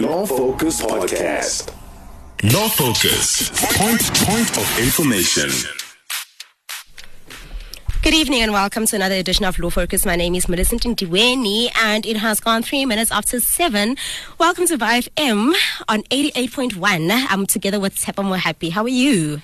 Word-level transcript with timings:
Law 0.00 0.24
Focus 0.24 0.80
Podcast. 0.80 1.74
Law 2.54 2.68
Focus. 2.70 3.50
Point, 3.76 4.00
point 4.24 4.56
of 4.56 4.78
information. 4.78 5.50
Good 8.00 8.14
evening 8.14 8.40
and 8.40 8.50
welcome 8.50 8.86
to 8.86 8.96
another 8.96 9.16
edition 9.16 9.44
of 9.44 9.58
Law 9.58 9.68
Focus. 9.68 10.06
My 10.06 10.16
name 10.16 10.34
is 10.34 10.48
Millicent 10.48 10.84
Ndiweni 10.84 11.68
and 11.76 12.06
it 12.06 12.16
has 12.16 12.40
gone 12.40 12.62
three 12.62 12.86
minutes 12.86 13.12
after 13.12 13.40
seven. 13.40 13.98
Welcome 14.38 14.66
to 14.68 14.78
VFM 14.78 15.52
on 15.86 16.02
88.1. 16.04 17.26
I'm 17.28 17.44
together 17.44 17.78
with 17.78 17.94
Tshepo 17.96 18.24
Mohapi. 18.24 18.70
How 18.70 18.84
are 18.84 18.88
you? 18.88 19.42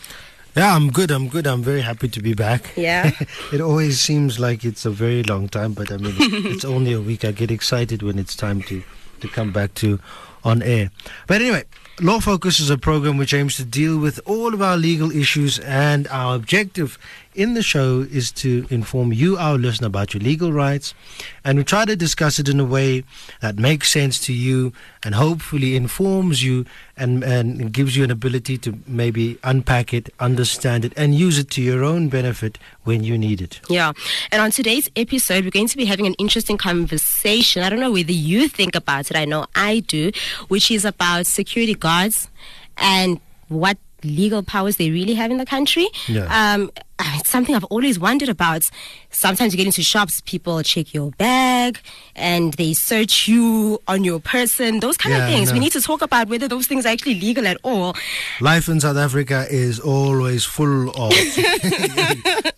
Yeah, 0.57 0.75
I'm 0.75 0.91
good. 0.91 1.11
I'm 1.11 1.29
good. 1.29 1.47
I'm 1.47 1.63
very 1.63 1.83
happy 1.83 2.09
to 2.09 2.23
be 2.23 2.33
back. 2.33 2.73
Yeah. 2.79 3.11
it 3.53 3.61
always 3.61 4.01
seems 4.01 4.41
like 4.41 4.65
it's 4.65 4.87
a 4.87 4.91
very 4.91 5.23
long 5.23 5.51
time, 5.51 5.75
but 5.75 5.93
I 5.93 5.99
mean, 5.99 6.15
it's 6.19 6.65
only 6.65 6.95
a 6.95 7.01
week. 7.03 7.27
I 7.27 7.33
get 7.33 7.51
excited 7.51 8.03
when 8.03 8.19
it's 8.19 8.35
time 8.35 8.63
to, 8.63 8.83
to 9.21 9.29
come 9.29 9.53
back 9.53 9.75
to 9.75 10.01
on 10.47 10.63
air. 10.63 10.91
But 11.27 11.43
anyway, 11.43 11.65
Law 12.01 12.21
Focus 12.21 12.61
is 12.61 12.71
a 12.71 12.79
program 12.79 13.17
which 13.17 13.35
aims 13.35 13.57
to 13.57 13.65
deal 13.65 13.99
with 13.99 14.21
all 14.27 14.55
of 14.55 14.63
our 14.63 14.77
legal 14.77 15.11
issues, 15.11 15.59
and 15.59 16.07
our 16.09 16.37
objective 16.37 16.99
in 17.37 17.55
the 17.55 17.63
show 17.63 18.01
is 18.11 18.33
to 18.33 18.67
inform 18.71 19.13
you, 19.13 19.37
our 19.37 19.57
listener, 19.59 19.87
about 19.87 20.15
your 20.15 20.23
legal 20.23 20.53
rights. 20.53 20.95
And 21.45 21.59
we 21.59 21.65
try 21.65 21.85
to 21.85 21.95
discuss 21.95 22.39
it 22.39 22.49
in 22.49 22.59
a 22.59 22.65
way 22.65 23.05
that 23.41 23.59
makes 23.59 23.91
sense 23.91 24.19
to 24.27 24.33
you 24.33 24.73
and 25.05 25.15
hopefully 25.15 25.77
informs 25.77 26.43
you 26.43 26.65
and, 26.97 27.23
and 27.23 27.73
gives 27.73 27.97
you 27.97 28.05
an 28.05 28.11
ability 28.11 28.59
to 28.59 28.79
maybe 28.87 29.39
unpack 29.45 29.93
it, 29.93 30.13
understand 30.19 30.85
it, 30.85 30.93
and 30.97 31.15
use 31.15 31.39
it 31.39 31.51
to 31.51 31.63
your 31.63 31.85
own 31.85 32.09
benefit 32.09 32.59
when 32.85 33.05
you 33.05 33.19
need 33.19 33.41
it. 33.41 33.61
Yeah. 33.69 33.93
And 34.33 34.41
on 34.41 34.51
today's 34.51 34.91
episode, 34.97 35.45
we're 35.45 35.51
going 35.51 35.69
to 35.69 35.77
be 35.77 35.85
having 35.85 36.07
an 36.07 36.15
interesting 36.15 36.57
conversation. 36.57 37.63
I 37.63 37.71
don't 37.71 37.81
know 37.81 37.93
whether 37.93 38.13
you 38.13 38.49
think 38.49 38.75
about 38.75 39.11
it, 39.11 39.17
I 39.17 39.27
know 39.27 39.47
I 39.55 39.81
do, 39.81 40.11
which 40.49 40.71
is 40.71 40.85
about 40.85 41.27
security 41.27 41.75
guards 41.75 42.29
and 42.79 43.21
what 43.49 43.79
legal 44.03 44.43
powers 44.43 44.77
they 44.77 44.91
really 44.91 45.15
have 45.15 45.31
in 45.31 45.39
the 45.39 45.47
country. 45.47 45.89
Yeah. 46.09 46.55
Um, 46.55 46.71
it's 47.01 47.29
something 47.31 47.55
I've 47.55 47.65
always 47.65 47.99
wondered 47.99 48.29
about. 48.29 48.69
Sometimes 49.11 49.53
you 49.53 49.57
get 49.59 49.67
into 49.67 49.83
shops, 49.83 50.21
people 50.23 50.63
check 50.63 50.93
your 50.95 51.11
bag 51.13 51.79
and 52.15 52.53
they 52.55 52.73
search 52.75 53.29
you 53.29 53.81
on 53.89 54.05
your 54.05 54.21
person, 54.21 54.81
those 54.81 54.97
kind 54.97 55.15
Yeah, 55.15 55.27
of 55.27 55.33
things. 55.33 55.53
We 55.53 55.59
need 55.59 55.73
to 55.73 55.81
talk 55.81 56.03
about 56.03 56.29
whether 56.29 56.49
those 56.49 56.67
things 56.67 56.85
are 56.87 56.91
actually 56.91 57.15
legal 57.21 57.47
at 57.47 57.59
all. 57.63 57.95
Life 58.41 58.69
in 58.69 58.81
South 58.81 58.97
Africa 58.97 59.47
is 59.51 59.79
always 59.81 60.45
full 60.45 60.91
of. 60.91 61.13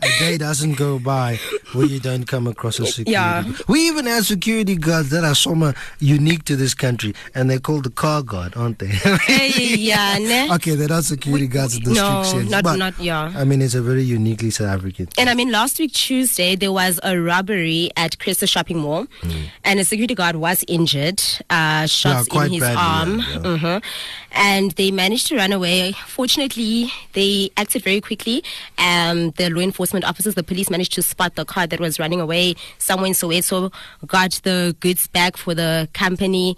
a 0.02 0.08
day 0.18 0.38
doesn't 0.38 0.74
go 0.76 0.98
by 0.98 1.38
where 1.72 1.86
you 1.86 2.00
don't 2.00 2.24
come 2.26 2.46
across 2.46 2.78
a 2.80 2.86
security. 2.86 3.12
Yeah. 3.12 3.42
guard. 3.42 3.56
We 3.68 3.86
even 3.88 4.06
have 4.06 4.26
security 4.26 4.76
guards 4.76 5.10
that 5.10 5.24
are 5.24 5.34
somewhat 5.34 5.76
unique 6.00 6.44
to 6.44 6.56
this 6.56 6.74
country, 6.74 7.14
and 7.34 7.50
they're 7.50 7.58
called 7.60 7.84
the 7.84 7.90
car 7.90 8.22
guard, 8.22 8.56
aren't 8.56 8.78
they? 8.78 8.86
Hey, 8.88 9.74
yeah, 9.76 10.18
ne? 10.20 10.52
okay, 10.54 10.74
they're 10.74 10.88
not 10.88 11.04
security 11.04 11.46
guards 11.46 11.76
in 11.76 11.84
the 11.84 11.94
no, 11.94 12.22
sense, 12.24 12.50
not- 12.50 12.64
but 12.64 12.76
not- 12.76 12.98
yeah. 13.00 13.32
I 13.34 13.44
mean, 13.44 13.62
it's 13.62 13.74
a 13.74 13.82
very 13.82 14.02
uniquely 14.28 14.50
South 14.50 14.68
African. 14.68 15.08
And 15.18 15.28
I 15.30 15.34
mean, 15.34 15.50
last 15.50 15.78
week 15.78 15.92
Tuesday 15.92 16.54
there 16.56 16.72
was 16.72 17.00
a 17.02 17.18
robbery 17.18 17.90
at 17.96 18.18
Crystal 18.18 18.46
Shopping 18.46 18.78
Mall, 18.78 19.06
and 19.64 19.80
a 19.80 19.84
security 19.84 20.14
guard 20.14 20.36
was 20.36 20.64
injured, 20.68 21.20
uh, 21.50 21.86
shots 21.86 22.28
quite 22.28 22.46
in 22.46 22.52
his 22.52 22.60
badly, 22.62 22.76
arm, 22.76 23.18
yeah, 23.18 23.26
yeah. 23.34 23.58
Mhm. 23.58 23.82
and 24.32 24.70
they 24.72 24.90
managed 24.90 25.26
to 25.28 25.36
run 25.36 25.52
away. 25.52 25.92
Fortunately, 26.06 26.92
they 27.14 27.50
acted 27.56 27.82
very 27.82 28.00
quickly. 28.00 28.42
Um, 28.78 29.30
the 29.32 29.48
law 29.50 29.60
enforcement 29.62 30.04
officers, 30.04 30.34
the 30.34 30.42
police, 30.42 30.70
managed 30.70 30.92
to 30.94 31.02
spot 31.02 31.34
the 31.34 31.44
car 31.44 31.66
that 31.66 31.80
was 31.80 31.98
running 31.98 32.20
away 32.20 32.54
somewhere 32.78 33.06
in 33.06 33.14
Soweto, 33.14 33.72
got 34.06 34.32
the 34.44 34.76
goods 34.80 35.06
back 35.08 35.36
for 35.36 35.54
the 35.54 35.88
company. 35.94 36.56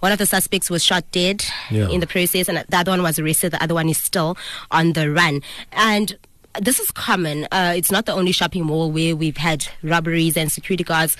One 0.00 0.12
of 0.12 0.18
the 0.18 0.24
suspects 0.24 0.70
was 0.70 0.82
shot 0.82 1.04
dead 1.12 1.44
Yeah. 1.70 1.88
in 1.90 2.00
the 2.00 2.06
process, 2.06 2.48
and 2.48 2.64
the 2.66 2.76
other 2.78 2.90
one 2.92 3.02
was 3.02 3.18
arrested. 3.18 3.52
The 3.52 3.62
other 3.62 3.74
one 3.74 3.90
is 3.90 3.98
still 3.98 4.38
on 4.70 4.94
the 4.94 5.10
run. 5.10 5.42
And 5.72 6.16
this 6.60 6.80
is 6.80 6.90
common. 6.90 7.46
Uh, 7.52 7.74
it's 7.76 7.90
not 7.90 8.06
the 8.06 8.12
only 8.12 8.32
shopping 8.32 8.64
mall 8.64 8.90
where 8.90 9.14
we've 9.14 9.36
had 9.36 9.66
robberies 9.82 10.36
and 10.36 10.50
security 10.50 10.84
guards 10.84 11.16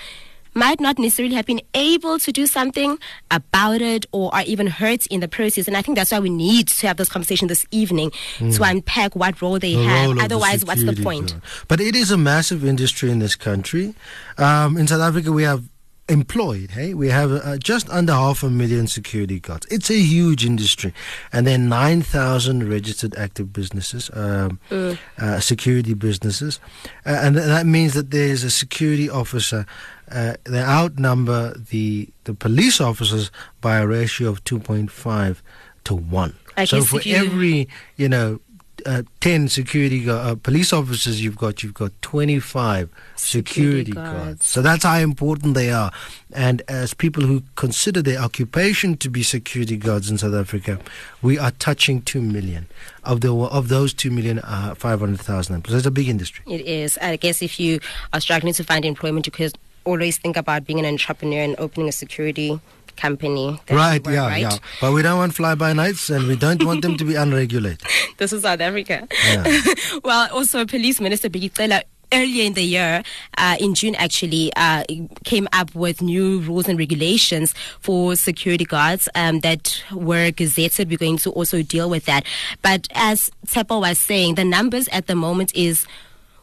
might 0.52 0.80
not 0.80 0.98
necessarily 0.98 1.36
have 1.36 1.46
been 1.46 1.60
able 1.74 2.18
to 2.18 2.32
do 2.32 2.44
something 2.44 2.98
about 3.30 3.80
it 3.80 4.04
or 4.10 4.34
are 4.34 4.42
even 4.42 4.66
hurt 4.66 5.06
in 5.06 5.20
the 5.20 5.28
process. 5.28 5.68
And 5.68 5.76
I 5.76 5.82
think 5.82 5.96
that's 5.96 6.10
why 6.10 6.18
we 6.18 6.28
need 6.30 6.66
to 6.66 6.88
have 6.88 6.96
this 6.96 7.08
conversation 7.08 7.46
this 7.46 7.64
evening 7.70 8.10
to 8.40 8.62
unpack 8.64 9.14
what 9.14 9.40
role 9.40 9.60
they 9.60 9.74
Hmm. 9.74 9.78
the 9.82 9.88
have. 9.88 10.02
role 10.02 10.10
of 10.10 10.16
the 10.18 10.24
Otherwise, 10.24 10.64
what's 10.64 10.82
the 10.84 10.92
point? 10.94 11.30
guard. 11.30 11.42
But 11.68 11.80
it 11.80 11.94
is 11.94 12.10
a 12.10 12.16
massive 12.18 12.64
industry 12.64 13.12
in 13.12 13.20
this 13.20 13.36
country. 13.36 13.94
Um, 14.38 14.76
in 14.76 14.88
South 14.88 15.00
Africa, 15.02 15.30
we 15.30 15.44
have 15.44 15.62
employed, 16.10 16.72
hey, 16.72 16.92
we 16.92 17.08
have 17.08 17.32
uh, 17.32 17.56
just 17.56 17.88
under 17.90 18.12
half 18.12 18.42
a 18.42 18.50
million 18.50 18.86
security 18.86 19.40
guards. 19.40 19.66
It's 19.70 19.90
a 19.90 19.98
huge 19.98 20.44
industry, 20.44 20.92
and 21.32 21.46
then 21.46 21.68
nine 21.68 22.02
thousand 22.02 22.68
registered 22.68 23.16
active 23.16 23.52
businesses, 23.52 24.10
um, 24.12 24.58
uh, 24.70 25.40
security 25.40 25.94
businesses, 25.94 26.60
uh, 27.06 27.20
and 27.22 27.36
th- 27.36 27.46
that 27.46 27.66
means 27.66 27.94
that 27.94 28.10
there's 28.10 28.44
a 28.44 28.50
security 28.50 29.08
officer. 29.08 29.64
Uh, 30.10 30.34
they 30.44 30.60
outnumber 30.60 31.54
the 31.70 32.08
the 32.24 32.34
police 32.34 32.80
officers 32.80 33.30
by 33.60 33.78
a 33.78 33.86
ratio 33.86 34.28
of 34.28 34.42
two 34.44 34.58
point 34.58 34.90
five 34.90 35.42
to 35.84 35.94
one. 35.94 36.34
I 36.56 36.64
so 36.64 36.82
for 36.82 37.00
every 37.06 37.68
you 37.96 38.08
know 38.08 38.40
uh, 38.86 39.02
10 39.20 39.48
security 39.48 40.08
uh, 40.08 40.34
police 40.36 40.72
officers 40.72 41.22
you've 41.22 41.36
got 41.38 41.62
you've 41.62 41.74
got 41.74 41.92
25 42.02 42.88
security, 43.16 43.50
Security 43.50 43.92
guards. 43.92 44.12
guards. 44.24 44.46
so 44.46 44.62
that's 44.62 44.84
how 44.84 44.96
important 44.98 45.54
they 45.54 45.70
are 45.70 45.90
and 46.32 46.62
as 46.68 46.94
people 46.94 47.22
who 47.22 47.42
consider 47.56 48.02
their 48.02 48.18
occupation 48.20 48.96
to 48.96 49.08
be 49.10 49.22
security 49.22 49.76
guards 49.76 50.10
in 50.10 50.18
South 50.18 50.34
Africa 50.34 50.78
we 51.22 51.38
are 51.38 51.50
touching 51.52 52.02
2 52.02 52.20
million 52.20 52.66
of 53.04 53.20
the 53.20 53.34
of 53.34 53.68
those 53.68 53.92
2 53.94 54.10
million 54.10 54.38
uh, 54.40 54.74
500,000 54.76 55.54
employees 55.54 55.78
it's 55.78 55.86
a 55.86 55.90
big 55.90 56.08
industry 56.08 56.44
It 56.46 56.62
is. 56.62 56.98
I 56.98 57.16
guess 57.16 57.42
if 57.42 57.58
you 57.60 57.80
are 58.12 58.20
struggling 58.20 58.54
to 58.54 58.64
find 58.64 58.84
employment, 58.84 59.26
you 59.26 59.32
could 59.32 59.56
always 59.84 60.18
think 60.18 60.36
about 60.36 60.66
being 60.66 60.78
an 60.78 60.86
entrepreneur 60.86 61.42
and 61.42 61.56
opening 61.58 61.88
a 61.88 61.92
security 61.92 62.60
company. 62.96 63.58
right 63.70 64.04
yeah 64.06 64.26
right? 64.26 64.40
yeah 64.42 64.58
but 64.80 64.92
we 64.92 65.00
don't 65.00 65.16
want 65.16 65.32
fly 65.34 65.54
by 65.54 65.72
nights 65.72 66.10
and 66.10 66.26
we 66.26 66.36
don't 66.36 66.62
want 66.64 66.82
them 66.82 66.98
to 66.98 67.04
be 67.04 67.14
unregulated 67.14 67.80
This 68.20 68.34
is 68.34 68.42
South 68.42 68.60
Africa. 68.60 69.08
Yeah. 69.24 69.62
well, 70.04 70.28
also 70.30 70.66
Police 70.66 71.00
Minister 71.00 71.30
Bheki 71.30 71.56
Cele 71.56 71.84
earlier 72.12 72.44
in 72.44 72.52
the 72.52 72.62
year, 72.62 73.02
uh, 73.38 73.56
in 73.58 73.74
June 73.74 73.94
actually, 73.94 74.52
uh, 74.56 74.84
came 75.24 75.48
up 75.54 75.74
with 75.74 76.02
new 76.02 76.40
rules 76.40 76.68
and 76.68 76.78
regulations 76.78 77.54
for 77.80 78.14
security 78.16 78.66
guards 78.66 79.08
um, 79.14 79.40
that 79.40 79.82
were 79.90 80.30
gazetted. 80.32 80.90
We're 80.90 80.98
going 80.98 81.16
to 81.16 81.30
also 81.30 81.62
deal 81.62 81.88
with 81.88 82.04
that. 82.04 82.26
But 82.60 82.88
as 82.94 83.30
Tshepo 83.46 83.80
was 83.80 83.98
saying, 83.98 84.34
the 84.34 84.44
numbers 84.44 84.86
at 84.88 85.06
the 85.06 85.14
moment 85.14 85.54
is 85.54 85.86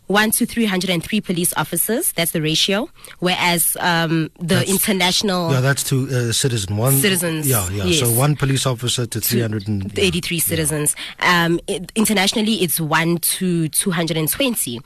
one 0.07 0.31
to 0.31 0.45
303 0.45 1.21
police 1.21 1.53
officers. 1.57 2.11
That's 2.13 2.31
the 2.31 2.41
ratio. 2.41 2.89
Whereas 3.19 3.77
um, 3.79 4.29
the 4.39 4.55
That's- 4.55 4.69
international 4.69 5.51
yeah 5.51 5.61
that's 5.61 5.83
to 5.89 6.07
uh, 6.09 6.31
citizen 6.31 6.77
one 6.77 6.93
Citizens, 6.93 7.47
yeah 7.47 7.69
yeah 7.69 7.83
yes. 7.85 7.99
so 7.99 8.11
one 8.11 8.35
police 8.35 8.65
officer 8.65 9.05
to 9.05 9.19
300 9.21 9.67
and, 9.67 9.93
to 9.95 10.01
83 10.01 10.39
citizens. 10.39 10.95
Um, 11.19 11.59
it, 11.67 11.91
internationally, 11.95 12.55
it's 12.63 12.79
1 12.79 13.17
to 13.17 13.67
220. 13.69 14.79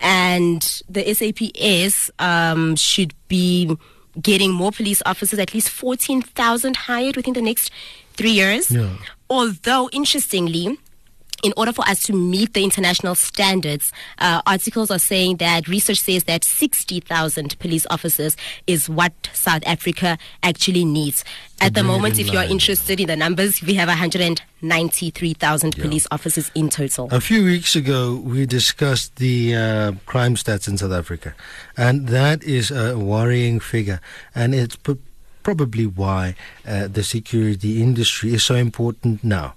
And 0.00 0.82
the 0.88 1.14
SAPS 1.14 2.10
um, 2.18 2.76
should 2.76 3.14
be 3.28 3.76
getting 4.20 4.52
more 4.52 4.72
police 4.72 5.02
officers, 5.06 5.38
at 5.38 5.54
least 5.54 5.70
14,000 5.70 6.76
hired 6.76 7.16
within 7.16 7.34
the 7.34 7.42
next 7.42 7.70
three 8.14 8.30
years. 8.30 8.70
Yeah. 8.70 8.90
Although, 9.28 9.88
interestingly, 9.92 10.78
in 11.42 11.52
order 11.56 11.72
for 11.72 11.86
us 11.88 12.02
to 12.04 12.12
meet 12.12 12.54
the 12.54 12.64
international 12.64 13.14
standards, 13.14 13.92
uh, 14.18 14.42
articles 14.46 14.90
are 14.90 14.98
saying 14.98 15.36
that 15.36 15.68
research 15.68 16.00
says 16.00 16.24
that 16.24 16.44
60,000 16.44 17.58
police 17.58 17.86
officers 17.90 18.36
is 18.66 18.88
what 18.88 19.12
South 19.32 19.62
Africa 19.66 20.18
actually 20.42 20.84
needs. 20.84 21.24
At 21.60 21.74
the 21.74 21.82
moment, 21.82 22.18
if 22.18 22.30
you're 22.32 22.42
interested 22.42 23.00
in 23.00 23.06
the 23.06 23.16
numbers, 23.16 23.62
we 23.62 23.74
have 23.74 23.88
193,000 23.88 25.76
police 25.76 26.06
officers 26.10 26.50
in 26.54 26.68
total. 26.68 27.08
A 27.10 27.20
few 27.20 27.44
weeks 27.44 27.74
ago, 27.74 28.20
we 28.22 28.44
discussed 28.44 29.16
the 29.16 29.54
uh, 29.54 29.92
crime 30.04 30.34
stats 30.34 30.68
in 30.68 30.76
South 30.76 30.92
Africa, 30.92 31.34
and 31.76 32.08
that 32.08 32.42
is 32.44 32.70
a 32.70 32.98
worrying 32.98 33.58
figure, 33.58 34.00
and 34.34 34.54
it's 34.54 34.76
p- 34.76 34.98
probably 35.42 35.86
why 35.86 36.34
uh, 36.66 36.88
the 36.88 37.02
security 37.02 37.80
industry 37.82 38.34
is 38.34 38.44
so 38.44 38.54
important 38.54 39.24
now. 39.24 39.54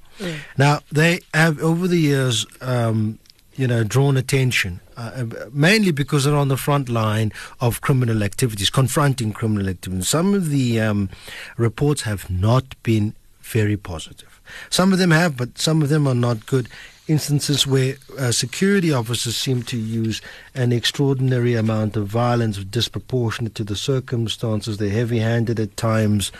Now, 0.57 0.79
they 0.91 1.21
have 1.33 1.61
over 1.61 1.87
the 1.87 1.97
years, 1.97 2.45
um, 2.61 3.19
you 3.55 3.67
know, 3.67 3.83
drawn 3.83 4.17
attention. 4.17 4.79
Uh, 4.97 5.25
mainly 5.53 5.91
because 5.91 6.25
they're 6.25 6.35
on 6.35 6.49
the 6.49 6.57
front 6.57 6.89
line 6.89 7.31
of 7.61 7.79
criminal 7.79 8.21
activities, 8.21 8.69
confronting 8.69 9.31
criminal 9.31 9.69
activities. 9.69 10.09
Some 10.09 10.33
of 10.33 10.49
the 10.49 10.81
um, 10.81 11.09
reports 11.55 12.01
have 12.01 12.29
not 12.29 12.75
been 12.83 13.15
very 13.41 13.77
positive. 13.77 14.41
Some 14.69 14.91
of 14.91 14.99
them 14.99 15.11
have, 15.11 15.37
but 15.37 15.57
some 15.57 15.81
of 15.81 15.87
them 15.87 16.05
are 16.05 16.15
not 16.15 16.45
good. 16.45 16.67
Instances 17.09 17.65
where 17.65 17.95
uh, 18.17 18.31
security 18.31 18.93
officers 18.93 19.35
seem 19.35 19.63
to 19.63 19.77
use 19.77 20.21
an 20.53 20.71
extraordinary 20.71 21.55
amount 21.55 21.97
of 21.97 22.07
violence 22.07 22.57
disproportionate 22.63 23.55
to 23.55 23.63
the 23.63 23.75
circumstances. 23.75 24.77
They're 24.77 24.89
heavy 24.89 25.19
handed 25.19 25.59
at 25.59 25.75
times. 25.75 26.31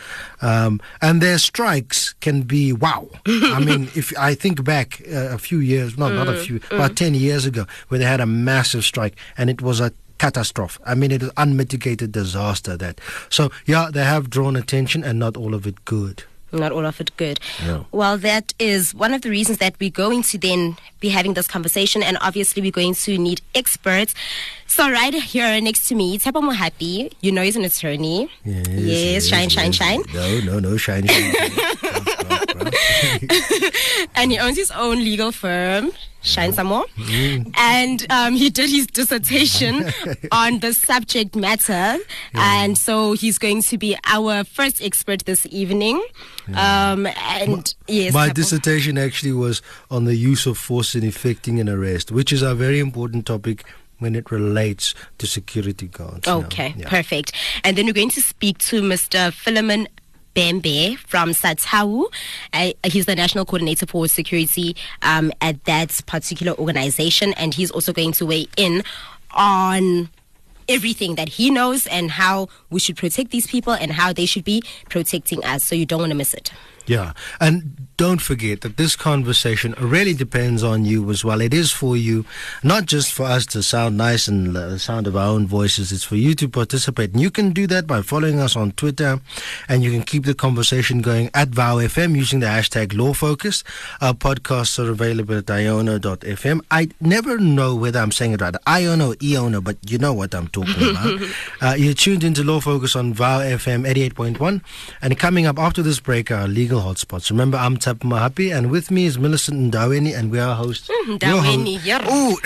Um, 0.41 0.79
and 1.01 1.21
their 1.21 1.39
strikes 1.39 2.13
can 2.13 2.43
be 2.43 2.71
wow. 2.71 3.09
I 3.25 3.59
mean, 3.65 3.89
if 3.95 4.17
I 4.17 4.35
think 4.35 4.63
back 4.63 5.01
uh, 5.07 5.29
a 5.29 5.37
few 5.37 5.59
years, 5.59 5.97
not, 5.97 6.13
not 6.13 6.27
a 6.27 6.37
few, 6.37 6.61
about 6.71 6.95
10 6.95 7.15
years 7.15 7.45
ago, 7.45 7.65
where 7.87 7.99
they 7.99 8.05
had 8.05 8.21
a 8.21 8.25
massive 8.25 8.83
strike 8.83 9.17
and 9.37 9.49
it 9.49 9.61
was 9.61 9.79
a 9.79 9.91
catastrophe. 10.19 10.79
I 10.85 10.93
mean, 10.93 11.11
it 11.11 11.23
is 11.23 11.31
unmitigated 11.37 12.11
disaster 12.11 12.77
that. 12.77 13.01
So, 13.29 13.49
yeah, 13.65 13.89
they 13.91 14.03
have 14.03 14.29
drawn 14.29 14.55
attention 14.55 15.03
and 15.03 15.17
not 15.17 15.35
all 15.35 15.55
of 15.55 15.65
it 15.65 15.83
good. 15.85 16.23
Not 16.51 16.71
all 16.71 16.85
of 16.85 16.99
it 16.99 17.15
good. 17.17 17.39
No. 17.65 17.85
Well, 17.91 18.17
that 18.17 18.53
is 18.59 18.93
one 18.95 19.13
of 19.13 19.21
the 19.21 19.29
reasons 19.29 19.59
that 19.59 19.75
we're 19.79 19.89
going 19.89 20.23
to 20.23 20.37
then 20.37 20.77
be 20.99 21.09
having 21.09 21.33
this 21.33 21.47
conversation, 21.47 22.01
and 22.03 22.17
obviously 22.21 22.61
we're 22.61 22.71
going 22.71 22.93
to 22.95 23.17
need 23.17 23.41
experts. 23.55 24.13
So 24.67 24.89
right 24.89 25.13
here 25.13 25.59
next 25.61 25.87
to 25.89 25.95
me, 25.95 26.17
Tshepo 26.17 26.41
Mohapi, 26.43 27.11
you 27.21 27.31
know 27.31 27.41
he's 27.41 27.55
an 27.55 27.65
attorney. 27.65 28.29
Yes, 28.45 29.27
shine, 29.27 29.49
shine, 29.49 29.71
shine. 29.71 30.01
No, 30.13 30.39
no, 30.41 30.59
no, 30.59 30.77
shine, 30.77 31.07
shine. 31.07 31.33
and 34.15 34.31
he 34.31 34.37
owns 34.39 34.57
his 34.57 34.71
own 34.71 34.99
legal 34.99 35.31
firm, 35.31 35.91
Shine 36.21 36.53
Some 36.53 36.67
More. 36.67 36.85
And 37.55 38.05
um, 38.09 38.33
he 38.35 38.49
did 38.49 38.69
his 38.69 38.87
dissertation 38.87 39.91
on 40.31 40.59
the 40.59 40.73
subject 40.73 41.35
matter. 41.35 41.97
And 42.33 42.77
so 42.77 43.13
he's 43.13 43.37
going 43.37 43.61
to 43.63 43.77
be 43.77 43.97
our 44.05 44.43
first 44.43 44.81
expert 44.81 45.25
this 45.25 45.45
evening. 45.49 46.03
Um, 46.55 47.07
and 47.07 47.73
yes, 47.87 48.13
My 48.13 48.29
dissertation 48.29 48.97
actually 48.97 49.33
was 49.33 49.61
on 49.91 50.05
the 50.05 50.15
use 50.15 50.45
of 50.45 50.57
force 50.57 50.95
in 50.95 51.03
effecting 51.03 51.59
an 51.59 51.69
arrest, 51.69 52.11
which 52.11 52.31
is 52.33 52.41
a 52.41 52.55
very 52.55 52.79
important 52.79 53.25
topic 53.25 53.63
when 53.99 54.15
it 54.15 54.31
relates 54.31 54.95
to 55.17 55.27
security 55.27 55.87
guards. 55.87 56.25
Okay, 56.25 56.73
Yeah. 56.77 56.87
perfect. 56.89 57.33
And 57.65 57.77
then 57.77 57.85
we're 57.85 57.91
going 57.93 58.09
to 58.11 58.21
speak 58.21 58.57
to 58.59 58.81
Mr. 58.81 59.33
Philemon 59.33 59.89
Bembe 60.39 60.97
from 60.99 61.31
SATAWU. 61.31 62.05
Uh, 62.53 62.71
he's 62.85 63.05
the 63.05 63.15
national 63.15 63.43
coordinator 63.43 63.85
for 63.85 64.07
security 64.07 64.73
um, 65.01 65.33
at 65.41 65.61
that 65.65 65.99
particular 66.05 66.53
organization, 66.53 67.33
and 67.33 67.53
he's 67.53 67.71
also 67.71 67.91
going 67.91 68.13
to 68.13 68.25
weigh 68.25 68.47
in 68.55 68.81
on 69.31 70.09
everything 70.69 71.15
that 71.15 71.27
he 71.27 71.49
knows 71.49 71.87
and 71.87 72.11
how 72.11 72.47
we 72.69 72.79
should 72.79 72.95
protect 72.95 73.31
these 73.31 73.47
people 73.47 73.73
and 73.73 73.91
how 73.91 74.13
they 74.13 74.25
should 74.25 74.45
be 74.45 74.63
protecting 74.87 75.43
us. 75.43 75.65
So 75.65 75.75
you 75.75 75.85
don't 75.85 75.99
want 75.99 76.11
to 76.11 76.17
miss 76.17 76.33
it. 76.33 76.53
Yeah, 76.89 77.13
and 77.39 77.87
don't 77.97 78.19
forget 78.19 78.61
that 78.61 78.77
this 78.77 78.95
conversation 78.95 79.75
really 79.77 80.15
depends 80.15 80.63
on 80.63 80.85
you 80.85 81.07
as 81.11 81.23
well. 81.23 81.39
It 81.39 81.53
is 81.53 81.69
for 81.69 81.95
you, 81.95 82.25
not 82.63 82.85
just 82.85 83.13
for 83.13 83.25
us 83.25 83.45
to 83.47 83.61
sound 83.61 83.95
nice 83.97 84.27
and 84.27 84.55
the 84.55 84.79
sound 84.79 85.05
of 85.05 85.15
our 85.15 85.27
own 85.27 85.45
voices. 85.45 85.91
It's 85.91 86.05
for 86.05 86.15
you 86.15 86.33
to 86.33 86.49
participate. 86.49 87.11
And 87.11 87.21
you 87.21 87.29
can 87.29 87.51
do 87.51 87.67
that 87.67 87.85
by 87.85 88.01
following 88.01 88.39
us 88.39 88.55
on 88.55 88.71
Twitter, 88.71 89.19
and 89.67 89.83
you 89.83 89.91
can 89.91 90.01
keep 90.01 90.25
the 90.25 90.33
conversation 90.33 91.01
going 91.03 91.29
at 91.35 91.49
Vow 91.49 91.75
FM 91.75 92.15
using 92.15 92.39
the 92.39 92.47
hashtag 92.47 92.93
LawFocus. 92.93 93.63
Our 94.01 94.13
podcasts 94.13 94.79
are 94.83 94.89
available 94.89 95.37
at 95.37 95.45
iono.fm. 95.45 96.61
I 96.71 96.89
never 96.99 97.37
know 97.37 97.75
whether 97.75 97.99
I'm 97.99 98.11
saying 98.11 98.31
it 98.31 98.41
right, 98.41 98.55
Iono, 98.65 99.13
Iono, 99.17 99.63
but 99.63 99.77
you 99.85 99.99
know 99.99 100.13
what 100.13 100.33
I'm 100.33 100.47
talking 100.47 100.89
about. 100.89 101.21
uh, 101.61 101.75
you're 101.77 101.93
tuned 101.93 102.23
into 102.23 102.43
Law 102.43 102.61
Focus 102.61 102.95
on 102.95 103.13
Vow 103.13 103.41
FM 103.41 103.85
88.1, 103.85 104.63
and 105.03 105.19
coming 105.19 105.45
up 105.45 105.59
after 105.59 105.83
this 105.83 105.99
break 105.99 106.31
our 106.31 106.47
legal 106.47 106.78
hotspots. 106.81 107.29
Remember, 107.29 107.57
I'm 107.57 107.77
Tshepo 107.77 108.05
Mohapi, 108.09 108.55
and 108.55 108.69
with 108.71 108.89
me 108.91 109.05
is 109.05 109.17
Millicent 109.17 109.73
Ndaweni, 109.73 110.17
and 110.17 110.31
we 110.31 110.39
are 110.39 110.55
hosts. 110.55 110.89
your 110.89 111.17
Ndaweni, 111.19 111.75
host- 111.75 111.85
yeah. 111.85 112.13
Ooh, 112.13 112.37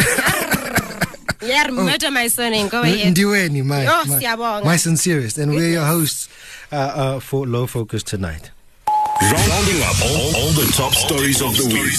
Yeah, 1.48 1.68
murder 1.72 2.10
my 2.12 2.28
surname. 2.28 2.70
Go 2.70 2.82
ahead. 2.82 3.14
Ndiweni, 3.16 3.64
my, 3.66 3.86
Oh, 3.88 4.06
my, 4.38 4.62
my 4.64 4.76
sincerest, 4.78 5.38
and 5.38 5.52
we're 5.52 5.72
your 5.72 5.86
hosts 5.86 6.30
uh, 6.72 6.76
uh, 6.76 7.20
for 7.20 7.46
Law 7.46 7.68
Focus 7.68 8.02
tonight. 8.04 8.52
Rounding 9.22 9.82
up 9.84 9.96
all, 10.04 10.36
all 10.42 10.52
the 10.54 10.72
top 10.76 10.94
stories 10.94 11.42
of 11.42 11.56
the 11.58 11.66
week. 11.66 11.94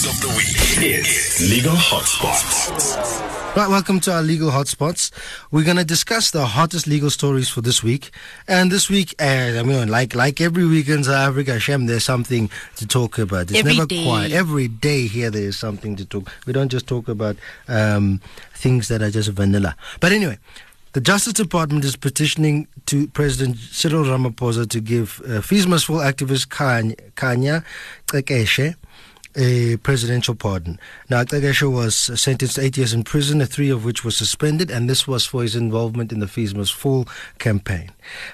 It's 0.83 1.41
Legal 1.49 1.73
Hotspots. 1.73 3.34
Right, 3.55 3.69
welcome 3.69 4.01
to 4.01 4.11
our 4.11 4.21
legal 4.21 4.51
hotspots. 4.51 5.11
We're 5.49 5.63
going 5.63 5.77
to 5.77 5.85
discuss 5.85 6.29
the 6.29 6.45
hottest 6.45 6.87
legal 6.87 7.09
stories 7.09 7.47
for 7.47 7.61
this 7.61 7.81
week. 7.81 8.11
And 8.49 8.69
this 8.69 8.89
week, 8.89 9.15
uh, 9.17 9.23
I 9.57 9.63
mean, 9.63 9.87
like 9.87 10.13
like 10.13 10.41
every 10.41 10.65
week 10.65 10.89
in 10.89 11.05
South 11.05 11.29
Africa, 11.29 11.57
Shem, 11.57 11.85
there's 11.85 12.03
something 12.03 12.49
to 12.75 12.85
talk 12.85 13.17
about. 13.17 13.43
It's 13.43 13.59
Every 13.59 13.75
never 13.75 13.85
day. 13.85 14.03
quiet. 14.03 14.33
Every 14.33 14.67
day 14.67 15.07
here, 15.07 15.31
there 15.31 15.43
is 15.43 15.57
something 15.57 15.95
to 15.95 16.03
talk. 16.03 16.29
We 16.45 16.51
don't 16.51 16.67
just 16.67 16.85
talk 16.85 17.07
about 17.07 17.37
um, 17.69 18.19
things 18.53 18.89
that 18.89 19.01
are 19.01 19.09
just 19.09 19.29
vanilla. 19.29 19.77
But 20.01 20.11
anyway, 20.11 20.37
the 20.91 20.99
Justice 20.99 21.31
Department 21.31 21.85
is 21.85 21.95
petitioning 21.95 22.67
to 22.87 23.07
President 23.07 23.57
Cyril 23.57 24.03
Ramaphosa 24.03 24.69
to 24.69 24.81
give 24.81 25.21
uh, 25.29 25.39
Fees 25.39 25.65
Must 25.65 25.85
Fall 25.85 25.99
activist 25.99 26.49
Kanya, 26.49 26.95
Kanya 27.15 27.63
a 29.35 29.77
presidential 29.77 30.35
pardon. 30.35 30.79
Now, 31.09 31.23
Cekeshe 31.23 31.69
was 31.71 31.95
sentenced 31.95 32.55
to 32.55 32.61
eight 32.61 32.77
years 32.77 32.93
in 32.93 33.03
prison, 33.03 33.45
three 33.45 33.69
of 33.69 33.83
which 33.83 34.03
were 34.03 34.11
suspended, 34.11 34.71
and 34.71 34.89
this 34.89 35.07
was 35.07 35.25
for 35.25 35.41
his 35.41 35.55
involvement 35.55 36.11
in 36.11 36.19
the 36.19 36.27
Fees 36.27 36.55
Must 36.55 36.73
Fall 36.73 37.07
campaign. 37.39 37.91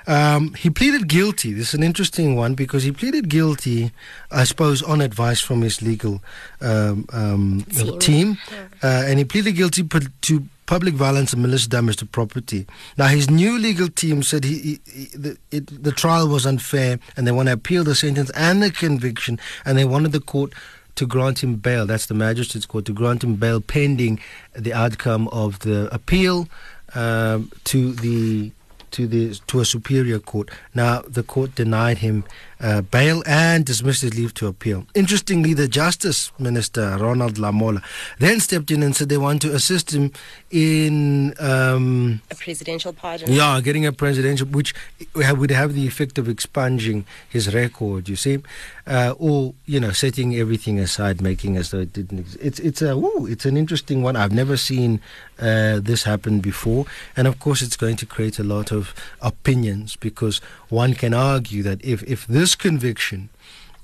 Um, 0.07 0.53
he 0.53 0.69
pleaded 0.69 1.07
guilty. 1.07 1.53
This 1.53 1.69
is 1.69 1.73
an 1.73 1.83
interesting 1.83 2.35
one 2.35 2.53
because 2.53 2.83
he 2.83 2.91
pleaded 2.91 3.29
guilty, 3.29 3.91
I 4.31 4.43
suppose, 4.43 4.81
on 4.81 5.01
advice 5.01 5.41
from 5.41 5.61
his 5.61 5.81
legal 5.81 6.21
um, 6.61 7.05
um, 7.11 7.65
Team. 7.71 7.99
team, 7.99 8.37
uh, 8.83 9.03
and 9.05 9.17
he 9.19 9.25
pleaded 9.25 9.53
guilty 9.53 9.83
to 9.83 10.43
public 10.71 10.93
violence 10.93 11.33
and 11.33 11.41
malicious 11.41 11.67
damage 11.67 11.97
to 11.97 12.05
property. 12.05 12.65
Now, 12.97 13.07
his 13.07 13.29
new 13.29 13.57
legal 13.57 13.89
team 13.89 14.23
said 14.23 14.45
he, 14.45 14.57
he, 14.59 14.79
he 14.85 15.17
the, 15.17 15.37
it, 15.51 15.83
the 15.83 15.91
trial 15.91 16.29
was 16.29 16.45
unfair, 16.45 16.97
and 17.17 17.27
they 17.27 17.31
want 17.33 17.47
to 17.47 17.53
appeal 17.53 17.83
the 17.83 17.93
sentence 17.93 18.29
and 18.35 18.63
the 18.63 18.71
conviction, 18.71 19.37
and 19.65 19.77
they 19.77 19.83
wanted 19.83 20.13
the 20.13 20.21
court 20.21 20.53
to 20.95 21.05
grant 21.05 21.43
him 21.43 21.55
bail. 21.55 21.85
That's 21.85 22.05
the 22.05 22.13
magistrate's 22.13 22.65
court 22.65 22.85
to 22.85 22.93
grant 22.93 23.23
him 23.23 23.35
bail 23.35 23.61
pending 23.61 24.19
the 24.53 24.73
outcome 24.73 25.27
of 25.29 25.59
the 25.59 25.93
appeal 25.93 26.47
um, 26.95 27.51
to 27.65 27.93
the 27.93 28.51
to 28.91 29.07
the 29.07 29.35
to 29.47 29.59
a 29.59 29.65
superior 29.65 30.19
court. 30.19 30.49
Now 30.75 31.01
the 31.07 31.23
court 31.23 31.55
denied 31.55 31.99
him 31.99 32.23
uh, 32.61 32.81
bail 32.81 33.23
and 33.25 33.65
dismissed 33.65 34.01
his 34.03 34.13
leave 34.13 34.33
to 34.35 34.47
appeal. 34.47 34.85
Interestingly, 34.93 35.53
the 35.53 35.67
Justice 35.67 36.31
Minister 36.39 36.97
Ronald 36.99 37.35
Lamola 37.35 37.81
then 38.19 38.39
stepped 38.39 38.69
in 38.71 38.83
and 38.83 38.95
said 38.95 39.09
they 39.09 39.17
want 39.17 39.41
to 39.41 39.53
assist 39.53 39.93
him 39.93 40.11
in. 40.51 41.33
Um, 41.39 42.21
A 42.29 42.35
presidential 42.35 42.93
pardon. 42.93 43.31
yeah, 43.31 43.59
getting 43.61 43.85
a 43.85 43.91
presidential, 43.91 44.47
which 44.47 44.73
would 45.15 45.51
have 45.51 45.73
the 45.73 45.87
effect 45.87 46.17
of 46.17 46.27
expunging 46.29 47.05
his 47.29 47.53
record. 47.53 48.07
You 48.07 48.15
see, 48.15 48.39
uh, 48.87 49.13
or 49.17 49.53
you 49.65 49.79
know, 49.79 49.91
setting 49.91 50.35
everything 50.35 50.79
aside, 50.79 51.21
making 51.21 51.57
as 51.57 51.71
though 51.71 51.79
it 51.79 51.93
didn't. 51.93 52.19
Exist. 52.19 52.37
It's 52.41 52.59
it's 52.59 52.81
a 52.81 52.97
woo, 52.97 53.25
it's 53.25 53.45
an 53.45 53.57
interesting 53.57 54.03
one. 54.03 54.15
I've 54.15 54.31
never 54.33 54.57
seen 54.57 54.99
uh, 55.39 55.79
this 55.79 56.03
happen 56.03 56.39
before, 56.41 56.85
and 57.17 57.27
of 57.27 57.39
course, 57.39 57.61
it's 57.61 57.77
going 57.77 57.95
to 57.97 58.05
create 58.05 58.37
a 58.39 58.43
lot 58.43 58.71
of 58.71 58.93
opinions 59.21 59.95
because 59.95 60.41
one 60.69 60.93
can 60.93 61.13
argue 61.13 61.63
that 61.63 61.83
if 61.83 62.03
if 62.03 62.27
this 62.27 62.50
conviction 62.55 63.29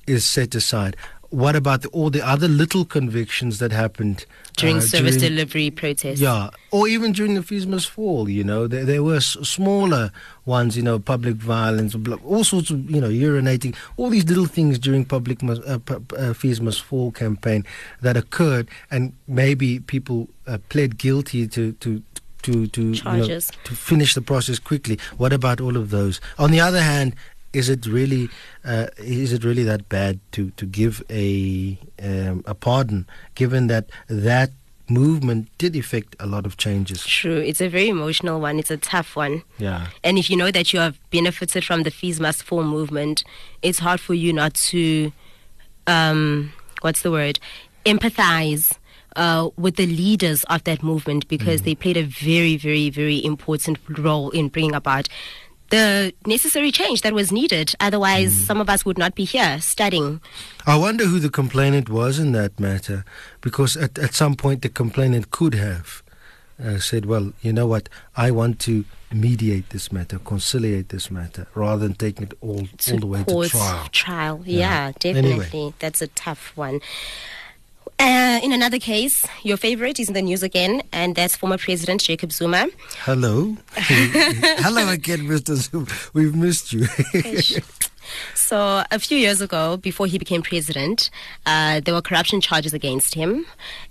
is 0.06 0.26
set 0.26 0.56
aside. 0.56 0.96
What 1.30 1.58
about 1.58 1.82
the, 1.82 1.90
all 1.90 2.10
the 2.10 2.26
other 2.26 2.48
little 2.48 2.86
convictions 2.86 3.60
that 3.60 3.74
happened 3.74 4.26
During 4.56 4.78
uh, 4.78 4.80
service 4.80 5.18
during- 5.18 5.36
delivery 5.36 5.70
protests. 5.72 6.22
yeah, 6.22 6.52
or 6.72 6.88
even 6.88 7.12
during 7.12 7.34
the 7.34 7.44
Fees 7.44 7.68
Must 7.68 7.90
Fall, 7.90 8.30
you 8.30 8.46
know, 8.46 8.66
there, 8.66 8.86
there 8.86 9.04
were 9.04 9.18
s- 9.18 9.36
smaller 9.44 10.14
ones, 10.46 10.78
you 10.78 10.84
know, 10.84 11.00
public 11.00 11.36
violence, 11.36 11.94
all 12.24 12.46
sorts 12.46 12.70
of, 12.70 12.90
you 12.90 13.02
know, 13.02 13.10
urinating, 13.10 13.76
all 13.98 14.10
these 14.10 14.24
little 14.24 14.46
things 14.46 14.80
during 14.80 15.04
public 15.04 15.44
uh, 15.44 15.80
uh, 16.18 16.34
Fees 16.34 16.62
Must 16.62 16.82
Fall 16.82 17.12
campaign 17.12 17.66
that 18.00 18.16
occurred, 18.16 18.70
and 18.90 19.12
maybe 19.28 19.82
people 19.82 20.30
uh, 20.48 20.60
pled 20.70 20.98
guilty 20.98 21.46
to 21.50 21.74
to. 21.74 22.02
To, 22.44 22.66
to, 22.68 22.82
you 22.82 23.04
know, 23.04 23.18
Charges. 23.18 23.52
to 23.66 23.76
finish 23.76 24.14
the 24.14 24.22
process 24.22 24.58
quickly. 24.58 24.98
What 25.18 25.34
about 25.34 25.60
all 25.60 25.76
of 25.76 25.90
those? 25.90 26.22
On 26.40 26.50
the 26.52 26.62
other 26.62 26.80
hand, 26.82 27.14
is 27.54 27.70
it 27.70 27.86
really 27.86 28.30
uh, 28.64 28.88
is 28.98 29.34
it 29.34 29.44
really 29.44 29.64
that 29.64 29.90
bad 29.90 30.20
to 30.34 30.52
to 30.52 30.66
give 30.66 31.04
a 31.10 31.78
um, 32.02 32.44
a 32.46 32.54
pardon, 32.54 33.08
given 33.36 33.68
that 33.68 33.90
that 34.08 34.52
movement 34.90 35.50
did 35.58 35.76
effect 35.76 36.16
a 36.20 36.26
lot 36.26 36.46
of 36.46 36.58
changes? 36.58 37.06
True. 37.06 37.38
It's 37.38 37.62
a 37.62 37.68
very 37.68 37.90
emotional 37.90 38.40
one. 38.40 38.60
It's 38.60 38.72
a 38.72 38.78
tough 38.78 39.16
one. 39.16 39.44
Yeah, 39.58 39.88
And 40.04 40.18
if 40.18 40.30
you 40.30 40.38
know 40.38 40.52
that 40.52 40.74
you 40.74 40.80
have 40.80 40.98
benefited 41.12 41.66
from 41.66 41.84
the 41.84 41.92
Fees 41.92 42.20
Must 42.20 42.42
Fall 42.44 42.64
movement, 42.64 43.24
it's 43.62 43.80
hard 43.80 44.00
for 44.00 44.14
you 44.14 44.32
not 44.32 44.54
to, 44.54 45.12
um, 45.88 46.54
what's 46.82 47.02
the 47.02 47.12
word, 47.12 47.40
empathize 47.86 48.78
uh, 49.16 49.50
with 49.58 49.76
the 49.76 49.88
leaders 49.88 50.44
of 50.46 50.64
that 50.66 50.84
movement 50.84 51.28
because 51.28 51.64
they 51.64 51.76
played 51.76 51.98
a 51.98 52.04
very, 52.04 52.56
very, 52.56 52.90
very 52.90 53.24
important 53.26 53.80
role 53.98 54.30
in 54.30 54.48
bringing 54.48 54.76
about 54.76 55.10
the 55.70 56.14
necessary 56.26 56.72
change 56.72 57.02
that 57.02 57.14
was 57.14 57.32
needed. 57.32 57.74
Otherwise, 57.80 58.34
Mm. 58.34 58.46
some 58.48 58.62
of 58.62 58.70
us 58.70 58.86
would 58.86 58.98
not 58.98 59.16
be 59.16 59.26
here 59.26 59.60
studying. 59.62 60.22
I 60.66 60.76
wonder 60.78 61.06
who 61.06 61.20
the 61.20 61.30
complainant 61.30 61.90
was 61.90 62.20
in 62.20 62.32
that 62.34 62.60
matter, 62.60 63.04
because 63.42 63.76
at, 63.78 63.98
at 64.00 64.14
some 64.14 64.36
point 64.36 64.62
the 64.62 64.70
complainant 64.70 65.32
could 65.32 65.54
have 65.56 66.04
uh, 66.64 66.80
said, 66.80 67.06
well, 67.06 67.34
you 67.42 67.54
know 67.54 67.68
what, 67.68 67.88
I 68.16 68.32
want 68.32 68.60
to 68.62 68.84
mediate 69.14 69.70
this 69.70 69.92
matter, 69.92 70.18
conciliate 70.20 70.90
this 70.90 71.12
matter, 71.12 71.48
rather 71.54 71.88
than 71.88 71.94
taking 71.96 72.24
it 72.28 72.34
all, 72.42 72.68
to 72.78 72.94
all 72.94 73.00
the 73.00 73.06
way 73.06 73.24
to 73.24 73.48
trial. 73.50 73.88
trial. 73.92 74.42
Yeah. 74.46 74.58
Yeah, 75.04 75.10
Anyway. 75.12 75.38
definitely. 75.38 75.74
That's 75.80 76.02
a 76.02 76.08
tough 76.08 76.52
one. 76.56 76.80
Uh, 78.00 78.40
in 78.44 78.54
another 78.54 78.78
case, 78.80 79.26
your 79.44 79.58
favorite 79.58 80.00
is 80.00 80.08
in 80.08 80.14
the 80.14 80.22
news 80.22 80.44
again, 80.44 80.84
and 80.92 81.16
that's 81.16 81.36
former 81.36 81.58
President 81.58 82.00
Jacob 82.02 82.32
Zuma. 82.32 82.68
Hello. 83.00 83.58
Hello 83.76 84.90
again, 84.90 85.22
Mr. 85.22 85.56
Zuma. 85.56 85.88
We've 86.14 86.36
missed 86.36 86.74
you. 86.74 86.86
So, 88.34 88.84
a 88.90 89.00
few 89.00 89.18
years 89.18 89.42
ago, 89.42 89.78
before 89.78 90.08
he 90.08 90.18
became 90.18 90.42
president, 90.42 91.10
uh, 91.46 91.82
there 91.82 91.94
were 91.94 92.02
corruption 92.02 92.40
charges 92.40 92.74
against 92.74 93.14
him, 93.16 93.46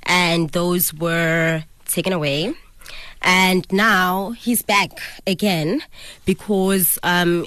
and 0.04 0.50
those 0.50 0.94
were 0.94 1.64
taken 1.86 2.12
away. 2.12 2.54
And 3.22 3.70
now 3.72 4.30
he's 4.30 4.62
back 4.62 5.00
again 5.26 5.82
because 6.24 6.98
um, 7.02 7.46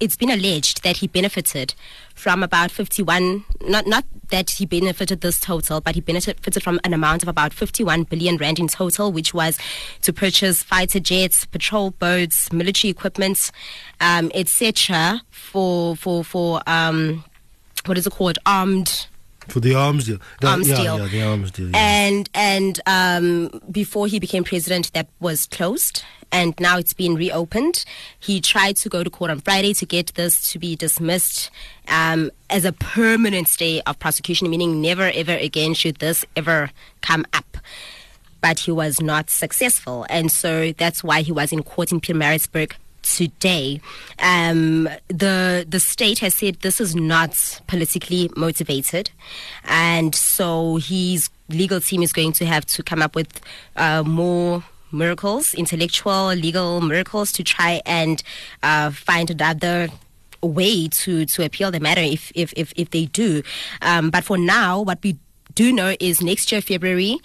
it's 0.00 0.16
been 0.16 0.30
alleged 0.30 0.84
that 0.84 0.98
he 0.98 1.06
benefited 1.06 1.74
from 2.14 2.42
about 2.42 2.70
51, 2.70 3.44
not, 3.66 3.86
not 3.86 4.04
that 4.28 4.50
he 4.50 4.66
benefited 4.66 5.20
this 5.20 5.40
total, 5.40 5.80
but 5.80 5.94
he 5.94 6.00
benefited 6.00 6.62
from 6.62 6.80
an 6.84 6.94
amount 6.94 7.22
of 7.22 7.28
about 7.28 7.52
51 7.52 8.04
billion 8.04 8.36
rand 8.36 8.58
in 8.58 8.68
total, 8.68 9.12
which 9.12 9.34
was 9.34 9.58
to 10.02 10.12
purchase 10.12 10.62
fighter 10.62 11.00
jets, 11.00 11.44
patrol 11.44 11.90
boats, 11.90 12.52
military 12.52 12.90
equipment, 12.90 13.50
um, 14.00 14.30
etc. 14.34 15.20
for, 15.30 15.96
for, 15.96 16.24
for, 16.24 16.62
um, 16.66 17.24
what 17.86 17.98
is 17.98 18.06
it 18.06 18.12
called? 18.12 18.38
Armed 18.46 19.06
For 19.48 19.60
the 19.60 19.74
arms 19.74 20.06
deal. 20.06 20.18
The- 20.40 20.48
Arms 20.48 20.68
yeah, 20.68 20.76
deal. 20.76 20.98
Yeah, 20.98 21.06
the 21.06 21.22
arms 21.22 21.50
deal. 21.50 21.70
Yeah. 21.70 21.76
and 21.76 22.30
and 22.34 22.80
um, 22.86 23.60
before 23.70 24.06
he 24.06 24.18
became 24.18 24.44
president, 24.44 24.92
that 24.92 25.08
was 25.20 25.46
closed, 25.46 26.02
and 26.32 26.54
now 26.58 26.78
it's 26.78 26.92
been 26.94 27.14
reopened. 27.14 27.84
He 28.18 28.40
tried 28.40 28.76
to 28.76 28.88
go 28.88 29.04
to 29.04 29.10
court 29.10 29.30
on 29.30 29.40
Friday 29.40 29.74
to 29.74 29.86
get 29.86 30.14
this 30.14 30.50
to 30.52 30.58
be 30.58 30.76
dismissed 30.76 31.50
um, 31.88 32.30
as 32.50 32.64
a 32.64 32.72
permanent 32.72 33.48
stay 33.48 33.80
of 33.82 33.98
prosecution, 33.98 34.50
meaning 34.50 34.80
never 34.80 35.10
ever 35.14 35.32
again 35.32 35.74
should 35.74 35.96
this 35.96 36.24
ever 36.36 36.70
come 37.00 37.24
up. 37.32 37.56
But 38.40 38.60
he 38.60 38.72
was 38.72 39.00
not 39.00 39.30
successful, 39.30 40.06
and 40.10 40.30
so 40.30 40.72
that's 40.72 41.02
why 41.02 41.22
he 41.22 41.32
was 41.32 41.52
in 41.52 41.62
court 41.62 41.92
in 41.92 42.00
Pietermaritzburg 42.00 42.74
today. 43.04 43.80
Um, 44.18 44.88
the 45.08 45.64
the 45.68 45.80
state 45.80 46.18
has 46.20 46.34
said 46.34 46.56
this 46.60 46.80
is 46.80 46.96
not 46.96 47.60
politically 47.66 48.30
motivated, 48.36 49.10
and 49.64 50.14
so 50.14 50.76
his 50.76 51.30
legal 51.48 51.80
team 51.80 52.02
is 52.02 52.12
going 52.12 52.32
to 52.32 52.46
have 52.46 52.64
to 52.66 52.82
come 52.82 53.02
up 53.02 53.14
with 53.14 53.40
uh, 53.76 54.02
more 54.02 54.64
miracles, 54.90 55.54
intellectual, 55.54 56.28
legal 56.28 56.80
miracles, 56.80 57.32
to 57.32 57.42
try 57.42 57.82
and 57.84 58.22
uh, 58.62 58.90
find 58.90 59.30
another 59.30 59.88
way 60.40 60.88
to 60.88 61.24
to 61.26 61.44
appeal 61.44 61.70
the 61.70 61.80
matter 61.80 62.00
if 62.00 62.32
if 62.34 62.52
if, 62.56 62.72
if 62.76 62.90
they 62.90 63.06
do. 63.06 63.42
Um, 63.82 64.10
but 64.10 64.24
for 64.24 64.38
now, 64.38 64.80
what 64.80 64.98
we 65.02 65.16
do 65.54 65.72
know 65.72 65.94
is 66.00 66.22
next 66.22 66.50
year 66.50 66.60
February, 66.60 67.18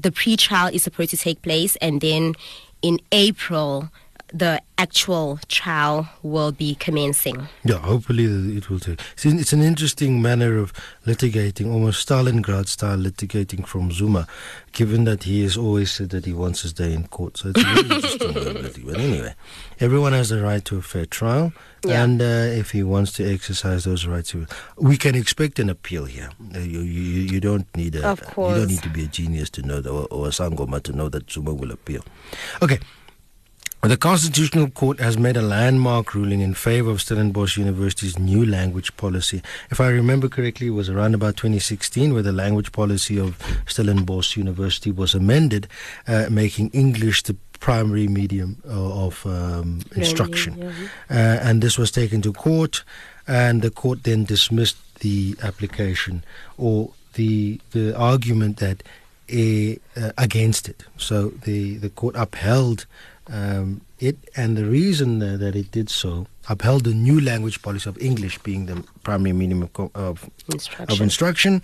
the 0.00 0.10
pre-trial 0.10 0.68
is 0.72 0.82
supposed 0.82 1.10
to 1.10 1.16
take 1.16 1.42
place, 1.42 1.76
and 1.76 2.00
then 2.00 2.34
in 2.82 2.98
April. 3.12 3.90
The 4.32 4.60
actual 4.76 5.40
trial 5.48 6.06
will 6.22 6.52
be 6.52 6.74
commencing. 6.74 7.48
Yeah, 7.64 7.78
hopefully 7.78 8.24
it 8.56 8.68
will 8.68 8.78
take. 8.78 9.00
It's, 9.14 9.24
an- 9.24 9.38
it's 9.38 9.52
an 9.54 9.62
interesting 9.62 10.20
manner 10.20 10.58
of 10.58 10.72
litigating, 11.06 11.72
almost 11.72 12.06
Stalingrad 12.06 12.68
style 12.68 12.98
litigating 12.98 13.66
from 13.66 13.90
Zuma, 13.90 14.26
given 14.72 15.04
that 15.04 15.22
he 15.24 15.42
has 15.44 15.56
always 15.56 15.90
said 15.90 16.10
that 16.10 16.26
he 16.26 16.34
wants 16.34 16.60
his 16.60 16.74
day 16.74 16.92
in 16.92 17.08
court. 17.08 17.38
So 17.38 17.48
it's 17.54 17.64
really 17.64 17.94
interesting. 17.96 18.84
But 18.86 19.00
anyway, 19.00 19.34
everyone 19.80 20.12
has 20.12 20.28
the 20.28 20.42
right 20.42 20.64
to 20.66 20.76
a 20.76 20.82
fair 20.82 21.06
trial, 21.06 21.52
Yeah. 21.84 22.04
and 22.04 22.20
uh, 22.20 22.24
if 22.60 22.72
he 22.72 22.82
wants 22.82 23.12
to 23.14 23.24
exercise 23.32 23.84
those 23.84 24.06
rights, 24.06 24.34
we 24.76 24.96
can 24.98 25.14
expect 25.14 25.58
an 25.58 25.70
appeal 25.70 26.04
here. 26.04 26.30
Uh, 26.54 26.58
you, 26.58 26.80
you, 26.80 27.22
you 27.32 27.40
don't 27.40 27.66
need 27.76 27.96
a, 27.96 28.06
Of 28.06 28.20
you 28.20 28.34
don't 28.54 28.68
need 28.68 28.82
to 28.82 28.90
be 28.90 29.04
a 29.04 29.08
genius 29.08 29.48
to 29.50 29.62
know 29.62 29.80
that, 29.80 29.90
or, 29.90 30.06
or 30.10 30.26
a 30.26 30.30
sangoma 30.30 30.82
to 30.82 30.92
know 30.92 31.08
that 31.08 31.30
Zuma 31.30 31.54
will 31.54 31.70
appeal. 31.72 32.04
Okay. 32.62 32.78
The 33.82 33.96
Constitutional 33.96 34.70
Court 34.70 34.98
has 34.98 35.16
made 35.16 35.36
a 35.36 35.42
landmark 35.42 36.12
ruling 36.12 36.40
in 36.40 36.52
favor 36.52 36.90
of 36.90 37.00
Stellenbosch 37.00 37.56
University's 37.56 38.18
new 38.18 38.44
language 38.44 38.94
policy. 38.96 39.40
If 39.70 39.80
I 39.80 39.88
remember 39.88 40.28
correctly, 40.28 40.66
it 40.66 40.70
was 40.70 40.90
around 40.90 41.14
about 41.14 41.36
2016 41.36 42.12
where 42.12 42.22
the 42.22 42.32
language 42.32 42.72
policy 42.72 43.20
of 43.20 43.38
Stellenbosch 43.66 44.36
University 44.36 44.90
was 44.90 45.14
amended, 45.14 45.68
uh, 46.08 46.26
making 46.28 46.70
English 46.70 47.22
the 47.22 47.36
primary 47.60 48.08
medium 48.08 48.60
uh, 48.66 49.06
of 49.06 49.24
um, 49.24 49.80
instruction. 49.94 50.60
Uh, 51.08 51.14
and 51.14 51.62
this 51.62 51.78
was 51.78 51.92
taken 51.92 52.20
to 52.22 52.32
court, 52.32 52.82
and 53.28 53.62
the 53.62 53.70
court 53.70 54.02
then 54.02 54.24
dismissed 54.24 54.76
the 55.00 55.36
application 55.42 56.24
or 56.56 56.90
the 57.14 57.60
the 57.70 57.96
argument 57.96 58.56
that 58.56 58.82
uh, 59.32 59.72
uh, 59.96 60.12
against 60.18 60.68
it. 60.68 60.84
So 60.96 61.28
the 61.44 61.76
the 61.76 61.90
court 61.90 62.16
upheld 62.16 62.86
um, 63.30 63.80
it, 63.98 64.16
and 64.36 64.56
the 64.56 64.64
reason 64.64 65.22
uh, 65.22 65.36
that 65.36 65.56
it 65.56 65.70
did 65.70 65.90
so 65.90 66.26
upheld 66.48 66.84
the 66.84 66.94
new 66.94 67.20
language 67.20 67.60
policy 67.62 67.88
of 67.90 67.98
English 68.00 68.38
being 68.38 68.66
the 68.66 68.82
primary 69.02 69.32
medium 69.32 69.62
of, 69.62 69.72
co- 69.72 69.90
of 69.94 70.24
of 70.48 70.54
Instruction. 70.54 71.02
instruction 71.02 71.62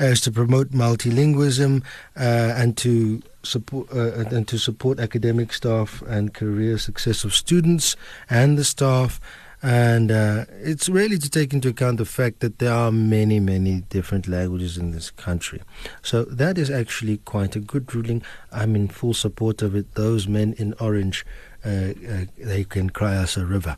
uh, 0.00 0.04
is 0.04 0.20
to 0.20 0.30
promote 0.30 0.70
multilingualism 0.70 1.82
uh, 2.16 2.20
and 2.56 2.76
to 2.76 3.22
support 3.42 3.88
uh, 3.92 4.24
and 4.30 4.46
to 4.46 4.58
support 4.58 5.00
academic 5.00 5.52
staff 5.52 6.02
and 6.06 6.32
career 6.34 6.78
success 6.78 7.24
of 7.24 7.34
students 7.34 7.96
and 8.28 8.58
the 8.58 8.64
staff 8.64 9.20
and 9.62 10.10
uh, 10.10 10.44
it's 10.62 10.88
really 10.88 11.18
to 11.18 11.28
take 11.28 11.52
into 11.52 11.68
account 11.68 11.98
the 11.98 12.04
fact 12.04 12.40
that 12.40 12.58
there 12.58 12.72
are 12.72 12.90
many 12.90 13.38
many 13.38 13.82
different 13.90 14.26
languages 14.26 14.78
in 14.78 14.92
this 14.92 15.10
country 15.10 15.60
so 16.02 16.24
that 16.24 16.56
is 16.56 16.70
actually 16.70 17.18
quite 17.18 17.54
a 17.56 17.60
good 17.60 17.94
ruling 17.94 18.22
i'm 18.52 18.74
in 18.74 18.88
full 18.88 19.14
support 19.14 19.60
of 19.62 19.74
it 19.74 19.94
those 19.94 20.26
men 20.26 20.54
in 20.54 20.74
orange 20.80 21.26
uh, 21.64 21.68
uh, 21.68 22.24
they 22.38 22.64
can 22.64 22.88
cry 22.88 23.16
us 23.16 23.36
a 23.36 23.44
river 23.44 23.76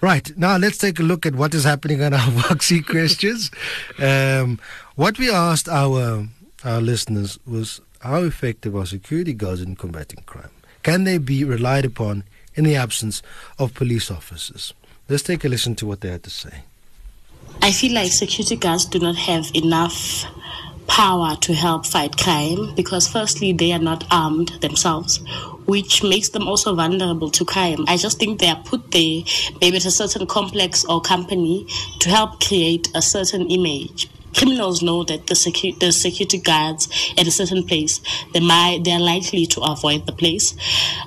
Right, 0.00 0.36
now 0.36 0.58
let's 0.58 0.76
take 0.76 0.98
a 0.98 1.02
look 1.02 1.24
at 1.24 1.34
what 1.34 1.54
is 1.54 1.64
happening 1.64 2.02
on 2.02 2.12
our 2.12 2.20
Voxy 2.42 2.86
questions. 2.86 3.50
Um, 3.98 4.60
what 4.96 5.18
we 5.18 5.30
asked 5.30 5.66
our, 5.66 6.28
our 6.62 6.80
listeners 6.82 7.38
was 7.46 7.80
how 8.00 8.22
effective 8.24 8.76
are 8.76 8.84
security 8.84 9.32
guards 9.32 9.62
in 9.62 9.76
combating 9.76 10.22
crime? 10.26 10.50
Can 10.82 11.04
they 11.04 11.16
be 11.16 11.42
relied 11.42 11.86
upon 11.86 12.24
in 12.54 12.64
the 12.64 12.76
absence 12.76 13.22
of 13.58 13.72
police 13.72 14.10
officers? 14.10 14.74
Let's 15.06 15.22
take 15.22 15.44
a 15.44 15.48
listen 15.48 15.74
to 15.76 15.86
what 15.86 16.00
they 16.00 16.08
had 16.08 16.22
to 16.22 16.30
say. 16.30 16.62
I 17.60 17.72
feel 17.72 17.92
like 17.92 18.10
security 18.10 18.56
guards 18.56 18.86
do 18.86 18.98
not 18.98 19.16
have 19.16 19.50
enough 19.54 20.24
power 20.86 21.36
to 21.36 21.52
help 21.52 21.84
fight 21.86 22.16
crime 22.16 22.74
because, 22.74 23.06
firstly, 23.06 23.52
they 23.52 23.72
are 23.72 23.78
not 23.78 24.04
armed 24.10 24.48
themselves, 24.60 25.20
which 25.66 26.02
makes 26.02 26.30
them 26.30 26.48
also 26.48 26.74
vulnerable 26.74 27.30
to 27.32 27.44
crime. 27.44 27.84
I 27.86 27.98
just 27.98 28.18
think 28.18 28.40
they 28.40 28.48
are 28.48 28.62
put 28.64 28.92
there, 28.92 29.22
maybe 29.60 29.76
at 29.76 29.84
a 29.84 29.90
certain 29.90 30.26
complex 30.26 30.84
or 30.86 31.02
company, 31.02 31.66
to 32.00 32.08
help 32.08 32.40
create 32.40 32.88
a 32.94 33.02
certain 33.02 33.50
image. 33.50 34.08
Criminals 34.36 34.82
know 34.82 35.04
that 35.04 35.26
the, 35.26 35.34
secu- 35.34 35.78
the 35.78 35.92
security 35.92 36.38
guards 36.38 36.88
at 37.16 37.26
a 37.26 37.30
certain 37.30 37.64
place, 37.64 38.00
they 38.32 38.40
might 38.40 38.80
they 38.84 38.92
are 38.92 39.00
likely 39.00 39.46
to 39.46 39.60
avoid 39.60 40.06
the 40.06 40.12
place, 40.12 40.54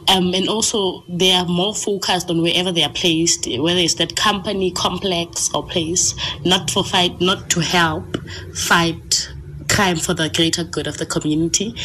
um, 0.08 0.34
and 0.34 0.48
also 0.48 1.04
they 1.10 1.34
are 1.34 1.46
more 1.46 1.76
focused 1.76 2.30
on 2.30 2.42
wherever 2.42 2.72
they 2.72 2.84
are 2.84 2.94
placed, 2.94 3.48
whether 3.48 3.80
it's 3.80 3.96
that 3.96 4.16
company 4.16 4.72
complex 4.72 5.50
or 5.54 5.66
place, 5.66 6.16
not 6.46 6.70
for 6.70 6.84
fight, 6.84 7.20
not 7.22 7.50
to 7.50 7.60
help 7.60 8.18
fight 8.54 9.30
crime 9.70 9.98
for 9.98 10.14
the 10.14 10.30
greater 10.30 10.64
good 10.64 10.88
of 10.88 10.98
the 10.98 11.06
community. 11.06 11.76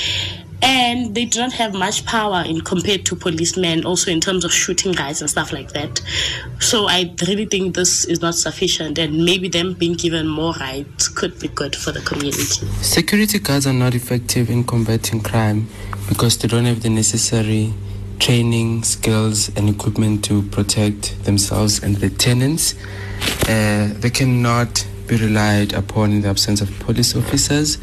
And 0.62 1.14
they 1.14 1.24
do 1.24 1.40
not 1.40 1.52
have 1.54 1.74
much 1.74 2.06
power 2.06 2.44
in 2.46 2.60
compared 2.60 3.04
to 3.06 3.16
policemen, 3.16 3.84
also 3.84 4.10
in 4.10 4.20
terms 4.20 4.44
of 4.44 4.52
shooting 4.52 4.92
guys 4.92 5.20
and 5.20 5.28
stuff 5.28 5.52
like 5.52 5.72
that. 5.72 6.00
So 6.60 6.86
I 6.88 7.14
really 7.26 7.46
think 7.46 7.74
this 7.74 8.04
is 8.04 8.20
not 8.20 8.36
sufficient, 8.36 8.98
and 8.98 9.24
maybe 9.24 9.48
them 9.48 9.74
being 9.74 9.94
given 9.94 10.28
more 10.28 10.52
rights 10.54 11.08
could 11.08 11.38
be 11.40 11.48
good 11.48 11.74
for 11.74 11.90
the 11.90 12.00
community. 12.00 12.66
Security 12.80 13.40
guards 13.40 13.66
are 13.66 13.72
not 13.72 13.94
effective 13.94 14.50
in 14.50 14.64
combating 14.64 15.20
crime 15.20 15.68
because 16.08 16.38
they 16.38 16.48
don't 16.48 16.64
have 16.64 16.82
the 16.82 16.90
necessary 16.90 17.74
training, 18.20 18.84
skills, 18.84 19.48
and 19.56 19.68
equipment 19.68 20.24
to 20.24 20.42
protect 20.42 21.24
themselves 21.24 21.82
and 21.82 21.96
their 21.96 22.10
tenants. 22.10 22.74
Uh, 23.48 23.92
they 23.94 24.10
cannot 24.10 24.86
be 25.08 25.16
relied 25.16 25.72
upon 25.72 26.12
in 26.12 26.20
the 26.20 26.28
absence 26.28 26.60
of 26.60 26.70
police 26.78 27.16
officers 27.16 27.78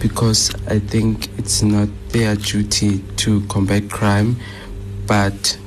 because 0.00 0.52
I 0.66 0.78
think 0.78 1.28
it's 1.38 1.62
not 1.62 1.88
their 2.08 2.34
duty 2.34 3.04
to 3.18 3.46
combat 3.46 3.90
crime, 3.90 4.36
but 5.06 5.58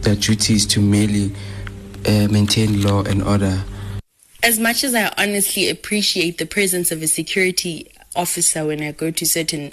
their 0.00 0.16
duty 0.16 0.54
is 0.54 0.66
to 0.66 0.80
merely 0.80 1.32
uh, 2.06 2.28
maintain 2.30 2.82
law 2.82 3.04
and 3.04 3.22
order. 3.22 3.62
As 4.42 4.58
much 4.58 4.84
as 4.84 4.94
I 4.94 5.12
honestly 5.18 5.68
appreciate 5.68 6.38
the 6.38 6.46
presence 6.46 6.90
of 6.90 7.02
a 7.02 7.08
security 7.08 7.90
officer 8.14 8.64
when 8.64 8.82
I 8.82 8.92
go 8.92 9.10
to 9.10 9.26
certain 9.26 9.72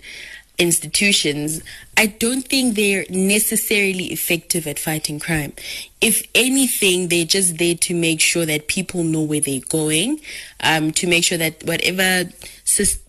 institutions, 0.60 1.62
I 1.98 2.08
don't 2.08 2.44
think 2.48 2.76
they're 2.76 3.06
necessarily 3.10 4.06
effective 4.06 4.68
at 4.68 4.80
fighting 4.80 5.20
crime. 5.20 5.54
If 6.02 6.24
anything, 6.36 7.08
they're 7.08 7.26
just 7.26 7.58
there 7.58 7.76
to 7.76 7.96
make 7.96 8.20
sure 8.20 8.46
that 8.46 8.68
people 8.68 9.04
know 9.04 9.22
where 9.22 9.42
they're 9.42 9.62
going, 9.70 10.20
um, 10.60 10.92
to 10.94 11.08
make 11.08 11.24
sure 11.24 11.38
that 11.38 11.64
whatever 11.64 12.30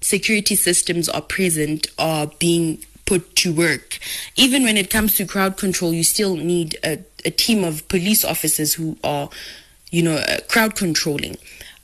security 0.00 0.54
systems 0.54 1.09
are 1.09 1.23
present 1.23 1.88
are 1.99 2.28
being 2.38 2.85
put 3.06 3.37
to 3.37 3.52
work. 3.52 3.99
Even 4.37 4.64
when 4.64 4.76
it 4.76 4.90
comes 4.90 5.14
to 5.16 5.26
crowd 5.26 5.56
control, 5.56 5.92
you 5.92 6.04
still 6.04 6.37
need 6.37 6.76
a, 6.85 6.99
a 7.25 7.30
team 7.30 7.64
of 7.64 7.87
police 7.88 8.25
officers 8.25 8.75
who 8.75 8.97
are, 9.04 9.28
you 9.90 10.02
know, 10.02 10.16
uh, 10.16 10.38
crowd 10.49 10.75
controlling. 10.75 11.37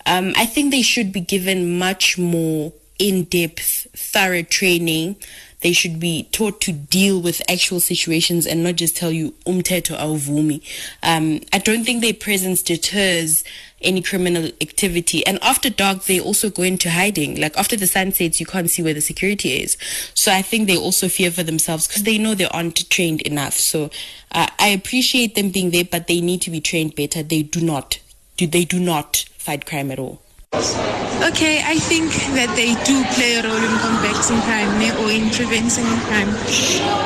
Um, 0.06 0.32
I 0.36 0.46
think 0.46 0.70
they 0.70 0.82
should 0.82 1.12
be 1.12 1.20
given 1.20 1.78
much 1.78 2.16
more 2.16 2.72
in 2.98 3.24
depth, 3.24 3.86
thorough 3.94 4.42
training 4.42 5.16
they 5.60 5.72
should 5.72 6.00
be 6.00 6.24
taught 6.32 6.60
to 6.62 6.72
deal 6.72 7.20
with 7.20 7.42
actual 7.48 7.80
situations 7.80 8.46
and 8.46 8.64
not 8.64 8.76
just 8.76 8.96
tell 8.96 9.12
you 9.12 9.32
umteto 9.46 9.96
awuvumi. 9.96 10.62
Um, 11.02 11.40
I 11.52 11.58
don't 11.58 11.84
think 11.84 12.00
their 12.00 12.14
presence 12.14 12.62
deters 12.62 13.44
any 13.82 14.02
criminal 14.02 14.46
activity. 14.60 15.26
And 15.26 15.38
after 15.42 15.70
dark, 15.70 16.04
they 16.04 16.20
also 16.20 16.50
go 16.50 16.62
into 16.62 16.90
hiding. 16.90 17.40
Like 17.40 17.56
after 17.56 17.76
the 17.76 17.86
sun 17.86 18.12
sets, 18.12 18.40
you 18.40 18.46
can't 18.46 18.70
see 18.70 18.82
where 18.82 18.94
the 18.94 19.00
security 19.00 19.62
is. 19.62 19.76
So 20.14 20.32
I 20.32 20.42
think 20.42 20.66
they 20.66 20.76
also 20.76 21.08
fear 21.08 21.30
for 21.30 21.42
themselves 21.42 21.88
because 21.88 22.02
they 22.02 22.18
know 22.18 22.34
they 22.34 22.46
aren't 22.46 22.88
trained 22.90 23.22
enough. 23.22 23.54
So 23.54 23.90
uh, 24.32 24.48
I 24.58 24.68
appreciate 24.68 25.34
them 25.34 25.50
being 25.50 25.70
there, 25.70 25.84
but 25.84 26.06
they 26.06 26.20
need 26.20 26.42
to 26.42 26.50
be 26.50 26.60
trained 26.60 26.94
better. 26.94 27.22
They 27.22 27.42
do 27.42 27.60
not. 27.60 27.98
Do 28.36 28.46
they 28.46 28.64
do 28.64 28.78
not 28.78 29.24
fight 29.38 29.66
crime 29.66 29.90
at 29.90 29.98
all? 29.98 30.22
Okay, 30.52 31.62
I 31.64 31.78
think 31.78 32.10
that 32.34 32.50
they 32.56 32.74
do 32.84 33.04
play 33.14 33.36
a 33.36 33.42
role 33.46 33.54
in 33.54 33.78
combating 33.78 34.40
crime 34.42 34.72
or 34.98 35.10
in 35.10 35.30
preventing 35.30 35.86
crime, 36.08 36.32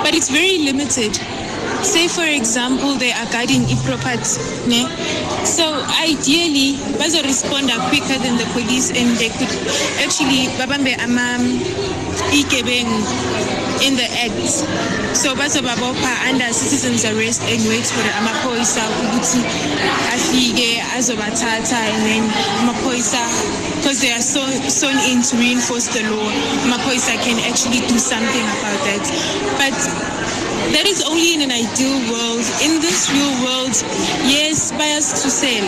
but 0.02 0.14
it's 0.14 0.30
very 0.30 0.58
limited. 0.58 1.18
Say, 1.84 2.08
for 2.08 2.24
example, 2.24 2.94
they 2.96 3.12
are 3.12 3.28
guarding 3.30 3.64
a 3.68 3.76
property. 3.84 4.40
Ne? 4.66 4.88
So 5.44 5.84
ideally, 6.00 6.80
bazo 6.96 7.22
respond 7.22 7.70
quicker 7.92 8.18
than 8.24 8.40
the 8.40 8.48
police 8.56 8.88
and 8.90 9.12
they 9.20 9.28
could 9.28 9.52
actually 10.00 10.48
babambe 10.56 10.96
amam 11.04 11.60
ikebeng 12.32 12.88
in 13.82 13.94
the 14.00 14.08
act 14.22 14.48
so 15.12 15.34
bazobabopha 15.34 16.12
under 16.28 16.48
citizens 16.52 17.04
arrest 17.04 17.42
and 17.52 17.60
wait 17.68 17.84
for 17.84 18.02
the 18.02 18.12
amaphoyisa 18.16 18.82
ukuthi 19.02 19.42
afike 20.14 20.80
azobathatha 20.96 21.76
and 21.76 22.02
then 22.06 22.24
amaphoyisa 22.62 23.20
because 23.76 24.00
they 24.00 24.12
are 24.12 24.22
so 24.22 24.46
sewn 24.68 24.96
in 25.10 25.22
to 25.22 25.36
reinforce 25.36 25.88
the 25.92 26.02
law 26.10 26.30
amaphoyisa 26.64 27.12
can 27.26 27.38
actually 27.50 27.80
do 27.86 27.98
something 27.98 28.46
about 28.56 28.78
that 28.86 29.04
but 29.58 29.76
that 30.72 30.86
is 30.86 31.04
only 31.04 31.34
in 31.34 31.42
an 31.42 31.52
ideal 31.52 31.98
world. 32.08 32.46
In 32.64 32.80
this 32.80 33.10
real 33.12 33.34
world, 33.44 33.74
yes, 34.24 34.72
bias 34.72 35.22
to 35.22 35.28
sell. 35.28 35.66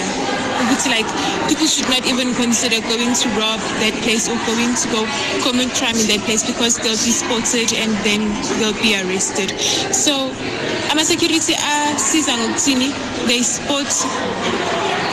It's 0.73 0.89
like 0.89 1.07
people 1.49 1.67
should 1.67 1.89
not 1.89 2.07
even 2.07 2.33
consider 2.35 2.81
going 2.89 3.13
to 3.13 3.27
rob 3.37 3.61
that 3.85 3.95
place 4.03 4.29
or 4.29 4.37
going 4.49 4.73
to 4.73 4.87
go 4.89 5.03
commit 5.45 5.75
crime 5.77 5.97
in 5.97 6.07
that 6.09 6.25
place 6.25 6.47
because 6.47 6.77
they'll 6.81 6.97
be 7.05 7.13
spotted 7.13 7.73
and 7.77 7.93
then 8.07 8.25
they'll 8.59 8.77
be 8.81 8.97
arrested. 8.97 9.53
So 9.93 10.33
ama-security 10.91 11.55
asiza 11.55 12.37
ngokuthini 12.37 12.95
they 13.27 13.43
spot 13.43 13.91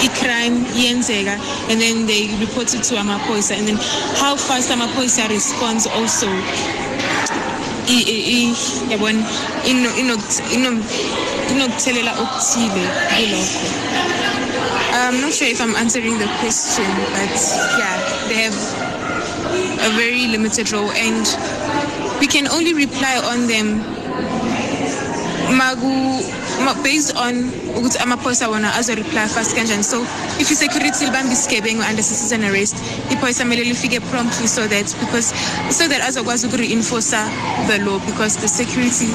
i-crime 0.03 0.65
yenzeka 0.75 1.35
and 1.69 1.81
then 1.81 2.05
they 2.05 2.27
report 2.39 2.73
it 2.73 2.83
to 2.83 2.95
amaphoyisa 2.95 3.57
and 3.57 3.67
then 3.67 3.77
how 4.19 4.35
fast 4.35 4.69
amaphoyisa 4.71 5.27
responds 5.29 5.87
also 5.87 6.27
yabona 8.89 9.23
inokuthelela 11.51 12.11
okuthile 12.21 12.83
kulokho 13.09 13.67
I'm 14.93 15.21
not 15.21 15.33
sure 15.33 15.47
if 15.47 15.59
I'm 15.59 15.75
answering 15.75 16.19
the 16.19 16.27
question, 16.39 16.85
but 17.17 17.33
yeah, 17.79 17.97
they 18.27 18.35
have 18.45 18.53
a 19.81 19.89
very 19.97 20.27
limited 20.27 20.71
role, 20.71 20.91
and 20.91 21.25
we 22.19 22.27
can 22.27 22.47
only 22.47 22.73
reply 22.75 23.17
on 23.25 23.47
them. 23.47 23.81
Magu 25.49 26.21
based 26.83 27.15
on 27.17 27.51
ukuthi 27.75 27.97
amaphoyisa 27.97 28.47
wona 28.47 28.75
azo-reply 28.75 29.27
fast 29.27 29.55
kanjani 29.55 29.83
so 29.83 30.01
if 30.39 30.51
i-security 30.51 31.05
libambe 31.05 31.33
isigebengu 31.33 31.81
under 31.89 32.03
citizen 32.03 32.43
arrest 32.43 32.75
iphoyisa 33.11 33.43
kumele 33.43 33.63
lifike 33.63 33.99
promptly 33.99 34.47
so 34.47 34.67
that 34.67 34.95
because 34.99 35.35
so 35.71 35.87
that 35.87 36.01
azokwazi 36.01 36.47
uku-reinforce 36.47 37.17
the 37.67 37.77
law 37.77 37.99
because 37.99 38.39
the 38.39 38.47
security 38.47 39.07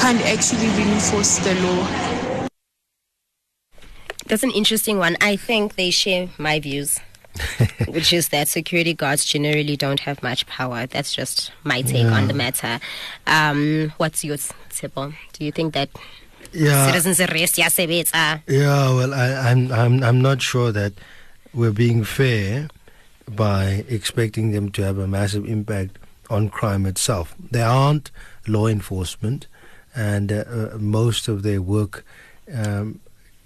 can't 0.00 0.20
actually 0.26 0.68
reinforce 0.76 1.40
the 1.42 1.54
law 1.54 1.86
that's 4.26 4.44
an 4.44 4.50
interesting 4.50 4.98
one 4.98 5.16
i 5.20 5.36
think 5.36 5.74
they 5.76 5.90
share 5.90 6.28
my 6.38 6.60
views 6.60 7.00
which 7.88 8.12
is 8.12 8.28
that 8.28 8.48
security 8.48 8.94
guards 8.94 9.24
generally 9.24 9.76
don't 9.76 10.00
have 10.00 10.22
much 10.22 10.46
power. 10.46 10.86
That's 10.86 11.14
just 11.14 11.52
my 11.64 11.82
take 11.82 12.04
yeah. 12.04 12.12
on 12.12 12.28
the 12.28 12.34
matter. 12.34 12.78
Um, 13.26 13.92
what's 13.96 14.22
yours, 14.24 14.52
Tshepo? 14.70 15.14
Do 15.32 15.44
you 15.44 15.52
think 15.52 15.74
that 15.74 15.88
yeah. 16.52 16.86
citizens 16.86 17.20
arrest 17.20 17.58
Yeah, 18.46 18.94
well, 18.94 19.14
I, 19.14 19.50
I'm, 19.50 19.72
I'm, 19.72 20.02
I'm 20.02 20.20
not 20.20 20.42
sure 20.42 20.72
that 20.72 20.92
we're 21.54 21.72
being 21.72 22.04
fair 22.04 22.68
by 23.28 23.84
expecting 23.88 24.52
them 24.52 24.70
to 24.72 24.82
have 24.82 24.98
a 24.98 25.06
massive 25.06 25.46
impact 25.46 25.98
on 26.30 26.48
crime 26.48 26.86
itself. 26.86 27.34
They 27.50 27.62
aren't 27.62 28.10
law 28.46 28.66
enforcement, 28.66 29.46
and 29.94 30.32
uh, 30.32 30.44
uh, 30.48 30.78
most 30.78 31.28
of 31.28 31.42
their 31.42 31.60
work 31.60 32.04
um, 32.52 33.00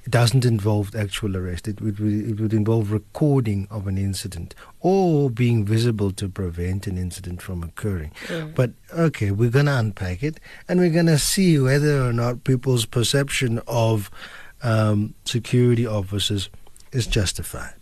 it 0.07 0.13
doesn't 0.13 0.45
involve 0.45 0.95
actual 0.95 1.37
arrest. 1.37 1.67
It 1.67 1.81
would 1.81 1.99
it 1.99 2.41
would 2.41 2.55
involve 2.55 2.93
recording 2.93 3.67
of 3.73 3.89
an 3.89 3.99
incident 3.99 4.55
or 4.81 5.29
being 5.29 5.65
visible 5.65 6.13
to 6.13 6.29
prevent 6.29 6.87
an 6.87 6.97
incident 6.97 7.43
from 7.43 7.65
occurring. 7.65 8.13
Mm. 8.29 8.55
But 8.55 8.71
okay, 8.95 9.33
we're 9.33 9.51
going 9.51 9.67
to 9.67 9.77
unpack 9.77 10.23
it 10.23 10.39
and 10.69 10.79
we're 10.79 10.91
going 10.91 11.07
to 11.07 11.19
see 11.19 11.59
whether 11.59 12.07
or 12.07 12.13
not 12.13 12.45
people's 12.45 12.87
perception 12.87 13.61
of 13.67 14.09
um, 14.63 15.15
security 15.25 15.87
officers 15.87 16.51
is 16.93 17.09
justified. 17.09 17.75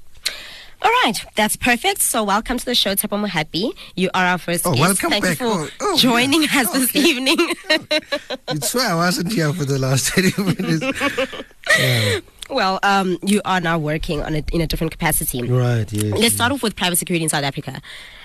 All 0.83 0.91
right, 1.03 1.15
that's 1.35 1.57
perfect. 1.57 2.01
So 2.01 2.25
welcome 2.25 2.59
to 2.59 2.65
the 2.65 2.75
show, 2.75 2.95
Tshepo 2.95 3.27
Mohapi. 3.27 3.73
You 3.97 4.11
are 4.15 4.25
our 4.25 4.39
first 4.39 4.67
oh, 4.67 4.73
guest. 4.73 4.81
Welcome 4.81 5.11
Thank 5.11 5.25
back. 5.25 5.41
you 5.41 5.67
for 5.67 5.71
oh, 5.81 5.93
oh, 5.93 5.97
joining 5.97 6.43
yeah. 6.43 6.61
us 6.61 6.73
this 6.73 6.97
evening. 6.97 7.39
You'd 8.53 8.65
swear 8.65 8.91
I 8.91 8.95
wasn't 8.95 9.33
here 9.33 9.53
for 9.53 9.65
the 9.65 9.79
last 9.79 10.11
30 10.15 10.43
minutes. 10.43 11.45
Yeah. 11.79 12.21
Well, 12.51 12.79
um, 12.83 13.19
you 13.23 13.41
are 13.45 13.61
now 13.61 13.79
working 13.79 14.23
on 14.23 14.35
a, 14.35 14.45
in 14.53 14.61
a 14.61 14.67
different 14.67 14.91
capacity. 14.91 15.43
Right, 15.43 15.91
yes. 15.91 16.19
Let's 16.19 16.35
start 16.35 16.53
off 16.53 16.63
with 16.63 16.77
private 16.77 16.97
security 16.97 17.25
in 17.25 17.31
South 17.31 17.45
Africa. 17.45 17.81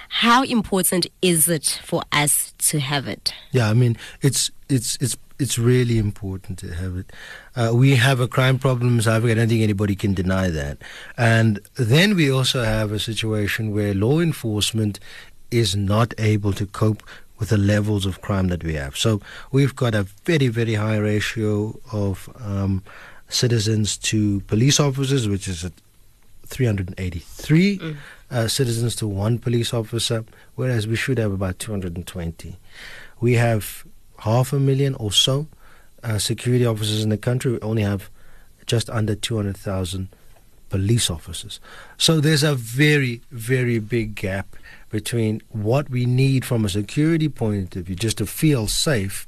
How 0.09 0.43
important 0.43 1.07
is 1.21 1.47
it 1.47 1.79
for 1.83 2.01
us 2.11 2.53
to 2.69 2.79
have 2.79 3.07
it? 3.07 3.33
Yeah, 3.51 3.69
I 3.69 3.73
mean, 3.73 3.95
it's 4.21 4.51
it's 4.67 4.97
it's 4.99 5.15
it's 5.39 5.57
really 5.57 5.97
important 5.97 6.59
to 6.59 6.73
have 6.75 6.97
it. 6.97 7.11
Uh, 7.55 7.71
we 7.73 7.95
have 7.95 8.19
a 8.19 8.27
crime 8.27 8.59
problem 8.59 8.95
in 8.95 9.01
South 9.01 9.17
Africa. 9.17 9.31
I 9.31 9.35
don't 9.35 9.47
think 9.47 9.63
anybody 9.63 9.95
can 9.95 10.13
deny 10.13 10.49
that. 10.49 10.77
And 11.17 11.59
then 11.75 12.15
we 12.15 12.29
also 12.29 12.63
have 12.63 12.91
a 12.91 12.99
situation 12.99 13.73
where 13.73 13.93
law 13.93 14.19
enforcement 14.19 14.99
is 15.49 15.75
not 15.75 16.13
able 16.19 16.53
to 16.53 16.65
cope 16.65 17.01
with 17.39 17.49
the 17.49 17.57
levels 17.57 18.05
of 18.05 18.21
crime 18.21 18.49
that 18.49 18.63
we 18.63 18.73
have. 18.73 18.97
So 18.97 19.21
we've 19.51 19.75
got 19.75 19.95
a 19.95 20.03
very, 20.03 20.49
very 20.49 20.73
high 20.73 20.97
ratio 20.97 21.79
of 21.93 22.29
um, 22.43 22.83
citizens 23.29 23.97
to 23.97 24.41
police 24.41 24.77
officers, 24.79 25.27
which 25.27 25.47
is 25.47 25.63
at 25.63 25.71
383 26.47 27.77
mm. 27.77 27.95
uh, 28.29 28.47
citizens 28.47 28.95
to 28.97 29.07
one 29.07 29.39
police 29.39 29.73
officer, 29.73 30.25
whereas 30.55 30.85
we 30.85 30.97
should 30.97 31.17
have 31.17 31.31
about 31.31 31.59
220. 31.59 32.57
We 33.21 33.33
have 33.33 33.85
half 34.19 34.53
a 34.53 34.59
million 34.59 34.95
or 34.95 35.11
so 35.11 35.47
uh, 36.03 36.17
security 36.17 36.65
officers 36.65 37.03
in 37.03 37.09
the 37.09 37.17
country. 37.17 37.51
We 37.51 37.59
only 37.61 37.83
have 37.83 38.09
just 38.65 38.89
under 38.89 39.15
200,000 39.15 40.09
police 40.69 41.09
officers. 41.09 41.59
So 41.97 42.19
there's 42.21 42.43
a 42.43 42.55
very, 42.55 43.21
very 43.31 43.79
big 43.79 44.15
gap 44.15 44.55
between 44.89 45.41
what 45.49 45.89
we 45.89 46.05
need 46.05 46.45
from 46.45 46.65
a 46.65 46.69
security 46.69 47.29
point 47.29 47.75
of 47.75 47.85
view, 47.85 47.95
just 47.95 48.17
to 48.19 48.25
feel 48.25 48.67
safe, 48.67 49.27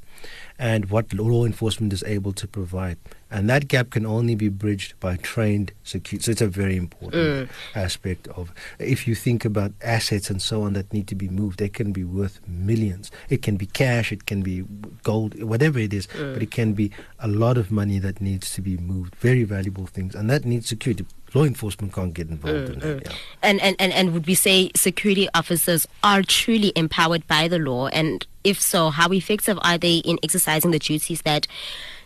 and 0.58 0.90
what 0.90 1.12
law 1.12 1.44
enforcement 1.44 1.92
is 1.92 2.04
able 2.04 2.32
to 2.34 2.46
provide. 2.46 2.96
And 3.32 3.48
that 3.48 3.66
gap 3.66 3.90
can 3.90 4.04
only 4.04 4.34
be 4.34 4.50
bridged 4.50 5.00
by 5.00 5.16
trained 5.16 5.72
security. 5.84 6.24
So 6.24 6.32
it's 6.32 6.42
a 6.42 6.46
very 6.46 6.76
important 6.76 7.48
mm. 7.48 7.48
aspect 7.74 8.28
of. 8.28 8.52
If 8.78 9.08
you 9.08 9.14
think 9.14 9.46
about 9.46 9.72
assets 9.80 10.28
and 10.28 10.40
so 10.40 10.62
on 10.62 10.74
that 10.74 10.92
need 10.92 11.08
to 11.08 11.14
be 11.14 11.28
moved, 11.28 11.58
they 11.58 11.70
can 11.70 11.92
be 11.92 12.04
worth 12.04 12.40
millions. 12.46 13.10
It 13.30 13.40
can 13.40 13.56
be 13.56 13.64
cash, 13.64 14.12
it 14.12 14.26
can 14.26 14.42
be 14.42 14.64
gold, 15.02 15.42
whatever 15.42 15.78
it 15.78 15.94
is, 15.94 16.08
mm. 16.08 16.34
but 16.34 16.42
it 16.42 16.50
can 16.50 16.74
be 16.74 16.90
a 17.20 17.26
lot 17.26 17.56
of 17.56 17.70
money 17.70 17.98
that 18.00 18.20
needs 18.20 18.52
to 18.52 18.60
be 18.60 18.76
moved. 18.76 19.14
Very 19.16 19.44
valuable 19.44 19.86
things, 19.86 20.14
and 20.14 20.28
that 20.28 20.44
needs 20.44 20.68
security. 20.68 21.06
Law 21.32 21.44
enforcement 21.44 21.94
can't 21.94 22.12
get 22.12 22.28
involved 22.28 22.68
mm, 22.68 22.72
in 22.74 22.78
that. 22.80 23.06
Yeah. 23.06 23.12
And, 23.42 23.58
and, 23.62 23.74
and, 23.78 23.90
and 23.94 24.12
would 24.12 24.26
we 24.26 24.34
say 24.34 24.70
security 24.76 25.30
officers 25.32 25.88
are 26.04 26.22
truly 26.22 26.74
empowered 26.76 27.26
by 27.26 27.48
the 27.48 27.58
law? 27.58 27.86
And 27.86 28.26
if 28.44 28.60
so, 28.60 28.90
how 28.90 29.10
effective 29.10 29.58
are 29.62 29.78
they 29.78 29.96
in 29.98 30.18
exercising 30.22 30.72
the 30.72 30.78
duties 30.78 31.22
that 31.22 31.46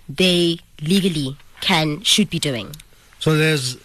they 0.09 0.61
legally 0.81 1.37
can, 1.61 2.03
should 2.03 2.31
be 2.31 2.39
doing? 2.39 2.75
So 3.19 3.37
there's, 3.37 3.77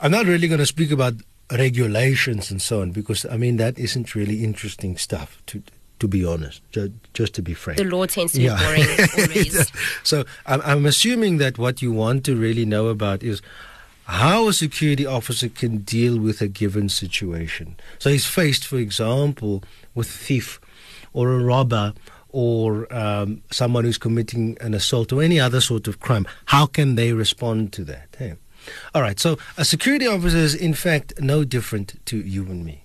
I'm 0.00 0.10
not 0.10 0.26
really 0.26 0.48
going 0.48 0.60
to 0.60 0.66
speak 0.66 0.90
about 0.90 1.14
regulations 1.52 2.50
and 2.50 2.62
so 2.62 2.80
on 2.80 2.92
because 2.92 3.26
I 3.26 3.36
mean 3.36 3.56
that 3.56 3.78
isn't 3.78 4.14
really 4.14 4.44
interesting 4.44 4.96
stuff 4.96 5.42
to 5.46 5.62
to 5.98 6.08
be 6.08 6.24
honest, 6.24 6.62
ju- 6.72 6.94
just 7.12 7.34
to 7.34 7.42
be 7.42 7.52
frank. 7.52 7.76
The 7.76 7.84
law 7.84 8.06
tends 8.06 8.32
to 8.32 8.38
be 8.38 8.48
boring 8.48 8.86
always. 9.18 9.70
so 10.02 10.24
I'm, 10.46 10.62
I'm 10.62 10.86
assuming 10.86 11.36
that 11.38 11.58
what 11.58 11.82
you 11.82 11.92
want 11.92 12.24
to 12.24 12.36
really 12.36 12.64
know 12.64 12.88
about 12.88 13.22
is 13.22 13.42
how 14.04 14.48
a 14.48 14.52
security 14.54 15.04
officer 15.04 15.50
can 15.50 15.78
deal 15.78 16.18
with 16.18 16.40
a 16.40 16.48
given 16.48 16.88
situation. 16.88 17.76
So 17.98 18.08
he's 18.08 18.24
faced, 18.24 18.66
for 18.66 18.78
example, 18.78 19.62
with 19.94 20.08
a 20.08 20.10
thief 20.10 20.58
or 21.12 21.32
a 21.32 21.38
robber 21.38 21.92
or 22.32 22.92
um, 22.94 23.42
someone 23.50 23.84
who's 23.84 23.98
committing 23.98 24.56
an 24.60 24.74
assault 24.74 25.12
or 25.12 25.22
any 25.22 25.40
other 25.40 25.60
sort 25.60 25.88
of 25.88 26.00
crime. 26.00 26.26
How 26.46 26.66
can 26.66 26.94
they 26.94 27.12
respond 27.12 27.72
to 27.74 27.84
that? 27.84 28.08
Hey? 28.18 28.34
All 28.94 29.02
right, 29.02 29.18
so 29.18 29.38
a 29.56 29.64
security 29.64 30.06
officer 30.06 30.36
is 30.36 30.54
in 30.54 30.74
fact 30.74 31.14
no 31.20 31.44
different 31.44 31.98
to 32.06 32.18
you 32.18 32.44
and 32.44 32.64
me. 32.64 32.82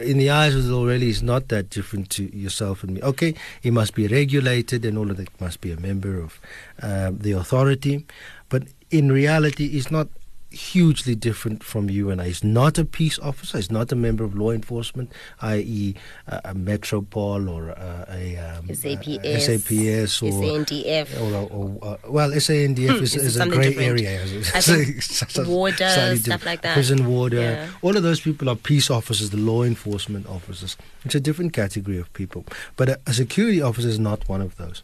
In 0.00 0.18
the 0.18 0.30
eyes 0.30 0.54
of 0.54 0.66
the 0.66 0.74
law, 0.74 0.86
really, 0.86 1.10
is 1.10 1.22
not 1.22 1.48
that 1.48 1.68
different 1.68 2.10
to 2.10 2.24
yourself 2.36 2.82
and 2.82 2.94
me. 2.94 3.02
Okay, 3.02 3.34
he 3.60 3.70
must 3.70 3.94
be 3.94 4.06
regulated 4.06 4.84
and 4.84 4.96
all 4.96 5.10
of 5.10 5.16
that, 5.18 5.28
must 5.40 5.60
be 5.60 5.70
a 5.70 5.78
member 5.78 6.18
of 6.18 6.40
um, 6.82 7.18
the 7.18 7.32
authority, 7.32 8.06
but 8.48 8.62
in 8.90 9.12
reality, 9.12 9.68
he's 9.68 9.90
not 9.90 10.08
hugely 10.52 11.14
different 11.14 11.62
from 11.64 11.90
you 11.90 12.10
and 12.10 12.20
I. 12.20 12.26
He's 12.26 12.44
not 12.44 12.78
a 12.78 12.84
peace 12.84 13.18
officer. 13.18 13.58
He's 13.58 13.70
not 13.70 13.90
a 13.90 13.96
member 13.96 14.24
of 14.24 14.34
law 14.34 14.50
enforcement, 14.50 15.10
i.e., 15.40 15.94
uh, 16.28 16.40
a 16.44 16.54
Metropol 16.54 17.50
or 17.50 17.70
uh, 17.70 18.04
a 18.08 18.36
um, 18.36 18.68
SAPS, 18.74 19.18
uh, 19.18 19.38
SAPS 19.38 20.22
or 20.22 20.30
SANDF. 20.30 21.20
or, 21.20 21.52
or 21.52 21.94
uh, 21.94 21.96
well, 22.08 22.30
SANDF 22.30 23.00
is, 23.00 23.14
Is 23.14 23.22
it 23.22 23.26
is 23.26 23.36
a 23.40 23.46
grey 23.48 23.74
area. 23.76 24.20
Warder, 25.46 25.76
stuff 25.76 26.22
different. 26.22 26.44
like 26.44 26.62
that. 26.62 26.74
Prison 26.74 27.06
warder. 27.06 27.40
Yeah. 27.40 27.68
All 27.82 27.96
of 27.96 28.02
those 28.02 28.20
people 28.20 28.48
are 28.48 28.56
peace 28.56 28.90
officers, 28.90 29.30
the 29.30 29.36
law 29.38 29.62
enforcement 29.62 30.26
officers. 30.26 30.76
It's 31.04 31.14
a 31.14 31.20
different 31.20 31.52
category 31.52 31.98
of 31.98 32.12
people. 32.12 32.44
But 32.76 32.88
a, 32.88 33.00
a 33.06 33.12
security 33.14 33.60
officer 33.62 33.88
is 33.88 33.98
not 33.98 34.28
one 34.28 34.40
of 34.40 34.56
those. 34.56 34.82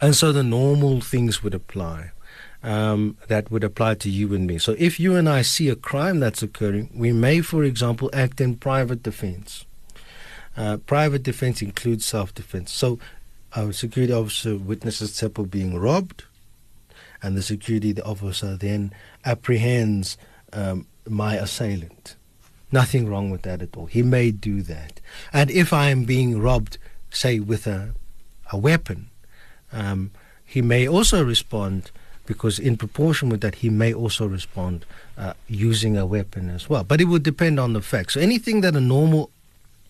And 0.00 0.16
so 0.16 0.32
the 0.32 0.42
normal 0.42 1.00
things 1.00 1.42
would 1.42 1.54
apply. 1.54 2.12
Um, 2.62 3.16
that 3.28 3.50
would 3.50 3.64
apply 3.64 3.94
to 3.94 4.10
you 4.10 4.34
and 4.34 4.46
me. 4.46 4.58
So 4.58 4.74
if 4.78 5.00
you 5.00 5.16
and 5.16 5.26
I 5.30 5.40
see 5.40 5.70
a 5.70 5.76
crime 5.76 6.20
that's 6.20 6.42
occurring, 6.42 6.90
we 6.94 7.10
may, 7.10 7.40
for 7.40 7.64
example, 7.64 8.10
act 8.12 8.38
in 8.38 8.56
private 8.56 9.02
defense. 9.02 9.64
Uh, 10.58 10.76
private 10.76 11.22
defense 11.22 11.62
includes 11.62 12.04
self 12.04 12.34
defense. 12.34 12.70
So 12.70 12.98
our 13.56 13.72
security 13.72 14.12
officer 14.12 14.56
witnesses 14.56 15.12
Tshepo 15.12 15.50
being 15.50 15.78
robbed, 15.78 16.24
and 17.22 17.36
the 17.36 17.42
security 17.42 17.98
officer 18.02 18.56
then 18.56 18.92
apprehends 19.24 20.18
um, 20.52 20.86
my 21.08 21.36
assailant. 21.36 22.16
Nothing 22.72 23.08
wrong 23.08 23.30
with 23.30 23.42
that 23.42 23.62
at 23.62 23.76
all. 23.76 23.86
He 23.86 24.02
may 24.02 24.30
do 24.30 24.62
that. 24.62 25.00
And 25.32 25.50
if 25.50 25.72
I 25.72 25.90
am 25.90 26.04
being 26.04 26.40
robbed, 26.40 26.78
say, 27.10 27.40
with 27.40 27.66
a, 27.66 27.94
a 28.52 28.58
weapon, 28.58 29.10
um, 29.72 30.12
he 30.44 30.62
may 30.62 30.86
also 30.86 31.24
respond 31.24 31.90
because, 32.30 32.60
in 32.60 32.76
proportion 32.76 33.28
with 33.28 33.40
that, 33.40 33.56
he 33.56 33.68
may 33.70 33.92
also 33.92 34.24
respond 34.24 34.86
uh, 35.18 35.32
using 35.48 35.96
a 35.96 36.06
weapon 36.06 36.48
as 36.48 36.70
well. 36.70 36.84
But 36.84 37.00
it 37.00 37.06
would 37.06 37.24
depend 37.24 37.58
on 37.58 37.72
the 37.72 37.82
facts. 37.82 38.14
So 38.14 38.20
anything 38.20 38.60
that 38.60 38.76
a 38.76 38.80
normal 38.80 39.32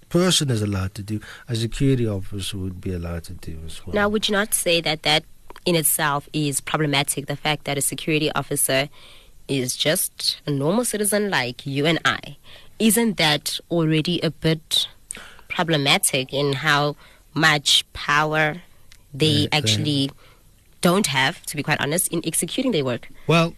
person 0.09 0.49
is 0.51 0.63
allowed 0.63 0.95
to 0.95 1.03
do, 1.03 1.21
a 1.51 1.55
security 1.55 2.09
officer 2.09 2.57
would 2.57 2.81
be 2.81 2.95
allowed 2.95 3.25
to 3.25 3.35
do 3.35 3.59
as 3.67 3.85
well. 3.85 3.93
Now, 3.95 4.09
would 4.09 4.27
you 4.27 4.33
not 4.33 4.55
say 4.55 4.81
that 4.81 5.03
that 5.03 5.25
in 5.67 5.75
itself 5.77 6.31
is 6.33 6.63
problematic? 6.63 7.27
The 7.27 7.37
fact 7.37 7.67
that 7.67 7.77
a 7.77 7.83
security 7.83 8.33
officer 8.33 8.89
is 9.47 9.77
just 9.77 10.41
a 10.47 10.51
normal 10.51 10.87
citizen 10.87 11.29
like 11.29 11.67
you 11.67 11.85
and 11.85 11.99
I. 12.07 12.39
Isn't 12.79 13.19
that 13.19 13.61
already 13.71 14.19
a 14.23 14.31
bit 14.31 14.89
problematic 15.49 16.33
in 16.33 16.55
how 16.55 16.97
much 17.35 17.85
power 17.93 18.63
they 19.13 19.41
Right, 19.41 19.49
actually 19.53 20.11
don't 20.81 21.07
have, 21.09 21.43
to 21.47 21.57
be 21.57 21.63
quite 21.63 21.81
honest, 21.81 22.09
in 22.09 22.23
executing 22.25 22.73
their 22.73 22.85
work? 22.85 23.09
Well, 23.27 23.55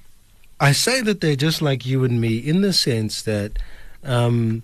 I 0.60 0.72
say 0.72 1.00
that 1.00 1.20
they're 1.20 1.36
just 1.36 1.62
like 1.62 1.84
you 1.84 2.04
and 2.04 2.20
me 2.20 2.36
in 2.38 2.60
the 2.62 2.72
sense 2.72 3.22
that 3.22 3.58
um, 4.04 4.62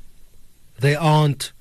they 0.78 0.94
aren't 0.94 1.52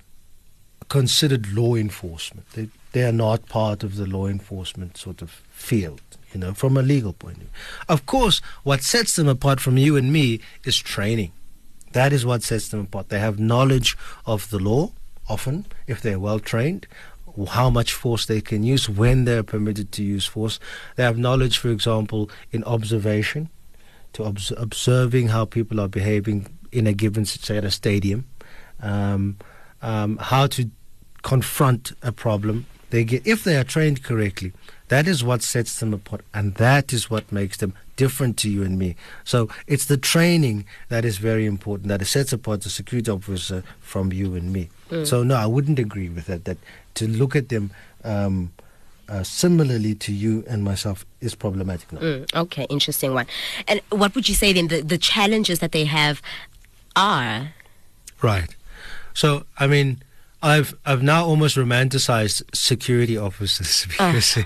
considered 0.90 1.54
law 1.54 1.76
enforcement. 1.76 2.50
They 2.52 2.70
they 2.94 3.04
are 3.04 3.12
not 3.12 3.48
part 3.48 3.84
of 3.84 3.96
the 3.96 4.06
law 4.08 4.28
enforcement 4.28 4.98
sort 4.98 5.22
of 5.22 5.30
field, 5.52 6.02
you 6.34 6.40
know, 6.40 6.54
from 6.54 6.78
a 6.78 6.82
legal 6.82 7.14
point 7.14 7.36
of 7.36 7.42
view. 7.42 7.50
Of 7.90 8.06
course, 8.06 8.42
what 8.64 8.82
sets 8.82 9.16
them 9.16 9.28
apart 9.28 9.60
from 9.60 9.78
you 9.78 9.96
and 9.98 10.12
me 10.12 10.40
is 10.64 10.78
training. 10.78 11.32
That 11.92 12.14
is 12.14 12.26
what 12.26 12.44
sets 12.44 12.70
them 12.70 12.82
apart. 12.82 13.10
They 13.10 13.20
have 13.20 13.40
knowledge 13.40 13.98
of 14.26 14.50
the 14.50 14.60
law, 14.60 14.94
often, 15.30 15.66
if 15.86 16.02
they're 16.02 16.20
well 16.20 16.40
trained, 16.40 16.88
how 17.46 17.70
much 17.70 17.94
force 17.94 18.26
they 18.26 18.42
can 18.42 18.64
use, 18.64 18.90
when 18.90 19.26
they're 19.26 19.44
permitted 19.44 19.92
to 19.94 20.04
use 20.04 20.26
force. 20.26 20.60
They 20.96 21.04
have 21.04 21.18
knowledge, 21.18 21.58
for 21.58 21.70
example, 21.70 22.30
in 22.52 22.64
observation, 22.64 23.50
to 24.14 24.24
obs- 24.24 24.54
observing 24.58 25.28
how 25.28 25.46
people 25.46 25.80
are 25.80 25.88
behaving 25.88 26.48
in 26.72 26.88
a 26.88 26.94
given, 26.94 27.26
say, 27.26 27.58
at 27.58 27.64
a 27.64 27.72
stadium, 27.72 28.26
um, 28.82 29.38
um, 29.82 30.18
how 30.18 30.48
to 30.48 30.70
confront 31.24 31.94
a 32.02 32.12
problem. 32.12 32.66
They 32.90 33.04
get 33.04 33.28
if 33.28 33.44
they 33.44 33.58
are 33.58 33.64
trained 33.66 34.04
correctly. 34.04 34.54
That 34.88 35.08
is 35.08 35.22
what 35.22 35.42
sets 35.42 35.82
them 35.82 35.94
apart, 35.94 36.22
and 36.34 36.56
that 36.56 36.94
is 36.94 37.10
what 37.10 37.30
makes 37.30 37.58
them 37.58 37.74
different 37.98 38.38
to 38.38 38.50
you 38.50 38.64
and 38.64 38.80
me. 38.80 38.96
So 39.26 39.50
it's 39.68 39.86
the 39.86 39.98
training 39.98 40.64
that 40.88 41.04
is 41.04 41.18
very 41.18 41.46
important. 41.46 41.90
That 41.90 42.06
sets 42.08 42.32
apart 42.32 42.62
the 42.62 42.70
security 42.70 43.12
officer 43.12 43.64
from 43.82 44.14
you 44.14 44.36
and 44.36 44.54
me. 44.54 44.70
So 45.04 45.24
no, 45.24 45.36
I 45.36 45.46
wouldn't 45.46 45.80
agree 45.80 46.08
with 46.08 46.28
that. 46.28 46.46
That 46.46 46.58
to 46.98 47.08
look 47.08 47.36
at 47.36 47.50
them 47.50 47.72
um, 48.04 48.52
uh, 49.10 49.24
similarly 49.24 49.96
to 49.96 50.12
you 50.12 50.44
and 50.48 50.64
myself 50.64 51.06
is 51.22 51.36
problematic. 51.36 51.92
No. 51.92 52.00
Mm, 52.00 52.36
okay, 52.36 52.66
interesting 52.70 53.14
one. 53.14 53.26
And 53.68 53.82
what 53.90 54.14
would 54.16 54.28
you 54.28 54.36
say 54.36 54.54
then 54.54 54.68
the, 54.68 54.82
the 54.82 54.98
challenges 54.98 55.60
that 55.60 55.72
they 55.72 55.86
have 55.86 56.22
are? 56.96 57.54
Right. 58.22 58.56
So 59.14 59.46
I 59.58 59.68
mean, 59.68 60.04
I've 60.42 60.76
I've 60.86 61.02
now 61.02 61.26
almost 61.26 61.56
romanticized 61.56 62.44
security 62.54 63.18
officers 63.18 63.86
because 63.90 64.38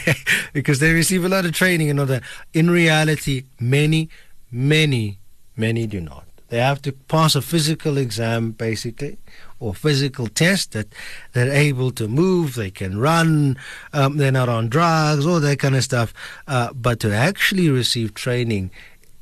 because 0.52 0.78
they 0.80 0.92
receive 0.92 1.24
a 1.24 1.28
lot 1.28 1.44
of 1.44 1.52
training 1.52 1.90
and 1.90 2.00
all 2.00 2.06
that. 2.06 2.22
In 2.52 2.70
reality, 2.70 3.44
many, 3.60 4.08
many, 4.50 5.18
many 5.56 5.86
do 5.86 6.00
not. 6.00 6.24
They 6.48 6.58
have 6.58 6.80
to 6.82 6.92
pass 6.92 7.34
a 7.34 7.42
physical 7.42 7.98
exam, 7.98 8.52
basically, 8.52 9.18
or 9.60 9.74
physical 9.74 10.28
test 10.28 10.72
that 10.72 10.86
they're 11.32 11.52
able 11.52 11.90
to 11.92 12.08
move, 12.08 12.54
they 12.54 12.70
can 12.70 12.98
run, 12.98 13.56
um, 13.92 14.16
they're 14.16 14.32
not 14.32 14.48
on 14.48 14.68
drugs, 14.68 15.26
all 15.26 15.40
that 15.40 15.58
kind 15.58 15.76
of 15.76 15.84
stuff. 15.84 16.14
Uh, 16.46 16.72
but 16.72 17.00
to 17.00 17.14
actually 17.14 17.68
receive 17.68 18.14
training 18.14 18.70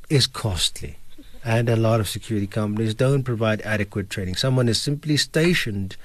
is 0.09 0.27
costly 0.27 0.97
and 1.47 1.69
a 1.69 1.77
lot 1.77 2.01
of 2.01 2.09
security 2.09 2.45
companies 2.45 2.93
don't 2.93 3.23
provide 3.23 3.61
adequate 3.61 4.09
training. 4.09 4.35
Someone 4.35 4.67
is 4.67 4.81
simply 4.81 5.15
stationed 5.15 5.95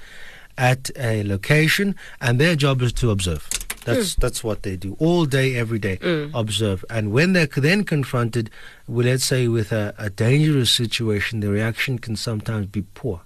at 0.57 0.89
a 0.95 1.23
location, 1.23 1.95
and 2.21 2.39
their 2.39 2.55
job 2.55 2.81
is 2.81 2.93
to 2.93 3.11
observe. 3.11 3.49
That's 3.83 4.15
that's 4.15 4.41
what 4.43 4.63
they 4.63 4.77
do 4.77 4.95
all 4.99 5.25
day, 5.25 5.55
every 5.55 5.79
day. 5.79 5.99
Observe, 6.33 6.85
and 6.89 7.11
when 7.11 7.33
they're 7.33 7.47
then 7.47 7.83
confronted, 7.83 8.49
with, 8.87 9.05
let's 9.05 9.25
say, 9.25 9.49
with 9.49 9.73
a, 9.73 9.93
a 9.97 10.09
dangerous 10.09 10.71
situation, 10.71 11.41
the 11.41 11.49
reaction 11.49 11.99
can 11.99 12.15
sometimes 12.15 12.67
be 12.67 12.83
poor, 12.93 13.21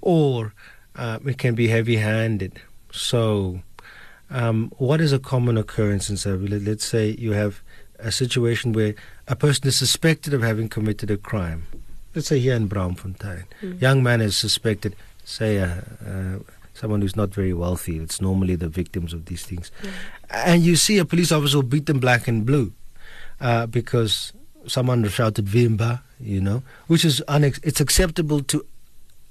or 0.00 0.52
uh, 0.96 1.18
it 1.26 1.38
can 1.38 1.54
be 1.54 1.68
heavy-handed. 1.68 2.60
So, 2.90 3.60
um, 4.30 4.72
what 4.78 5.00
is 5.00 5.12
a 5.12 5.18
common 5.18 5.56
occurrence 5.56 6.10
in 6.10 6.16
South 6.16 6.36
Africa? 6.42 6.60
Let's 6.62 6.84
say 6.84 7.10
you 7.18 7.32
have 7.32 7.62
a 7.98 8.10
situation 8.12 8.72
where 8.72 8.94
a 9.28 9.36
person 9.36 9.68
is 9.68 9.76
suspected 9.76 10.34
of 10.34 10.42
having 10.42 10.68
committed 10.68 11.10
a 11.10 11.16
crime. 11.16 11.64
Let's 12.14 12.28
say 12.28 12.38
here 12.40 12.54
in 12.54 12.68
Braamfontein, 12.68 13.44
young 13.80 14.02
man 14.02 14.20
is 14.20 14.36
suspected, 14.36 14.94
say, 15.24 15.58
uh, 15.58 15.80
uh, 16.06 16.38
someone 16.74 17.00
who's 17.00 17.16
not 17.16 17.32
very 17.32 17.52
wealthy. 17.54 17.98
It's 17.98 18.20
normally 18.20 18.54
the 18.56 18.68
victims 18.68 19.12
of 19.14 19.26
these 19.26 19.44
things. 19.46 19.70
And 20.30 20.62
you 20.62 20.76
see 20.76 20.98
a 20.98 21.04
police 21.04 21.32
officer 21.32 21.62
beat 21.62 21.86
them 21.86 22.00
black 22.00 22.28
and 22.28 22.44
blue 22.44 22.72
uh, 23.40 23.66
because 23.66 24.32
someone 24.66 25.06
shouted 25.08 25.46
Vimba, 25.46 26.02
you 26.20 26.40
know, 26.40 26.62
which 26.86 27.04
is 27.04 27.22
unex- 27.28 27.60
it's 27.62 27.80
acceptable 27.80 28.42
to 28.44 28.64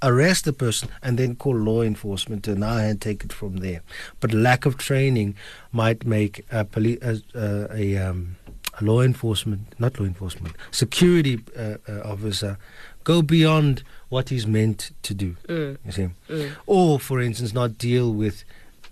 arrest 0.04 0.46
the 0.46 0.54
person 0.54 0.90
and 1.02 1.18
then 1.18 1.36
call 1.36 1.56
law 1.56 1.82
enforcement 1.82 2.48
and 2.48 2.60
now 2.62 2.78
and 2.78 3.00
take 3.02 3.24
it 3.24 3.34
from 3.34 3.58
there. 3.58 3.82
But 4.20 4.34
lack 4.34 4.66
of 4.66 4.78
training 4.78 5.36
might 5.72 6.06
make 6.06 6.46
a, 6.52 6.66
poli- 6.66 7.00
a, 7.02 7.18
a, 7.36 7.98
um, 7.98 8.36
a 8.80 8.84
law 8.84 9.02
enforcement, 9.02 9.62
not 9.80 10.00
law 10.00 10.06
enforcement, 10.06 10.56
security 10.72 11.40
uh, 11.58 11.76
uh, 11.88 12.02
officer 12.04 12.58
go 13.04 13.22
beyond 13.24 13.82
what 14.10 14.30
he's 14.30 14.46
meant 14.46 14.92
to 15.02 15.14
do. 15.14 15.36
Mm. 15.48 15.78
You 15.86 15.92
see, 15.92 16.10
Mm. 16.30 16.52
or 16.68 17.00
for 17.00 17.20
instance, 17.22 17.52
not 17.54 17.78
deal 17.78 18.14
with 18.14 18.44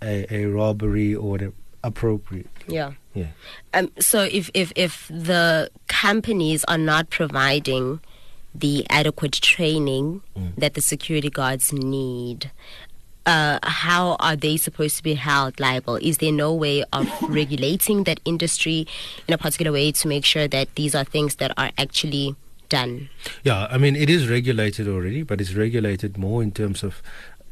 a, 0.02 0.26
a 0.34 0.46
robbery 0.46 1.14
or 1.14 1.38
the 1.38 1.52
appropriate. 1.84 2.48
Yeah. 2.66 2.92
Yeah. 3.14 3.26
Um, 3.74 3.90
so 4.00 4.22
if, 4.22 4.50
if 4.54 4.72
if 4.76 5.08
the 5.08 5.70
companies 5.88 6.64
are 6.64 6.78
not 6.78 7.10
providing 7.10 8.00
the 8.54 8.84
adequate 8.90 9.32
training 9.32 10.22
Mm. 10.36 10.52
that 10.56 10.74
the 10.74 10.82
security 10.82 11.30
guards 11.30 11.72
need, 11.72 12.50
uh, 13.26 13.58
how 13.62 14.16
are 14.18 14.34
they 14.36 14.56
supposed 14.56 14.96
to 14.96 15.02
be 15.02 15.14
held 15.14 15.60
liable? 15.60 15.96
Is 15.96 16.18
there 16.18 16.32
no 16.32 16.52
way 16.52 16.82
of 16.92 17.06
regulating 17.28 18.04
that 18.04 18.18
industry 18.24 18.86
in 19.28 19.34
a 19.34 19.38
particular 19.38 19.72
way 19.72 19.92
to 19.92 20.08
make 20.08 20.24
sure 20.24 20.48
that 20.48 20.74
these 20.74 20.94
are 20.94 21.04
things 21.04 21.36
that 21.36 21.52
are 21.56 21.70
actually 21.78 22.34
done? 22.68 23.08
Yeah, 23.44 23.66
I 23.70 23.78
mean, 23.78 23.94
it 23.96 24.08
is 24.08 24.28
regulated 24.28 24.88
already, 24.88 25.22
but 25.22 25.40
it's 25.40 25.54
regulated 25.54 26.16
more 26.16 26.42
in 26.42 26.50
terms 26.52 26.82
of 26.82 27.02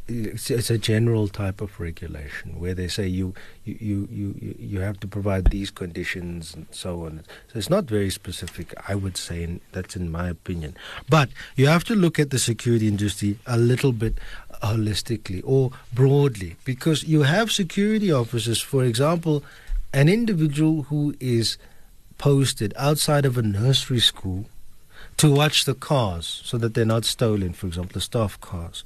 it's, 0.08 0.50
it's 0.50 0.70
a 0.70 0.78
general 0.78 1.28
type 1.28 1.60
of 1.60 1.78
regulation 1.78 2.58
where 2.58 2.74
they 2.74 2.88
say 2.88 3.06
you 3.06 3.34
you, 3.64 4.08
you, 4.10 4.34
you 4.40 4.54
you 4.58 4.80
have 4.80 4.98
to 5.00 5.06
provide 5.06 5.46
these 5.46 5.70
conditions 5.70 6.54
and 6.54 6.66
so 6.70 7.04
on. 7.04 7.22
So 7.48 7.58
it's 7.58 7.70
not 7.70 7.84
very 7.84 8.10
specific, 8.10 8.74
I 8.88 8.94
would 8.94 9.16
say, 9.16 9.60
that's 9.72 9.96
in 9.96 10.10
my 10.10 10.28
opinion. 10.28 10.76
But 11.08 11.28
you 11.56 11.66
have 11.66 11.84
to 11.84 11.94
look 11.94 12.18
at 12.18 12.30
the 12.30 12.38
security 12.38 12.88
industry 12.88 13.38
a 13.46 13.58
little 13.58 13.92
bit 13.92 14.18
holistically 14.62 15.42
or 15.44 15.72
broadly 15.92 16.56
because 16.64 17.04
you 17.04 17.22
have 17.22 17.52
security 17.52 18.10
officers, 18.10 18.60
for 18.60 18.84
example, 18.84 19.44
an 19.92 20.08
individual 20.08 20.84
who 20.84 21.14
is 21.20 21.58
posted 22.16 22.72
outside 22.76 23.24
of 23.24 23.38
a 23.38 23.42
nursery 23.42 24.00
school 24.00 24.46
to 25.18 25.30
watch 25.30 25.64
the 25.64 25.74
cars 25.74 26.40
so 26.44 26.56
that 26.58 26.74
they're 26.74 26.84
not 26.84 27.04
stolen, 27.04 27.52
for 27.52 27.66
example, 27.66 27.94
the 27.94 28.00
staff 28.00 28.40
cars, 28.40 28.84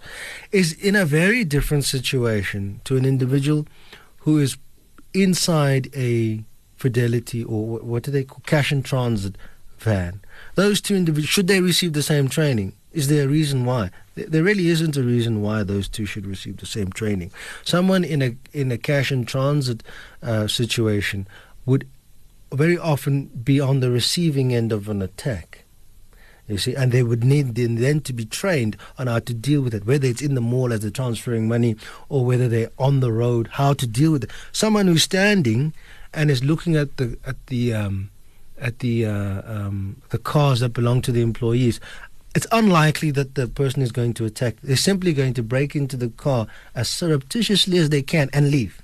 is 0.51 0.73
in 0.73 0.97
a 0.97 1.05
very 1.05 1.45
different 1.45 1.85
situation 1.85 2.81
to 2.85 2.97
an 2.97 3.05
individual 3.05 3.67
who 4.19 4.39
is 4.39 4.57
inside 5.15 5.89
a 5.95 6.43
fidelity 6.77 7.45
or 7.45 7.79
what 7.79 8.03
do 8.03 8.11
they 8.11 8.25
call 8.25 8.43
cash 8.47 8.73
and 8.73 8.85
transit 8.85 9.37
van. 9.79 10.21
Those 10.55 10.81
two 10.81 10.97
individuals, 10.97 11.29
should 11.29 11.49
they 11.49 11.61
receive 11.61 11.93
the 11.93 12.03
same 12.03 12.29
training? 12.29 12.73
Is 12.93 13.09
there 13.09 13.25
a 13.25 13.29
reason 13.29 13.65
why? 13.65 13.91
There- 14.15 14.43
really 14.43 14.69
isn't 14.69 14.97
a 14.97 15.03
reason 15.03 15.43
why 15.43 15.63
those 15.63 15.89
two 15.89 16.07
should 16.07 16.27
receive 16.27 16.59
the 16.59 16.67
same 16.67 16.91
training. 16.91 17.31
Someone 17.65 18.05
in 18.05 18.21
a 18.23 18.37
in 18.53 18.71
a 18.73 18.79
cash 18.79 19.11
and 19.11 19.27
transit 19.27 19.83
uh, 20.23 20.47
situation 20.47 21.27
would 21.65 21.87
very 22.53 22.77
often 22.77 23.27
be 23.27 23.61
on 23.61 23.81
the 23.81 23.91
receiving 23.91 24.55
end 24.55 24.73
of 24.73 24.89
an 24.89 25.01
attack. 25.01 25.62
You 26.49 26.59
see, 26.59 26.75
and 26.75 26.91
they 26.91 27.03
would 27.03 27.23
need 27.25 27.55
then, 27.55 28.01
to 28.01 28.13
be 28.13 28.25
trained 28.25 28.77
on 28.99 29.07
how 29.07 29.21
to 29.21 29.33
deal 29.33 29.63
with 29.63 29.75
it, 29.75 29.87
whether 29.87 30.07
it's 30.07 30.21
in 30.21 30.35
the 30.35 30.41
mall 30.41 30.73
as 30.73 30.81
they're 30.81 30.91
transferring 30.91 31.49
money 31.49 31.77
or 32.09 32.25
whether 32.25 32.49
they're 32.49 32.71
on 32.79 33.01
the 33.01 33.13
road, 33.13 33.49
how 33.53 33.75
to 33.75 33.87
deal 33.87 34.13
with 34.13 34.25
it. 34.25 34.31
Someone 34.51 34.87
who's 34.87 35.05
standing 35.05 35.73
and 36.13 36.31
is 36.31 36.43
looking 36.43 36.77
at 36.77 36.97
the 36.97 37.17
at 37.25 37.47
the 37.47 37.73
um, 37.73 38.11
at 38.59 38.81
the 38.81 39.07
uh, 39.07 39.43
um, 39.47 40.03
the 40.11 40.19
cars 40.19 40.61
that 40.61 40.71
belong 40.71 41.01
to 41.03 41.13
the 41.13 41.23
employees. 41.23 41.81
It's 42.35 42.47
unlikely 42.51 43.11
that 43.13 43.35
the 43.35 43.47
person 43.47 43.83
is 43.83 43.93
going 43.93 44.15
to 44.15 44.25
attack. 44.25 44.57
They're 44.63 44.77
simply 44.77 45.13
going 45.13 45.35
to 45.35 45.43
break 45.43 45.77
into 45.77 45.97
the 45.97 46.09
car 46.09 46.47
as 46.75 46.89
surreptitiously 46.89 47.77
as 47.77 47.91
they 47.91 48.03
can 48.03 48.31
and 48.33 48.51
leave. 48.51 48.83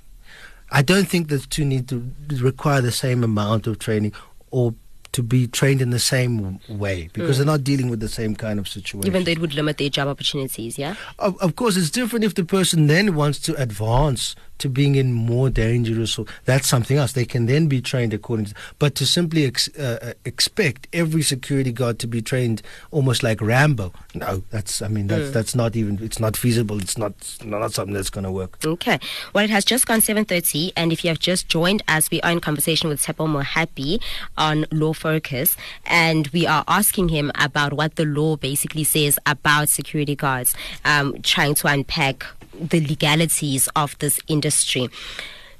I 0.71 0.83
don't 0.83 1.07
think 1.07 1.29
the 1.29 1.39
two 1.39 1.65
need 1.65 1.87
to 1.89 2.11
require 2.41 2.79
the 2.79 2.91
same 2.91 3.23
amount 3.23 3.65
of 3.65 3.79
training 3.79 4.13
or 4.51 4.75
to 5.11 5.23
be 5.23 5.47
trained 5.47 5.81
in 5.81 5.89
the 5.89 5.99
same 5.99 6.59
way 6.69 7.09
because 7.13 7.35
Mm. 7.35 7.37
they're 7.39 7.45
not 7.53 7.63
dealing 7.63 7.89
with 7.89 7.99
the 7.99 8.07
same 8.09 8.35
kind 8.35 8.59
of 8.59 8.67
situation. 8.67 9.07
Even 9.07 9.23
though 9.23 9.31
it 9.31 9.39
would 9.39 9.53
limit 9.55 9.77
their 9.77 9.89
job 9.89 10.07
opportunities, 10.07 10.77
yeah? 10.77 10.95
Of, 11.17 11.37
of 11.41 11.55
course, 11.55 11.75
it's 11.77 11.89
different 11.89 12.23
if 12.25 12.35
the 12.35 12.43
person 12.45 12.87
then 12.87 13.15
wants 13.15 13.39
to 13.39 13.55
advance 13.55 14.35
to 14.59 14.69
being 14.69 14.95
in 14.95 15.11
more 15.13 15.49
dangerous. 15.49 16.17
Or, 16.17 16.25
that's 16.45 16.67
something 16.67 16.97
else. 16.97 17.13
They 17.13 17.25
can 17.25 17.45
then 17.47 17.67
be 17.67 17.81
trained 17.81 18.13
according 18.13 18.45
to. 18.47 18.53
But 18.77 18.95
to 18.95 19.05
simply 19.05 19.45
ex, 19.45 19.67
uh, 19.77 19.99
uh, 20.01 20.13
expect 20.25 20.87
every 20.93 21.21
security 21.21 21.71
guard 21.71 21.99
to 21.99 22.07
be 22.07 22.21
trained 22.21 22.61
almost 22.91 23.23
like 23.23 23.41
Rambo, 23.41 23.91
no, 24.13 24.43
that's. 24.51 24.81
I 24.81 24.87
mean, 24.87 25.07
that's 25.07 25.29
Mm. 25.29 25.33
that's 25.33 25.55
not 25.55 25.75
even. 25.75 25.99
It's 26.01 26.19
not 26.19 26.35
feasible. 26.37 26.79
It's 26.79 26.97
not 26.97 27.13
not 27.43 27.73
something 27.73 27.93
that's 27.93 28.09
going 28.09 28.23
to 28.25 28.31
work. 28.31 28.57
Okay. 28.65 28.99
Well, 29.33 29.43
it 29.43 29.49
has 29.49 29.63
just 29.65 29.85
gone 29.87 30.01
7.30, 30.01 30.71
and 30.75 30.91
if 30.91 31.03
you 31.03 31.09
have 31.09 31.19
just 31.19 31.47
joined 31.47 31.81
us, 31.87 32.09
we 32.11 32.19
are 32.21 32.31
in 32.31 32.39
conversation 32.39 32.89
with 32.89 33.01
Tshepo 33.01 33.27
Mohapi 33.27 34.01
on 34.37 34.65
Law 34.71 34.93
Focus, 34.93 35.55
and 35.85 36.27
we 36.29 36.45
are 36.47 36.63
asking 36.67 37.09
him 37.09 37.31
about 37.35 37.73
what 37.73 37.95
the 37.95 38.05
law 38.05 38.35
basically 38.35 38.83
says 38.83 39.17
about 39.25 39.69
security 39.69 40.15
guards, 40.15 40.53
um, 40.85 41.15
trying 41.21 41.55
to 41.55 41.67
unpack 41.67 42.25
the 42.59 42.81
legalities 42.81 43.69
of 43.75 43.97
this 43.99 44.19
industry. 44.27 44.48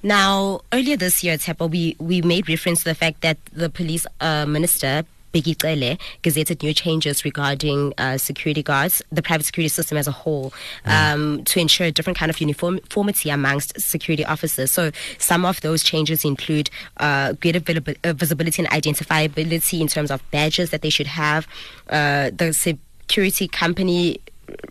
Now, 0.01 0.61
earlier 0.71 0.95
this 0.95 1.23
year, 1.23 1.37
Tshepo, 1.37 1.69
we, 1.69 1.95
we 1.99 2.21
made 2.21 2.47
reference 2.47 2.79
to 2.79 2.85
the 2.85 2.95
fact 2.95 3.21
that 3.21 3.37
the 3.51 3.69
police 3.69 4.07
uh, 4.21 4.45
minister, 4.45 5.03
Bheki 5.33 5.61
Cele 5.61 5.97
gazetted 6.23 6.63
new 6.63 6.73
changes 6.73 7.23
regarding 7.25 7.93
uh, 7.97 8.17
security 8.17 8.63
guards, 8.63 9.01
the 9.11 9.21
private 9.21 9.45
security 9.45 9.69
system 9.69 9.97
as 9.97 10.07
a 10.07 10.11
whole, 10.11 10.53
um, 10.85 11.43
to 11.43 11.59
ensure 11.59 11.87
a 11.87 11.91
different 11.91 12.17
kind 12.17 12.29
of 12.29 12.39
uniformity 12.39 13.29
amongst 13.29 13.79
security 13.79 14.25
officers. 14.25 14.71
So 14.71 14.91
some 15.17 15.45
of 15.45 15.61
those 15.61 15.83
changes 15.83 16.25
include 16.25 16.69
uh, 16.97 17.33
greater 17.33 17.61
uh, 18.03 18.13
visibility 18.13 18.63
and 18.63 18.71
identifiability 18.71 19.81
in 19.81 19.87
terms 19.87 20.11
of 20.11 20.23
badges 20.31 20.71
that 20.71 20.81
they 20.81 20.89
should 20.89 21.07
have, 21.07 21.47
uh, 21.89 22.31
the 22.35 22.53
security 22.53 23.47
company 23.47 24.19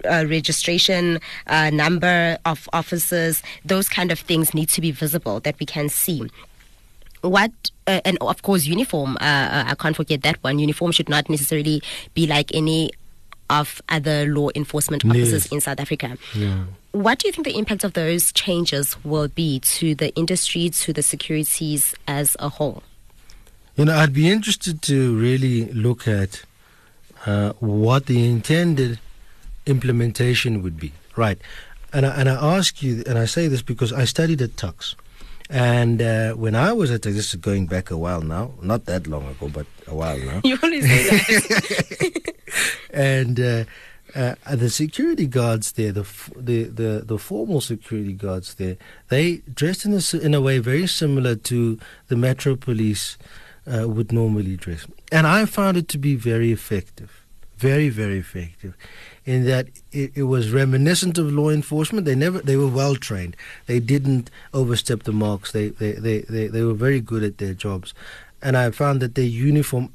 uh, 0.08 0.24
registration 0.28 1.20
uh, 1.46 1.70
number 1.70 2.38
of 2.44 2.68
officers, 2.72 3.42
those 3.64 3.88
kind 3.88 4.10
of 4.12 4.18
things 4.18 4.54
need 4.54 4.68
to 4.70 4.80
be 4.80 4.90
visible 4.90 5.40
that 5.40 5.58
we 5.60 5.66
can 5.66 5.88
see. 5.88 6.28
What 7.22 7.50
uh, 7.86 8.00
and 8.04 8.16
of 8.20 8.42
course 8.42 8.64
uniform. 8.66 9.16
Uh, 9.20 9.24
uh, 9.24 9.64
I 9.68 9.74
can't 9.74 9.96
forget 9.96 10.22
that 10.22 10.42
one. 10.44 10.58
Uniform 10.58 10.92
should 10.92 11.08
not 11.08 11.28
necessarily 11.28 11.82
be 12.14 12.26
like 12.26 12.54
any 12.54 12.90
of 13.50 13.80
other 13.88 14.26
law 14.26 14.50
enforcement 14.54 15.04
officers 15.04 15.44
Yes. 15.44 15.52
in 15.52 15.60
South 15.60 15.80
Africa. 15.80 16.16
Yeah. 16.34 16.64
What 16.92 17.18
do 17.18 17.28
you 17.28 17.32
think 17.32 17.46
the 17.46 17.56
impact 17.56 17.82
of 17.82 17.94
those 17.94 18.30
changes 18.32 18.96
will 19.04 19.28
be 19.28 19.58
to 19.60 19.94
the 19.94 20.14
industry, 20.16 20.68
to 20.70 20.92
the 20.92 21.02
securities 21.02 21.94
as 22.06 22.36
a 22.40 22.48
whole? 22.50 22.82
You 23.76 23.86
know, 23.86 23.96
I'd 23.96 24.12
be 24.12 24.28
interested 24.30 24.82
to 24.82 25.16
really 25.16 25.66
look 25.72 26.06
at 26.06 26.42
uh, 27.26 27.52
what 27.60 28.06
the 28.06 28.28
intended 28.28 28.98
implementation 29.68 30.62
would 30.62 30.78
be. 30.78 30.92
Right. 31.16 31.38
And 31.92 32.04
I, 32.06 32.10
and 32.20 32.28
I 32.28 32.56
ask 32.56 32.82
you, 32.82 33.02
and 33.06 33.18
I 33.18 33.24
say 33.24 33.48
this 33.48 33.62
because 33.62 33.92
I 33.92 34.04
studied 34.04 34.42
at 34.42 34.56
Tuks. 34.56 34.94
And 35.50 36.02
uh, 36.02 36.32
when 36.34 36.54
I 36.54 36.72
was 36.72 36.90
at 36.90 37.02
Tuks, 37.02 37.16
this 37.16 37.28
is 37.34 37.40
going 37.40 37.66
back 37.66 37.90
a 37.90 37.96
while 37.96 38.20
now, 38.20 38.52
not 38.62 38.84
that 38.84 39.06
long 39.06 39.26
ago, 39.28 39.48
but 39.48 39.66
a 39.86 39.94
while 39.94 40.18
now. 40.18 40.40
You 40.44 40.58
always 40.62 40.86
say 40.86 41.08
that. 41.08 42.34
and 42.90 43.40
uh, 43.40 43.64
uh, 44.14 44.34
the 44.50 44.70
security 44.70 45.26
guards 45.26 45.72
there, 45.72 45.92
the, 45.92 46.00
f- 46.00 46.30
the 46.36 46.64
the 46.64 47.02
the 47.04 47.18
formal 47.18 47.60
security 47.60 48.12
guards 48.12 48.54
there, 48.54 48.76
they 49.08 49.42
dressed 49.52 49.84
in 49.84 49.92
a 49.92 50.24
in 50.24 50.34
a 50.34 50.40
way 50.40 50.58
very 50.58 50.86
similar 50.86 51.36
to 51.36 51.78
the 52.08 52.16
Metro 52.16 52.56
Police 52.56 53.18
uh, 53.66 53.88
would 53.88 54.12
normally 54.12 54.56
dress, 54.56 54.86
and 55.12 55.26
I 55.26 55.44
found 55.44 55.76
it 55.76 55.88
to 55.88 55.98
be 55.98 56.14
very 56.14 56.52
effective, 56.52 57.24
very 57.56 57.90
very 57.90 58.18
effective. 58.18 58.74
In 59.28 59.44
that 59.44 59.66
it, 59.92 60.12
it 60.14 60.22
was 60.34 60.52
reminiscent 60.60 61.18
of 61.18 61.30
law 61.30 61.50
enforcement. 61.50 62.06
They 62.06 62.14
never 62.14 62.38
they 62.40 62.56
were 62.56 62.72
well 62.82 62.96
trained. 62.96 63.36
They 63.66 63.78
didn't 63.78 64.30
overstep 64.54 65.02
the 65.02 65.12
marks. 65.12 65.52
They 65.52 65.68
they, 65.68 65.92
they, 65.92 66.18
they 66.20 66.46
they 66.54 66.62
were 66.62 66.78
very 66.86 67.00
good 67.00 67.22
at 67.22 67.36
their 67.36 67.52
jobs, 67.52 67.92
and 68.40 68.56
I 68.56 68.70
found 68.70 69.02
that 69.02 69.14
their 69.16 69.32
uniform 69.50 69.92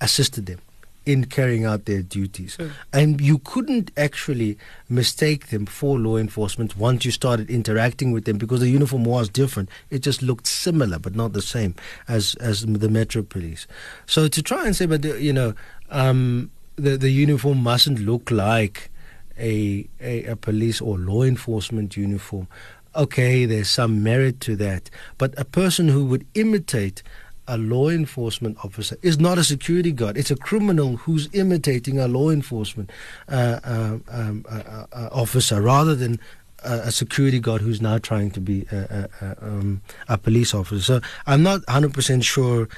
assisted 0.00 0.46
them 0.46 0.60
in 1.04 1.24
carrying 1.26 1.64
out 1.64 1.84
their 1.84 2.02
duties. 2.02 2.56
And 2.92 3.20
you 3.20 3.38
couldn't 3.38 3.90
actually 3.96 4.56
mistake 4.88 5.48
them 5.48 5.66
for 5.66 5.98
law 5.98 6.16
enforcement 6.16 6.76
once 6.76 7.04
you 7.04 7.10
started 7.10 7.50
interacting 7.50 8.12
with 8.12 8.24
them 8.24 8.38
because 8.38 8.60
the 8.60 8.68
uniform 8.68 9.04
was 9.04 9.28
different. 9.28 9.68
It 9.90 9.98
just 10.00 10.22
looked 10.22 10.46
similar 10.46 10.98
but 10.98 11.14
not 11.14 11.32
the 11.32 11.42
same 11.42 11.74
as 12.08 12.34
as 12.36 12.64
the 12.64 12.88
Metro 12.88 13.22
Police. 13.22 13.66
So 14.06 14.28
to 14.28 14.42
try 14.42 14.64
and 14.66 14.76
say, 14.76 14.86
but 14.86 15.02
the, 15.02 15.20
you 15.20 15.32
know, 15.32 15.54
um, 15.90 16.50
the 16.82 16.96
the 16.96 17.10
uniform 17.10 17.62
mustn't 17.62 17.98
look 18.00 18.30
like 18.30 18.90
a, 19.38 19.86
a, 20.00 20.24
a 20.26 20.36
police 20.36 20.80
or 20.80 20.98
law 20.98 21.22
enforcement 21.22 21.96
uniform, 21.96 22.48
okay, 22.94 23.44
there's 23.46 23.68
some 23.68 24.02
merit 24.02 24.40
to 24.40 24.56
that. 24.56 24.90
But 25.18 25.34
a 25.38 25.44
person 25.44 25.88
who 25.88 26.04
would 26.06 26.26
imitate 26.34 27.02
a 27.48 27.58
law 27.58 27.88
enforcement 27.88 28.56
officer 28.64 28.96
is 29.02 29.18
not 29.18 29.38
a 29.38 29.44
security 29.44 29.92
guard. 29.92 30.16
It's 30.16 30.30
a 30.30 30.36
criminal 30.36 30.96
who's 30.96 31.28
imitating 31.32 31.98
a 31.98 32.06
law 32.06 32.30
enforcement 32.30 32.90
uh, 33.28 33.58
um, 33.64 34.04
um, 34.08 34.44
uh, 34.48 34.86
uh, 34.92 35.08
officer 35.12 35.60
rather 35.60 35.94
than 35.94 36.20
a, 36.64 36.92
security 36.92 37.40
guard 37.40 37.60
who's 37.60 37.80
now 37.80 37.98
trying 37.98 38.30
to 38.30 38.40
be 38.40 38.64
a, 38.70 39.08
a, 39.20 39.36
um, 39.42 39.82
a 40.08 40.16
police 40.16 40.54
officer. 40.54 40.80
So 40.80 41.00
I'm 41.26 41.42
not 41.42 41.62
100% 41.62 42.22
sure 42.22 42.68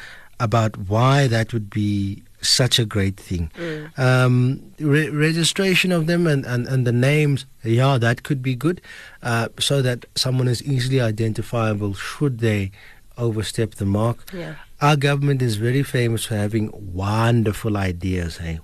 about 0.41 0.79
why 0.79 1.27
that 1.27 1.53
would 1.53 1.69
be 1.69 2.23
such 2.49 2.79
a 2.79 2.85
great 2.85 3.17
thing. 3.17 3.51
Mm. 3.57 3.99
Um, 3.99 4.73
re- 4.79 5.11
registration 5.11 5.93
of 5.93 6.07
them 6.07 6.27
and, 6.27 6.45
and, 6.45 6.67
and 6.67 6.87
the 6.87 6.93
names, 6.93 7.47
yeah, 7.63 7.99
that 7.99 8.23
could 8.23 8.43
be 8.43 8.55
good, 8.55 8.81
uh, 9.23 9.49
so 9.59 9.83
that 9.83 10.07
someone 10.15 10.49
is 10.49 10.63
easily 10.63 11.01
identifiable 11.01 11.95
should 11.95 12.39
they 12.39 12.71
overstep 13.17 13.77
the 13.77 13.87
mark. 13.87 14.31
Yeah. 14.33 14.55
Our 14.81 14.97
government 14.97 15.41
is 15.41 15.57
very 15.57 15.83
famous 15.83 16.25
for 16.25 16.37
having 16.37 16.71
wonderful 16.73 17.77
ideas. 17.77 18.39
Hey? 18.39 18.61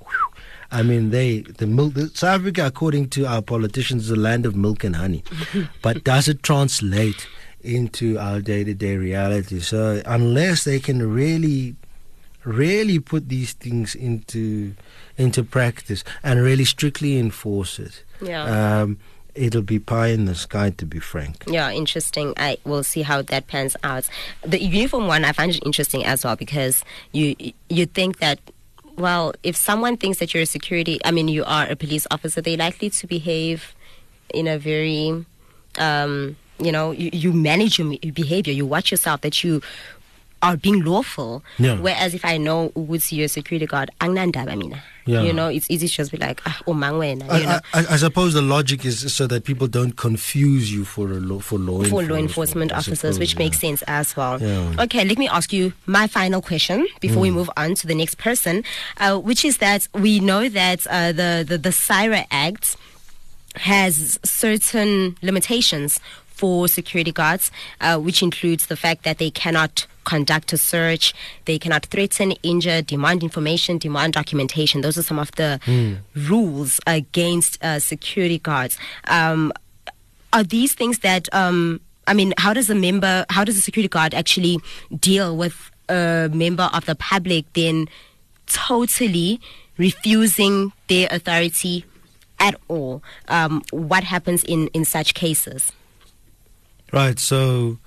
I 0.70 0.82
mean, 0.82 1.10
they 1.10 1.40
the 1.40 1.66
milk. 1.66 1.94
The, 1.94 2.08
South 2.08 2.40
Africa, 2.40 2.66
according 2.66 3.08
to 3.10 3.26
our 3.26 3.42
politicians, 3.42 4.04
is 4.04 4.08
the 4.08 4.16
land 4.16 4.46
of 4.46 4.54
milk 4.54 4.84
and 4.84 4.96
honey. 4.96 5.24
but 5.82 6.04
does 6.04 6.28
it 6.28 6.42
translate 6.42 7.26
into 7.62 8.18
our 8.18 8.40
day-to-day 8.40 8.96
reality? 8.96 9.60
So 9.60 10.02
unless 10.06 10.64
they 10.64 10.78
can 10.78 11.12
really, 11.12 11.74
really 12.44 12.98
put 12.98 13.28
these 13.28 13.52
things 13.52 13.94
into 13.94 14.74
into 15.18 15.42
practice 15.44 16.02
and 16.22 16.40
really 16.42 16.64
strictly 16.64 17.18
enforce 17.18 17.78
it, 17.78 18.04
Yeah. 18.22 18.80
um, 18.82 18.98
it'll 19.34 19.62
be 19.62 19.78
pie 19.78 20.08
in 20.08 20.24
the 20.24 20.34
sky. 20.34 20.70
To 20.70 20.86
be 20.86 20.98
frank. 20.98 21.44
Yeah, 21.46 21.70
interesting. 21.72 22.32
I 22.36 22.56
will 22.64 22.82
see 22.82 23.02
how 23.02 23.22
that 23.22 23.46
pans 23.46 23.76
out. 23.84 24.08
The 24.42 24.62
uniform 24.62 25.06
one, 25.06 25.24
I 25.24 25.32
find 25.32 25.54
it 25.54 25.62
interesting 25.64 26.04
as 26.04 26.24
well 26.24 26.36
because 26.36 26.84
you 27.12 27.34
you 27.68 27.86
think 27.86 28.18
that. 28.18 28.38
Well, 28.96 29.32
if 29.42 29.56
someone 29.56 29.96
thinks 29.96 30.18
that 30.18 30.34
you're 30.34 30.42
a 30.42 30.46
security, 30.46 30.98
I 31.06 31.10
mean, 31.10 31.28
you 31.28 31.42
are 31.46 31.64
a 31.66 31.74
police 31.76 32.06
officer, 32.10 32.42
they're 32.42 32.58
likely 32.58 32.90
to 32.90 33.06
behave 33.06 33.74
in 34.34 34.46
a 34.46 34.58
very, 34.58 35.24
um, 35.78 36.36
you 36.58 36.70
know, 36.70 36.90
you, 36.90 37.08
you 37.12 37.32
manage 37.32 37.78
your 37.78 37.96
behavior, 38.12 38.52
you 38.52 38.66
watch 38.66 38.90
yourself 38.90 39.22
that 39.22 39.42
you 39.42 39.62
are 40.42 40.56
being 40.56 40.84
lawful. 40.84 41.42
Yeah. 41.58 41.78
Whereas 41.78 42.14
if 42.14 42.24
I 42.24 42.36
know 42.36 42.72
Woods, 42.74 43.12
you're 43.12 43.26
a 43.26 43.28
security 43.28 43.66
guard, 43.66 43.90
angnandaba 44.00 44.56
mina. 44.56 44.82
Yeah. 45.06 45.22
You 45.22 45.32
know, 45.32 45.48
it's 45.48 45.68
easy 45.70 45.88
to 45.88 45.92
just 45.92 46.12
be 46.12 46.18
like, 46.18 46.40
ah, 46.46 46.60
umang 46.66 46.98
wena, 46.98 47.28
I, 47.28 47.38
you 47.38 47.46
know. 47.46 47.60
I, 47.74 47.78
I 47.90 47.96
suppose 47.96 48.34
the 48.34 48.42
logic 48.42 48.84
is 48.84 49.12
so 49.12 49.26
that 49.26 49.44
people 49.44 49.66
don't 49.66 49.92
confuse 49.92 50.72
you 50.72 50.84
for 50.84 51.08
a 51.10 51.14
law, 51.14 51.40
for 51.40 51.58
law 51.58 51.78
for 51.78 51.84
enforcement, 51.84 52.10
law 52.10 52.16
enforcement 52.16 52.72
officers, 52.72 52.98
suppose, 53.00 53.18
which 53.18 53.32
yeah. 53.34 53.38
makes 53.38 53.58
sense 53.58 53.82
as 53.88 54.14
well. 54.16 54.40
Yeah. 54.40 54.74
Okay, 54.78 55.04
let 55.04 55.18
me 55.18 55.26
ask 55.26 55.52
you 55.52 55.72
my 55.86 56.06
final 56.06 56.40
question 56.40 56.86
before 57.00 57.22
we 57.22 57.30
move 57.30 57.50
on 57.56 57.74
to 57.76 57.86
the 57.86 57.94
next 57.94 58.18
person, 58.18 58.62
uh, 58.98 59.18
which 59.18 59.44
is 59.44 59.58
that 59.58 59.88
we 59.94 60.20
know 60.20 60.48
that 60.48 60.86
uh, 60.86 61.12
the, 61.12 61.44
the 61.48 61.58
the 61.58 61.72
SIRA 61.72 62.26
Act 62.30 62.76
has 63.56 64.18
certain 64.22 65.16
limitations 65.22 65.98
for 66.28 66.68
security 66.68 67.12
guards, 67.12 67.50
uh, 67.80 67.98
which 67.98 68.22
includes 68.22 68.66
the 68.66 68.76
fact 68.76 69.02
that 69.02 69.18
they 69.18 69.30
cannot 69.30 69.86
conduct 70.04 70.52
a 70.52 70.58
search, 70.58 71.14
they 71.44 71.58
cannot 71.58 71.86
threaten, 71.86 72.32
injure, 72.42 72.82
demand 72.82 73.22
information, 73.22 73.78
demand 73.78 74.12
documentation. 74.14 74.80
Those 74.80 74.98
are 74.98 75.02
some 75.02 75.18
of 75.18 75.30
the 75.32 75.60
rules 76.14 76.80
against 76.86 77.62
uh, 77.62 77.78
security 77.78 78.38
guards. 78.38 78.78
Um, 79.08 79.52
are 80.32 80.44
these 80.44 80.74
things 80.74 81.00
that 81.00 81.28
um 81.34 81.80
I 82.06 82.14
mean 82.14 82.34
how 82.38 82.52
does 82.52 82.70
a 82.70 82.74
member 82.74 83.26
how 83.30 83.42
does 83.42 83.56
a 83.56 83.60
security 83.60 83.88
guard 83.88 84.14
actually 84.14 84.58
deal 84.96 85.36
with 85.36 85.72
a 85.88 86.30
member 86.32 86.70
of 86.72 86.86
the 86.86 86.94
public 86.94 87.52
then 87.54 87.88
totally 88.46 89.40
refusing 89.76 90.72
their 90.86 91.08
authority 91.10 91.84
at 92.38 92.54
all 92.68 93.02
um 93.26 93.62
what 93.72 94.04
happens 94.04 94.44
in 94.44 94.68
in 94.68 94.84
such 94.84 95.14
cases 95.14 95.72
Right. 96.92 97.18
So, 97.18 97.78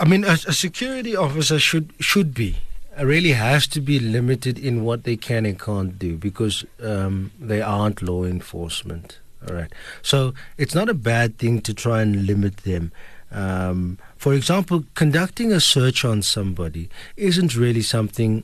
I, 0.00 0.04
mean, 0.06 0.24
a, 0.24 0.32
a 0.32 0.52
security 0.52 1.16
officer 1.16 1.58
should 1.58 1.92
should 1.98 2.34
be 2.34 2.56
really 3.02 3.32
has 3.32 3.66
to 3.68 3.80
be 3.80 3.98
limited 3.98 4.58
in 4.58 4.84
what 4.84 5.04
they 5.04 5.16
can 5.16 5.46
and 5.46 5.58
can't 5.58 5.98
do 5.98 6.16
because 6.16 6.64
um, 6.82 7.30
they 7.40 7.62
aren't 7.62 8.02
law 8.02 8.24
enforcement. 8.24 9.18
All 9.48 9.54
right. 9.54 9.72
So 10.02 10.34
it's 10.58 10.74
not 10.74 10.88
a 10.88 10.94
bad 10.94 11.38
thing 11.38 11.60
to 11.62 11.72
try 11.72 12.02
and 12.02 12.26
limit 12.26 12.58
them. 12.58 12.92
Um, 13.30 13.98
for 14.16 14.34
example, 14.34 14.84
conducting 14.94 15.52
a 15.52 15.60
search 15.60 16.04
on 16.04 16.22
somebody 16.22 16.90
isn't 17.16 17.56
really 17.56 17.82
something 17.82 18.42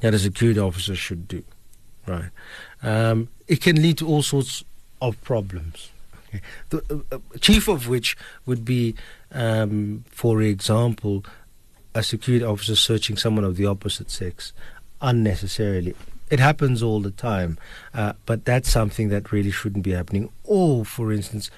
that 0.00 0.14
a 0.14 0.18
security 0.18 0.60
officer 0.60 0.94
should 0.94 1.28
do. 1.28 1.44
Right. 2.06 2.30
Um, 2.82 3.28
it 3.46 3.60
can 3.60 3.80
lead 3.80 3.98
to 3.98 4.06
all 4.06 4.22
sorts 4.22 4.64
of 5.00 5.20
problems. 5.22 5.90
The, 6.70 6.82
uh, 6.90 7.16
uh, 7.16 7.38
chief 7.40 7.68
of 7.68 7.88
which 7.88 8.16
would 8.46 8.64
be, 8.64 8.94
um, 9.32 10.04
for 10.10 10.42
example, 10.42 11.24
a 11.94 12.02
security 12.02 12.44
officer 12.44 12.76
searching 12.76 13.16
someone 13.16 13.44
of 13.44 13.56
the 13.56 13.66
opposite 13.66 14.10
sex 14.10 14.52
unnecessarily. 15.00 15.94
It 16.30 16.40
happens 16.40 16.82
all 16.82 17.00
the 17.00 17.10
time, 17.10 17.58
uh, 17.94 18.12
but 18.26 18.44
that's 18.44 18.70
something 18.70 19.08
that 19.08 19.32
really 19.32 19.50
shouldn't 19.50 19.84
be 19.84 19.92
happening. 19.92 20.30
Or, 20.44 20.84
for 20.84 21.12
instance, 21.12 21.50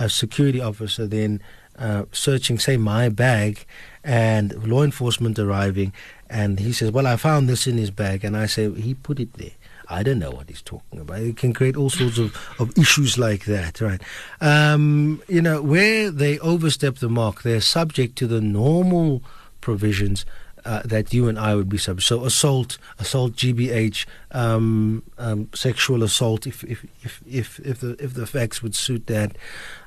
a 0.00 0.08
security 0.08 0.60
officer 0.60 1.06
then 1.06 1.42
uh, 1.78 2.04
searching, 2.12 2.58
say, 2.58 2.76
my 2.76 3.08
bag, 3.08 3.64
and 4.04 4.66
law 4.66 4.82
enforcement 4.82 5.38
arriving, 5.38 5.92
and 6.28 6.58
he 6.58 6.72
says, 6.72 6.90
"Well, 6.90 7.06
I 7.06 7.16
found 7.16 7.48
this 7.48 7.66
in 7.66 7.76
his 7.78 7.90
bag," 7.90 8.24
and 8.24 8.36
I 8.36 8.46
say, 8.46 8.70
"He 8.72 8.94
put 8.94 9.20
it 9.20 9.32
there." 9.34 9.52
I 9.92 10.02
don't 10.02 10.18
know 10.18 10.30
what 10.30 10.48
he's 10.48 10.62
talking 10.62 11.00
about. 11.00 11.20
It 11.20 11.36
can 11.36 11.52
create 11.52 11.76
all 11.76 11.90
sorts 11.90 12.18
of, 12.18 12.36
of 12.58 12.76
issues 12.78 13.18
like 13.18 13.44
that, 13.44 13.80
right? 13.80 14.00
Um, 14.40 15.22
you 15.28 15.42
know, 15.42 15.62
where 15.62 16.10
they 16.10 16.38
overstep 16.38 16.96
the 16.96 17.08
mark, 17.08 17.42
they're 17.42 17.60
subject 17.60 18.16
to 18.16 18.26
the 18.26 18.40
normal 18.40 19.22
provisions 19.60 20.24
uh, 20.64 20.82
that 20.84 21.12
you 21.12 21.28
and 21.28 21.38
I 21.38 21.54
would 21.54 21.68
be 21.68 21.78
subject. 21.78 22.06
So 22.06 22.24
assault, 22.24 22.78
assault, 22.98 23.32
GBH, 23.32 24.06
um, 24.30 25.02
um, 25.18 25.48
sexual 25.54 26.02
assault, 26.02 26.46
if 26.46 26.64
if, 26.64 26.84
if 27.02 27.20
if 27.26 27.58
if 27.60 27.80
the 27.80 28.02
if 28.02 28.14
the 28.14 28.26
facts 28.26 28.62
would 28.62 28.74
suit 28.74 29.06
that. 29.08 29.36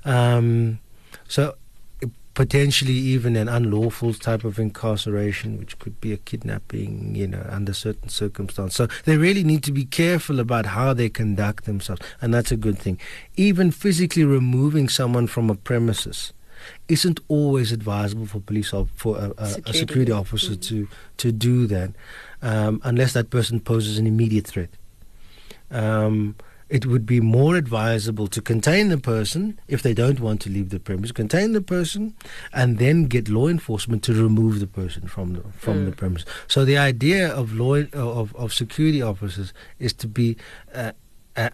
Um, 0.03 0.79
so 1.27 1.55
potentially 2.35 2.93
even 2.93 3.35
an 3.35 3.47
unlawful 3.47 4.13
type 4.13 4.43
of 4.43 4.59
incarceration, 4.59 5.57
which 5.57 5.79
could 5.79 5.99
be 6.01 6.13
a 6.13 6.17
kidnapping, 6.17 7.15
you 7.15 7.25
know, 7.25 7.43
under 7.49 7.73
certain 7.73 8.09
circumstances. 8.09 8.75
So 8.75 8.87
they 9.05 9.17
really 9.17 9.43
need 9.43 9.63
to 9.63 9.71
be 9.71 9.85
careful 9.85 10.39
about 10.39 10.65
how 10.67 10.93
they 10.93 11.09
conduct 11.09 11.65
themselves, 11.65 12.01
and 12.21 12.33
that's 12.33 12.51
a 12.51 12.57
good 12.57 12.77
thing. 12.77 12.99
Even 13.37 13.71
physically 13.71 14.25
removing 14.25 14.89
someone 14.89 15.27
from 15.27 15.49
a 15.49 15.55
premises 15.55 16.33
isn't 16.87 17.19
always 17.27 17.71
advisable 17.71 18.25
for 18.25 18.39
police 18.39 18.73
op- 18.73 18.89
for 18.95 19.17
a, 19.17 19.31
a, 19.37 19.43
a 19.43 19.47
Security. 19.47 19.79
security 19.79 20.11
officer 20.11 20.55
to 20.55 20.87
to 21.17 21.31
do 21.31 21.67
that, 21.67 21.91
um, 22.41 22.81
unless 22.83 23.13
that 23.13 23.29
person 23.29 23.59
poses 23.59 23.97
an 23.97 24.05
immediate 24.07 24.45
threat. 24.47 24.69
Um, 25.71 26.35
it 26.67 26.85
would 26.85 27.05
be 27.05 27.19
more 27.19 27.55
advisable 27.55 28.27
to 28.27 28.41
contain 28.41 28.89
the 28.89 28.97
person 28.97 29.59
if 29.67 29.83
they 29.83 29.93
don't 29.93 30.19
want 30.19 30.41
to 30.41 30.49
leave 30.49 30.69
the 30.69 30.79
premise, 30.79 31.11
contain 31.11 31.53
the 31.53 31.61
person, 31.61 32.15
and 32.53 32.79
then 32.79 33.05
get 33.05 33.29
law 33.29 33.47
enforcement 33.47 34.03
to 34.03 34.13
remove 34.13 34.59
the 34.59 34.67
person 34.67 35.07
from 35.07 35.33
the 35.33 35.43
from 35.57 35.85
the 35.85 35.91
premise. 35.91 36.25
So 36.47 36.65
the 36.65 36.77
idea 36.77 37.31
of 37.31 37.53
law 37.53 37.75
of 37.93 38.35
of 38.35 38.53
security 38.53 39.01
officers 39.01 39.53
is 39.79 39.93
to 39.93 40.07
be 40.07 40.37
uh, 40.73 40.93
a, 41.35 41.51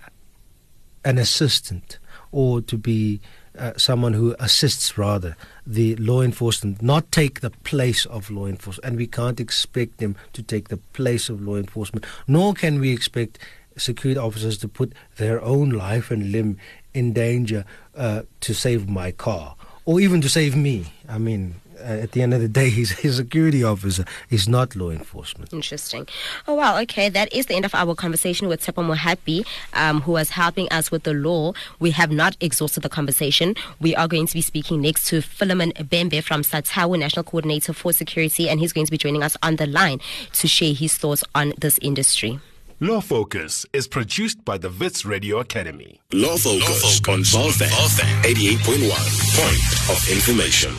an 1.03 1.17
assistant 1.17 1.99
or 2.31 2.61
to 2.61 2.77
be 2.77 3.19
uh, 3.57 3.73
someone 3.75 4.13
who 4.13 4.33
assists 4.39 4.97
rather 4.97 5.35
the 5.67 5.95
law 5.97 6.21
enforcement, 6.21 6.81
not 6.81 7.11
take 7.11 7.41
the 7.41 7.49
place 7.49 8.05
of 8.05 8.29
law 8.31 8.45
enforcement. 8.45 8.85
And 8.85 8.97
we 8.97 9.07
can't 9.07 9.41
expect 9.41 9.97
them 9.97 10.15
to 10.31 10.41
take 10.41 10.69
the 10.69 10.77
place 10.77 11.27
of 11.27 11.41
law 11.41 11.57
enforcement, 11.57 12.05
nor 12.27 12.53
can 12.53 12.79
we 12.79 12.91
expect 12.93 13.39
security 13.81 14.19
officers 14.19 14.57
to 14.59 14.67
put 14.67 14.93
their 15.17 15.41
own 15.41 15.69
life 15.69 16.11
and 16.11 16.31
limb 16.31 16.57
in 16.93 17.13
danger 17.13 17.65
uh, 17.95 18.23
to 18.41 18.53
save 18.53 18.89
my 18.89 19.11
car 19.11 19.55
or 19.85 19.99
even 19.99 20.21
to 20.21 20.29
save 20.29 20.55
me. 20.55 20.85
I 21.09 21.17
mean, 21.17 21.55
uh, 21.79 21.83
at 21.83 22.11
the 22.11 22.21
end 22.21 22.33
of 22.33 22.41
the 22.41 22.47
day, 22.47 22.69
he's 22.77 23.03
a 23.03 23.13
security 23.13 23.63
officer. 23.63 24.05
He's 24.29 24.47
not 24.47 24.75
law 24.75 24.89
enforcement. 24.89 25.51
Interesting. 25.53 26.07
Oh, 26.47 26.55
wow. 26.55 26.79
Okay. 26.81 27.09
That 27.09 27.31
is 27.33 27.47
the 27.47 27.55
end 27.55 27.65
of 27.65 27.73
our 27.73 27.95
conversation 27.95 28.47
with 28.47 28.61
Tshepo 28.61 28.95
Mohapi, 28.95 29.45
um, 29.73 30.01
who 30.01 30.13
was 30.13 30.31
helping 30.31 30.69
us 30.69 30.91
with 30.91 31.03
the 31.03 31.13
law. 31.13 31.53
We 31.79 31.91
have 31.91 32.11
not 32.11 32.37
exhausted 32.39 32.83
the 32.83 32.89
conversation. 32.89 33.55
We 33.79 33.95
are 33.95 34.07
going 34.07 34.27
to 34.27 34.33
be 34.33 34.41
speaking 34.41 34.81
next 34.81 35.07
to 35.07 35.21
Philemon 35.21 35.71
Bembe 35.73 36.23
from 36.23 36.41
SATAWU, 36.43 36.99
National 36.99 37.23
Coordinator 37.23 37.73
for 37.73 37.93
Security, 37.93 38.49
and 38.49 38.59
he's 38.59 38.73
going 38.73 38.85
to 38.85 38.91
be 38.91 38.97
joining 38.97 39.23
us 39.23 39.35
on 39.41 39.55
the 39.55 39.65
line 39.65 39.99
to 40.33 40.47
share 40.47 40.73
his 40.73 40.97
thoughts 40.97 41.23
on 41.33 41.53
this 41.57 41.79
industry. 41.81 42.39
Law 42.83 42.99
Focus 42.99 43.63
is 43.73 43.87
produced 43.87 44.43
by 44.43 44.57
the 44.57 44.67
Wits 44.71 45.05
Radio 45.05 45.37
Academy. 45.37 46.01
Law 46.13 46.35
Focus, 46.35 46.99
on 47.07 47.23
VOW 47.23 47.49
FM 47.49 48.23
88.1. 48.23 48.89
Point 49.37 49.91
of 49.91 50.09
information. 50.09 50.73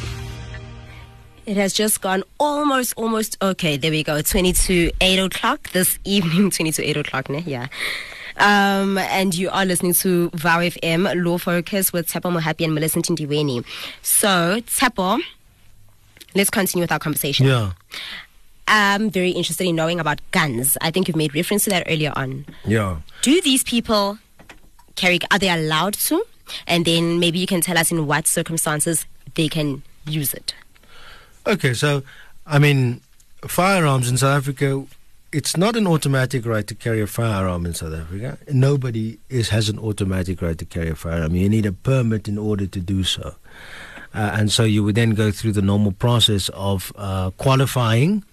It 1.46 1.57
has 1.57 1.72
just 1.72 2.00
gone 2.00 2.24
almost, 2.40 2.94
almost 2.96 3.38
okay. 3.40 3.76
There 3.76 3.92
we 3.92 4.03
go. 4.03 4.20
22, 4.20 4.90
8 5.00 5.18
o'clock 5.20 5.70
this 5.70 6.00
evening. 6.03 6.50
22, 6.50 6.82
8 6.82 6.96
o'clock, 6.96 7.30
ne? 7.30 7.38
Yeah. 7.46 7.68
Um, 8.36 8.98
and 8.98 9.32
you 9.32 9.48
are 9.50 9.64
listening 9.64 9.94
to 9.94 10.28
VOW 10.30 10.59
FM 10.59 11.24
Law 11.24 11.38
Focus 11.38 11.92
with 11.92 12.09
Tshepo 12.09 12.36
Mohapi 12.36 12.64
and 12.64 12.74
Millicent 12.74 13.07
Ndiweni. 13.07 13.64
So, 14.03 14.61
Tshepo, 14.62 15.20
let's 16.34 16.50
continue 16.50 16.82
with 16.82 16.90
our 16.90 16.98
conversation. 16.98 17.46
Yeah. 17.46 17.74
I'm 18.73 19.11
very 19.11 19.31
interested 19.31 19.66
in 19.66 19.77
knowing 19.77 20.01
about 20.01 20.20
guns. 20.31 20.79
I 20.81 20.91
think 20.91 21.07
you've 21.07 21.16
made 21.16 21.35
reference 21.35 21.64
to 21.64 21.70
that 21.70 21.85
earlier 21.87 22.12
on. 22.16 22.47
Yeah. 22.64 22.97
Do 23.20 23.41
these 23.43 23.62
people 23.62 24.18
carry, 24.97 25.18
are 25.31 25.39
they 25.39 25.51
allowed 25.51 25.95
to? 25.95 26.25
And 26.66 26.85
then 26.85 27.20
maybe 27.20 27.39
you 27.39 27.47
can 27.47 27.61
tell 27.61 27.77
us 27.77 27.93
in 27.93 28.07
what 28.07 28.27
circumstances 28.27 29.05
they 29.35 29.49
can 29.49 29.83
use 30.07 30.33
it. 30.33 30.55
Okay, 31.47 31.75
so 31.75 32.03
I 32.47 32.59
mean, 32.59 33.01
firearms 33.43 34.09
in 34.09 34.16
South 34.16 34.39
Africa, 34.39 34.87
it's 35.33 35.57
not 35.57 35.77
an 35.77 35.87
automatic 35.87 36.47
right 36.47 36.66
to 36.66 36.75
carry 36.75 37.01
a 37.01 37.07
firearm 37.07 37.66
in 37.66 37.75
South 37.75 37.95
Africa. 37.95 38.39
Nobody 38.51 39.18
is 39.29 39.51
has 39.51 39.68
an 39.68 39.79
automatic 39.79 40.41
right 40.41 40.57
to 40.59 40.64
carry 40.64 40.91
a 40.91 40.95
firearm. 40.95 41.35
You 41.35 41.49
need 41.49 41.66
a 41.66 41.73
permit 41.73 42.29
in 42.29 42.39
order 42.39 42.66
to 42.66 42.81
do 42.81 43.05
so, 43.05 43.35
uh, 44.14 44.31
and 44.35 44.53
so 44.53 44.64
you 44.64 44.83
would 44.85 44.95
then 44.95 45.11
go 45.11 45.31
through 45.31 45.53
the 45.53 45.62
normal 45.62 45.93
process 45.93 46.49
of 46.51 46.93
uh, 46.97 47.31
qualifying, 47.39 48.25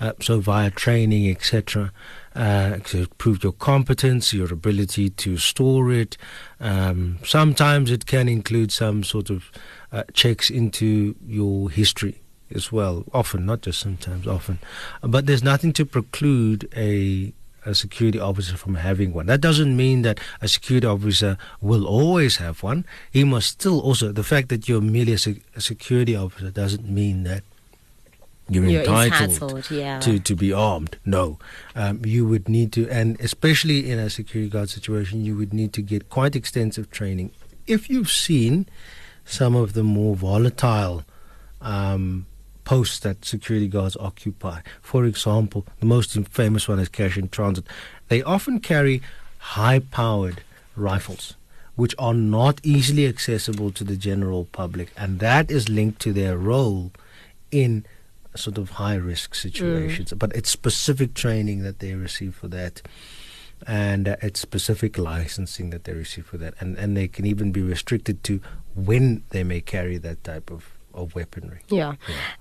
uh, 0.00 0.12
so 0.20 0.40
via 0.40 0.70
training, 0.70 1.30
etc. 1.30 1.92
Uh, 2.34 2.78
to 2.84 3.06
prove 3.18 3.42
your 3.42 3.52
competence, 3.52 4.32
your 4.32 4.52
ability 4.52 5.10
to 5.10 5.36
store 5.38 5.90
it. 5.92 6.16
Um, 6.60 7.18
sometimes 7.24 7.90
it 7.90 8.06
can 8.06 8.28
include 8.28 8.72
some 8.72 9.04
sort 9.04 9.30
of 9.30 9.50
uh, 9.92 10.04
checks 10.12 10.50
into 10.50 11.14
your 11.26 11.70
history 11.70 12.20
as 12.54 12.70
well. 12.70 13.04
Often, 13.12 13.46
not 13.46 13.62
just 13.62 13.80
sometimes, 13.80 14.26
often. 14.26 14.58
But 15.02 15.26
there's 15.26 15.42
nothing 15.42 15.72
to 15.74 15.86
preclude 15.86 16.68
a 16.76 17.32
a 17.66 17.74
security 17.74 18.20
officer 18.20 18.56
from 18.56 18.76
having 18.76 19.12
one. 19.12 19.26
That 19.26 19.40
doesn't 19.40 19.76
mean 19.76 20.02
that 20.02 20.20
a 20.40 20.46
security 20.46 20.86
officer 20.86 21.36
will 21.60 21.84
always 21.84 22.36
have 22.36 22.62
one. 22.62 22.86
He 23.10 23.24
must 23.24 23.48
still 23.48 23.80
also 23.80 24.12
the 24.12 24.22
fact 24.22 24.48
that 24.50 24.68
you're 24.68 24.80
merely 24.80 25.14
a, 25.14 25.18
sec- 25.18 25.42
a 25.56 25.60
security 25.60 26.14
officer 26.14 26.50
doesn't 26.50 26.88
mean 26.88 27.24
that 27.24 27.42
you're, 28.48 28.64
You're 28.64 28.82
entitled, 28.82 29.30
entitled, 29.30 29.70
yeah. 29.70 29.98
to 30.00 30.20
to 30.20 30.36
be 30.36 30.52
armed. 30.52 30.98
No, 31.04 31.38
um, 31.74 32.04
you 32.04 32.26
would 32.26 32.48
need 32.48 32.72
to, 32.74 32.88
and 32.88 33.20
especially 33.20 33.90
in 33.90 33.98
a 33.98 34.08
security 34.08 34.48
guard 34.48 34.70
situation, 34.70 35.24
you 35.24 35.36
would 35.36 35.52
need 35.52 35.72
to 35.72 35.82
get 35.82 36.08
quite 36.10 36.36
extensive 36.36 36.90
training. 36.90 37.32
If 37.66 37.90
you've 37.90 38.10
seen 38.10 38.66
some 39.24 39.56
of 39.56 39.72
the 39.72 39.82
more 39.82 40.14
volatile 40.14 41.04
um, 41.60 42.26
posts 42.64 43.00
that 43.00 43.24
security 43.24 43.66
guards 43.66 43.96
occupy, 43.96 44.60
for 44.80 45.04
example, 45.04 45.66
the 45.80 45.86
most 45.86 46.16
famous 46.28 46.68
one 46.68 46.78
is 46.78 46.88
cash 46.88 47.16
in 47.16 47.28
transit. 47.28 47.64
They 48.08 48.22
often 48.22 48.60
carry 48.60 49.02
high-powered 49.38 50.42
rifles. 50.76 51.34
Which 51.74 51.94
are 51.98 52.14
not 52.14 52.58
easily 52.62 53.06
accessible 53.06 53.70
to 53.72 53.84
the 53.84 53.98
general 53.98 54.46
public, 54.46 54.92
and 54.96 55.20
that 55.20 55.50
is 55.50 55.68
linked 55.68 56.00
to 56.00 56.12
their 56.14 56.38
role 56.38 56.90
in 57.50 57.84
sort 58.36 58.58
of 58.58 58.70
high 58.70 58.94
risk 58.94 59.34
situations. 59.34 60.12
But 60.16 60.34
it's 60.34 60.50
specific 60.50 61.14
training 61.14 61.62
that 61.62 61.78
they 61.78 61.94
receive 61.94 62.34
for 62.34 62.48
that, 62.48 62.82
and 63.66 64.08
uh, 64.08 64.16
it's 64.22 64.40
specific 64.40 64.98
licensing 64.98 65.70
that 65.70 65.84
they 65.84 65.92
receive 65.92 66.26
for 66.26 66.38
that, 66.38 66.54
and 66.60 66.76
and 66.76 66.96
they 66.96 67.08
can 67.08 67.26
even 67.26 67.52
be 67.52 67.62
restricted 67.62 68.22
to 68.24 68.40
when 68.74 69.22
they 69.30 69.44
may 69.44 69.60
carry 69.60 69.98
that 69.98 70.22
type 70.24 70.50
of 70.50 70.76
of 70.96 71.14
weaponry. 71.14 71.60
Yeah. 71.68 71.94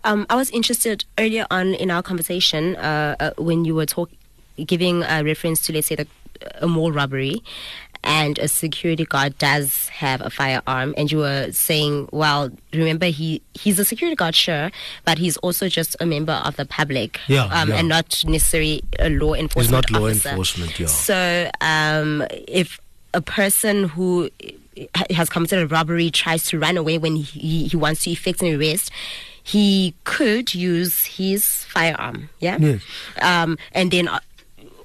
Um, 0.04 0.26
I 0.30 0.36
was 0.36 0.50
interested 0.50 1.06
earlier 1.20 1.46
on 1.52 1.74
in 1.76 1.92
our 1.92 2.02
conversation 2.02 2.76
uh, 2.78 3.16
uh, 3.20 3.32
when 3.38 3.66
you 3.66 3.76
were 3.76 3.86
talking, 3.86 4.18
giving 4.66 5.04
a 5.04 5.24
reference 5.24 5.62
to, 5.64 5.74
let's 5.74 5.88
say, 5.88 5.96
the, 5.96 6.08
a 6.62 6.68
mall 6.68 6.92
robbery. 6.92 7.44
And 8.06 8.38
a 8.40 8.48
security 8.48 9.04
guard 9.06 9.38
does 9.38 9.88
have 9.90 10.22
a 10.22 10.30
firearm, 10.30 10.94
and 10.98 11.12
you 11.12 11.18
were 11.20 11.52
saying, 11.52 12.08
well, 12.12 12.52
remember 12.74 13.08
he 13.08 13.42
he's 13.54 13.80
a 13.80 13.86
security 13.86 14.16
guard, 14.16 14.36
sure, 14.36 14.72
but 15.06 15.18
he's 15.18 15.38
also 15.38 15.68
just 15.68 15.96
a 16.00 16.06
member 16.06 16.34
of 16.34 16.56
the 16.56 16.66
public, 16.66 17.20
Yeah, 17.28 17.46
um, 17.46 17.70
yeah. 17.70 17.76
and 17.78 17.90
not 17.90 18.24
necessarily 18.28 18.84
a 19.00 19.10
law 19.10 19.34
enforcement. 19.34 19.86
he's 19.88 19.92
not 19.94 20.00
law 20.02 20.08
officer. 20.08 20.30
enforcement, 20.30 20.80
yeah. 20.80 20.86
So, 20.88 21.50
um, 21.62 22.24
if 22.48 22.80
a 23.14 23.22
person 23.22 23.86
who 23.90 24.30
has 25.10 25.30
committed 25.30 25.60
a 25.60 25.68
robbery 25.68 26.12
tries 26.12 26.46
to 26.46 26.60
run 26.60 26.78
away 26.78 26.98
when 26.98 27.16
he, 27.16 27.68
he 27.68 27.78
wants 27.78 28.04
to 28.04 28.12
effect 28.12 28.42
an 28.42 28.54
arrest, 28.60 28.92
he 29.42 29.96
could 30.04 30.54
use 30.54 31.06
his 31.06 31.64
firearm. 31.66 32.30
Yeah. 32.40 32.58
Yes. 32.60 32.82
Um, 33.22 33.58
and 33.72 33.90
then. 33.92 34.10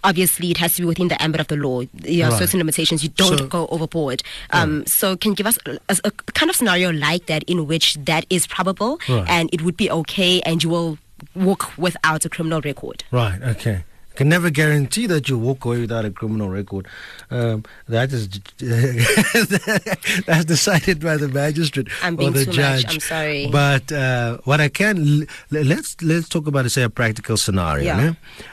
Obviously, 0.03 0.51
it 0.51 0.57
has 0.57 0.75
to 0.77 0.83
be 0.83 0.87
within 0.87 1.09
the 1.09 1.21
ambit 1.23 1.41
of 1.41 1.49
the 1.49 1.57
law. 1.57 1.83
There 1.93 2.27
are 2.27 2.31
Right. 2.31 2.39
certain 2.39 2.59
limitations. 2.59 3.03
You 3.03 3.11
don't 3.11 3.39
So- 3.39 3.47
go 3.47 3.67
overboard. 3.71 4.23
Um, 4.51 4.85
So, 4.87 5.17
can 5.17 5.33
you 5.33 5.37
give 5.37 5.47
us 5.47 5.59
a, 5.67 5.79
a- 5.89 6.01
a 6.05 6.11
kind 6.33 6.49
of 6.51 6.57
scenario 6.57 6.91
like 6.93 7.27
that 7.27 7.43
in 7.45 7.67
which 7.67 7.97
that 8.07 8.25
is 8.31 8.47
probable 8.47 8.99
Right. 9.09 9.29
and 9.29 9.51
it 9.53 9.63
would 9.63 9.77
be 9.77 9.91
okay, 9.91 10.41
and 10.43 10.63
you 10.63 10.71
will 10.71 10.99
walk 11.35 11.73
without 11.77 12.25
a 12.25 12.29
criminal 12.29 12.61
record? 12.63 13.05
Right. 13.11 13.41
Okay. 13.43 13.85
Can 14.17 14.29
never 14.29 14.51
guarantee 14.51 15.07
that 15.07 15.29
you 15.29 15.39
walk 15.39 15.65
away 15.65 15.81
without 15.81 16.05
a 16.05 16.11
criminal 16.11 16.49
record. 16.49 16.87
Um, 17.31 17.65
that 17.89 18.13
is 18.13 18.29
that's 20.27 20.45
decided 20.45 21.01
by 21.01 21.17
the 21.17 21.29
magistrate 21.29 21.89
I'm 22.03 22.19
or 22.21 22.31
the 22.31 22.45
too 22.45 22.61
much. 22.61 22.85
I'm 22.95 23.01
sorry. 23.01 23.49
But 23.51 23.91
uh, 23.93 24.39
what 24.45 24.61
I 24.61 24.69
can 24.69 25.23
l- 25.23 25.27
let's 25.51 25.97
let's 26.03 26.29
talk 26.29 26.47
about 26.47 26.71
say 26.71 26.83
a 26.83 26.91
practical 26.91 27.37
scenario. 27.37 27.85
Yeah. 27.85 28.13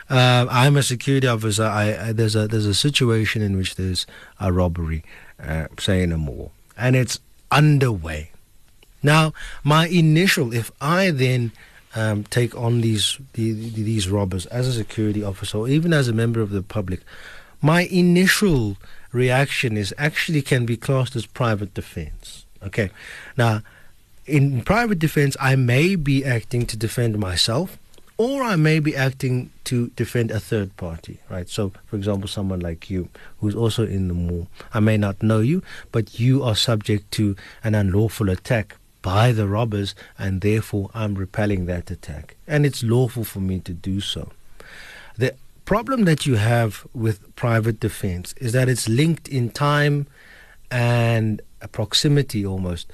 Uh, 0.09 0.45
I'm 0.49 0.77
a 0.77 0.83
security 0.83 1.27
officer. 1.27 1.63
I, 1.65 2.09
I 2.09 2.13
there's 2.13 2.35
a 2.35 2.47
there's 2.47 2.65
a 2.65 2.75
situation 2.75 3.41
in 3.41 3.57
which 3.57 3.75
there's 3.75 4.05
a 4.39 4.51
robbery, 4.53 5.03
uh, 5.43 5.67
say 5.79 6.03
in 6.03 6.11
a 6.11 6.17
mall, 6.17 6.51
and 6.77 6.95
it's 6.95 7.19
underway. 7.51 8.31
Now, 9.03 9.33
my 9.63 9.87
initial, 9.87 10.53
if 10.53 10.71
I 10.81 11.11
then 11.11 11.51
um, 11.97 12.23
take 12.37 12.53
on 12.55 12.81
these 12.81 13.17
the, 13.33 13.51
the- 13.53 13.83
these 13.91 14.07
robbers 14.17 14.45
as 14.47 14.67
a 14.67 14.73
security 14.73 15.23
officer, 15.23 15.57
or 15.59 15.67
even 15.77 15.91
as 15.93 16.07
a 16.07 16.13
member 16.13 16.41
of 16.41 16.51
the 16.51 16.61
public, 16.77 16.99
my 17.61 17.81
initial 18.03 18.77
reaction 19.11 19.77
is 19.77 19.93
actually 19.97 20.41
can 20.41 20.65
be 20.65 20.77
classed 20.77 21.15
as 21.15 21.25
private 21.25 21.73
defense. 21.73 22.45
Okay, 22.67 22.89
now 23.37 23.61
in 24.25 24.61
private 24.63 24.99
defense, 24.99 25.37
I 25.39 25.55
may 25.55 25.95
be 25.95 26.25
acting 26.25 26.65
to 26.67 26.75
defend 26.77 27.17
myself, 27.17 27.77
or 28.17 28.43
I 28.43 28.55
may 28.57 28.79
be 28.79 28.93
acting 28.95 29.51
to 29.65 29.87
defend 29.95 30.31
a 30.31 30.39
third 30.39 30.75
party, 30.75 31.15
right? 31.29 31.47
So, 31.49 31.71
for 31.85 31.95
example, 31.95 32.27
someone 32.27 32.59
like 32.59 32.89
you, 32.89 33.07
who's 33.39 33.55
also 33.55 33.85
in 33.85 34.07
the 34.09 34.13
mall, 34.13 34.47
I 34.73 34.79
may 34.81 34.97
not 34.97 35.23
know 35.23 35.39
you, 35.39 35.61
but 35.91 36.19
you 36.19 36.43
are 36.43 36.55
subject 36.55 37.09
to 37.13 37.35
an 37.63 37.73
unlawful 37.75 38.29
attack 38.29 38.75
by 39.07 39.31
the 39.31 39.47
robbers, 39.47 39.95
and 40.19 40.41
therefore 40.41 40.91
I'm 40.93 41.15
repelling 41.15 41.65
that 41.67 41.89
attack. 41.89 42.35
And 42.45 42.65
it's 42.65 42.83
lawful 42.83 43.23
for 43.23 43.39
me 43.39 43.61
to 43.61 43.71
do 43.71 44.01
so. 44.01 44.33
The 45.17 45.33
problem 45.63 46.03
that 46.03 46.25
you 46.25 46.35
have 46.35 46.85
with 46.93 47.17
private 47.37 47.79
defense 47.79 48.35
is 48.45 48.51
that 48.51 48.67
it's 48.67 48.89
linked 48.89 49.29
in 49.29 49.49
time 49.49 50.07
and 50.69 51.41
a 51.61 51.69
proximity 51.69 52.45
almost 52.45 52.91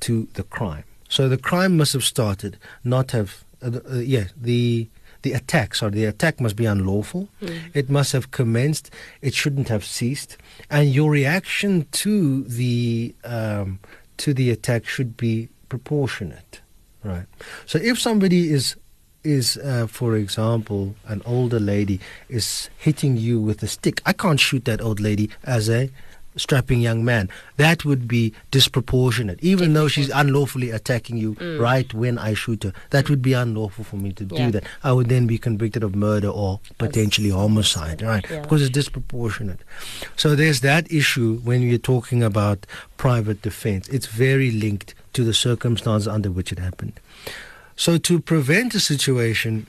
to 0.00 0.28
the 0.34 0.42
crime. 0.42 0.84
So 1.08 1.30
the 1.30 1.38
crime 1.38 1.78
must 1.78 1.94
have 1.94 2.04
started, 2.04 2.58
not 2.84 3.12
have, 3.12 3.42
uh, 3.62 3.80
uh, 3.90 3.94
yeah, 4.14 4.26
the 4.36 4.88
the 5.22 5.32
attack. 5.32 5.74
Sorry, 5.74 5.92
the 5.92 6.04
attack 6.04 6.42
must 6.42 6.56
be 6.56 6.66
unlawful. 6.66 7.30
It 7.72 7.88
must 7.88 8.12
have 8.12 8.30
commenced. 8.30 8.90
It 9.22 9.32
shouldn't 9.32 9.68
have 9.68 9.82
ceased. 9.82 10.36
And 10.68 10.92
your 10.92 11.10
reaction 11.10 11.86
to 12.04 12.44
the 12.44 13.14
um, 13.24 13.78
to 14.18 14.34
the 14.34 14.50
attack 14.50 14.84
should 14.84 15.16
be 15.16 15.48
proportionate, 15.68 16.60
right? 17.02 17.26
So 17.66 17.78
if 17.78 18.00
somebody 18.00 18.52
is 18.52 18.76
is, 19.22 19.56
uh, 19.56 19.86
for 19.86 20.16
example, 20.16 20.94
an 21.06 21.22
older 21.24 21.58
lady 21.58 21.98
is 22.28 22.68
hitting 22.76 23.16
you 23.16 23.40
with 23.40 23.62
a 23.62 23.66
stick, 23.66 24.02
I 24.04 24.12
can't 24.12 24.38
shoot 24.38 24.66
that 24.66 24.82
old 24.82 25.00
lady 25.00 25.30
as 25.44 25.70
a 25.70 25.90
strapping 26.36 26.80
young 26.80 27.04
man. 27.04 27.28
That 27.56 27.84
would 27.84 28.08
be 28.08 28.32
disproportionate, 28.50 29.38
even 29.42 29.74
though 29.74 29.88
she's 29.88 30.10
unlawfully 30.10 30.70
attacking 30.70 31.16
you 31.16 31.36
right 31.58 31.92
when 31.94 32.18
I 32.18 32.34
shoot 32.34 32.64
her. 32.64 32.72
That 32.90 33.08
would 33.08 33.22
be 33.22 33.32
unlawful 33.32 33.84
for 33.84 33.96
me 33.96 34.12
to 34.12 34.24
do 34.24 34.50
that. 34.50 34.64
I 34.82 34.92
would 34.92 35.08
then 35.08 35.26
be 35.26 35.38
convicted 35.38 35.82
of 35.82 35.94
murder 35.94 36.28
or 36.28 36.60
potentially 36.78 37.30
homicide, 37.30 38.02
right? 38.02 38.24
Yeah. 38.28 38.40
Because 38.40 38.62
it's 38.62 38.70
disproportionate. 38.70 39.60
So 40.16 40.34
there's 40.34 40.60
that 40.60 40.90
issue 40.90 41.38
when 41.44 41.62
you're 41.62 41.78
talking 41.78 42.22
about 42.22 42.66
private 42.96 43.42
defense. 43.42 43.88
It's 43.88 44.06
very 44.06 44.50
linked 44.50 44.94
to 45.12 45.24
the 45.24 45.34
circumstances 45.34 46.08
under 46.08 46.30
which 46.30 46.52
it 46.52 46.58
happened. 46.58 46.98
So 47.76 47.98
to 47.98 48.20
prevent 48.20 48.74
a 48.74 48.80
situation 48.80 49.66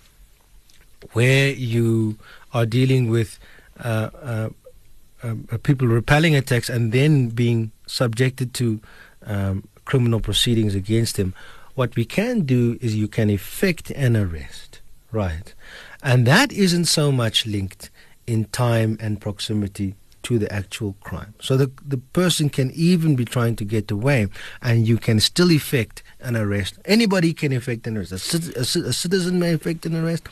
where 1.14 1.52
you 1.52 2.18
are 2.54 2.66
dealing 2.66 3.10
with 3.10 3.40
uh, 3.80 4.10
uh, 4.22 4.50
um, 5.26 5.48
uh, 5.52 5.58
people 5.58 5.88
repelling 5.88 6.36
attacks 6.36 6.70
and 6.70 6.92
then 6.92 7.30
being 7.30 7.72
subjected 7.88 8.54
to 8.56 8.80
um, 9.26 9.68
criminal 9.86 10.20
proceedings 10.20 10.76
against 10.76 11.18
them, 11.18 11.34
what 11.74 11.96
we 11.96 12.06
can 12.06 12.42
do 12.42 12.78
is 12.80 12.96
you 12.96 13.08
can 13.08 13.30
effect 13.30 13.92
an 13.92 14.16
arrest, 14.16 14.82
right? 15.12 15.54
And 16.04 16.26
that 16.28 16.52
isn't 16.54 16.86
so 16.86 17.12
much 17.12 17.46
linked 17.46 17.90
in 18.28 18.46
time 18.46 18.98
and 19.02 19.20
proximity 19.20 19.96
to 20.24 20.40
the 20.40 20.52
actual 20.52 20.96
crime. 21.02 21.36
So 21.40 21.56
the, 21.56 21.72
the 21.86 21.98
person 21.98 22.50
can 22.50 22.72
even 22.72 23.16
be 23.16 23.26
trying 23.26 23.56
to 23.58 23.66
get 23.66 23.92
away 23.92 24.28
and 24.62 24.88
you 24.88 24.98
can 24.98 25.20
still 25.20 25.52
effect 25.52 26.02
an 26.20 26.36
arrest. 26.36 26.80
Anybody 26.86 27.32
can 27.32 27.52
effect 27.52 27.86
an 27.86 27.98
arrest. 27.98 28.34
A, 28.34 28.58
a, 28.58 28.90
a 28.90 28.94
citizen 28.94 29.40
may 29.40 29.54
effect 29.54 29.86
an 29.86 29.96
arrest 29.96 30.28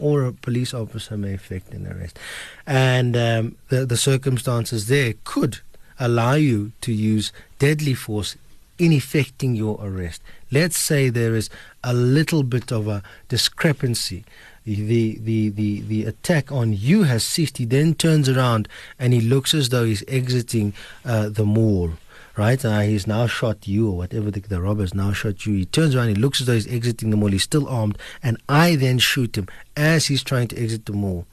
or 0.00 0.24
a 0.24 0.32
police 0.32 0.74
officer 0.74 1.16
may 1.16 1.34
effect 1.34 1.72
an 1.72 1.86
arrest. 1.86 2.18
And 2.66 3.16
um, 3.16 3.56
the, 3.68 3.86
the 3.86 3.96
circumstances 3.96 4.88
there 4.88 5.14
could 5.24 5.58
allow 5.98 6.34
you 6.34 6.72
to 6.82 6.92
use 6.92 7.32
deadly 7.58 7.94
force 7.94 8.36
in 8.78 8.92
effecting 8.92 9.54
your 9.54 9.78
arrest. 9.82 10.22
Let's 10.50 10.78
say 10.78 11.08
there 11.08 11.34
is 11.34 11.50
a 11.82 11.92
little 11.92 12.42
bit 12.42 12.72
of 12.72 12.88
a 12.88 13.02
discrepancy. 13.28 14.24
The, 14.64 15.18
the, 15.18 15.48
the, 15.48 15.80
the 15.80 16.04
attack 16.04 16.52
on 16.52 16.74
you 16.74 17.04
has 17.04 17.24
ceased. 17.24 17.56
He 17.56 17.64
then 17.64 17.94
turns 17.94 18.28
around 18.28 18.68
and 18.98 19.12
he 19.12 19.20
looks 19.20 19.54
as 19.54 19.70
though 19.70 19.84
he's 19.84 20.04
exiting 20.06 20.74
uh, 21.04 21.30
the 21.30 21.44
mall 21.44 21.92
right? 22.38 22.64
Uh, 22.64 22.80
he's 22.80 23.06
now 23.06 23.26
shot 23.26 23.66
you 23.66 23.90
or 23.90 23.96
whatever 23.96 24.30
the, 24.30 24.40
the 24.40 24.62
robber's 24.62 24.94
now 24.94 25.12
shot 25.12 25.44
you. 25.44 25.54
He 25.54 25.66
turns 25.66 25.94
around, 25.94 26.08
he 26.08 26.14
looks 26.14 26.40
as 26.40 26.46
though 26.46 26.54
he's 26.54 26.68
exiting 26.68 27.10
the 27.10 27.16
mall. 27.16 27.30
He's 27.30 27.42
still 27.42 27.68
armed, 27.68 27.98
and 28.22 28.40
I 28.48 28.76
then 28.76 28.98
shoot 28.98 29.36
him 29.36 29.48
as 29.76 30.06
he's 30.06 30.22
trying 30.22 30.48
to 30.48 30.62
exit 30.62 30.86
the 30.86 30.92
mall. 30.92 31.26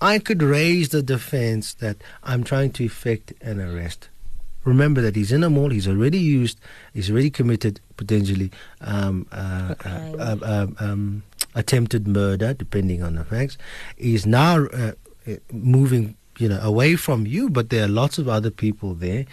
I 0.00 0.18
could 0.18 0.42
raise 0.42 0.90
the 0.90 1.02
defense 1.02 1.74
that 1.74 1.96
I'm 2.24 2.44
trying 2.44 2.72
to 2.72 2.84
effect 2.84 3.32
an 3.40 3.60
arrest. 3.60 4.08
Remember 4.64 5.00
that 5.00 5.16
he's 5.16 5.32
in 5.32 5.44
a 5.44 5.50
mall. 5.50 5.70
He's 5.70 5.88
already 5.88 6.18
used. 6.18 6.60
He's 6.92 7.10
already 7.10 7.30
committed 7.30 7.80
potentially 7.96 8.50
um, 8.80 9.26
uh, 9.32 9.74
uh, 9.84 10.12
uh, 10.18 10.36
um, 10.42 10.76
um, 10.78 11.22
attempted 11.54 12.06
murder, 12.06 12.52
depending 12.52 13.02
on 13.02 13.14
the 13.14 13.24
facts. 13.24 13.56
He's 13.96 14.26
now 14.26 14.66
uh, 14.66 14.92
uh, 15.26 15.36
moving, 15.52 16.16
you 16.38 16.48
know, 16.48 16.60
away 16.60 16.96
from 16.96 17.26
you. 17.26 17.48
But 17.48 17.70
there 17.70 17.84
are 17.84 17.88
lots 17.88 18.18
of 18.18 18.28
other 18.28 18.50
people 18.50 18.94
there 18.94 19.24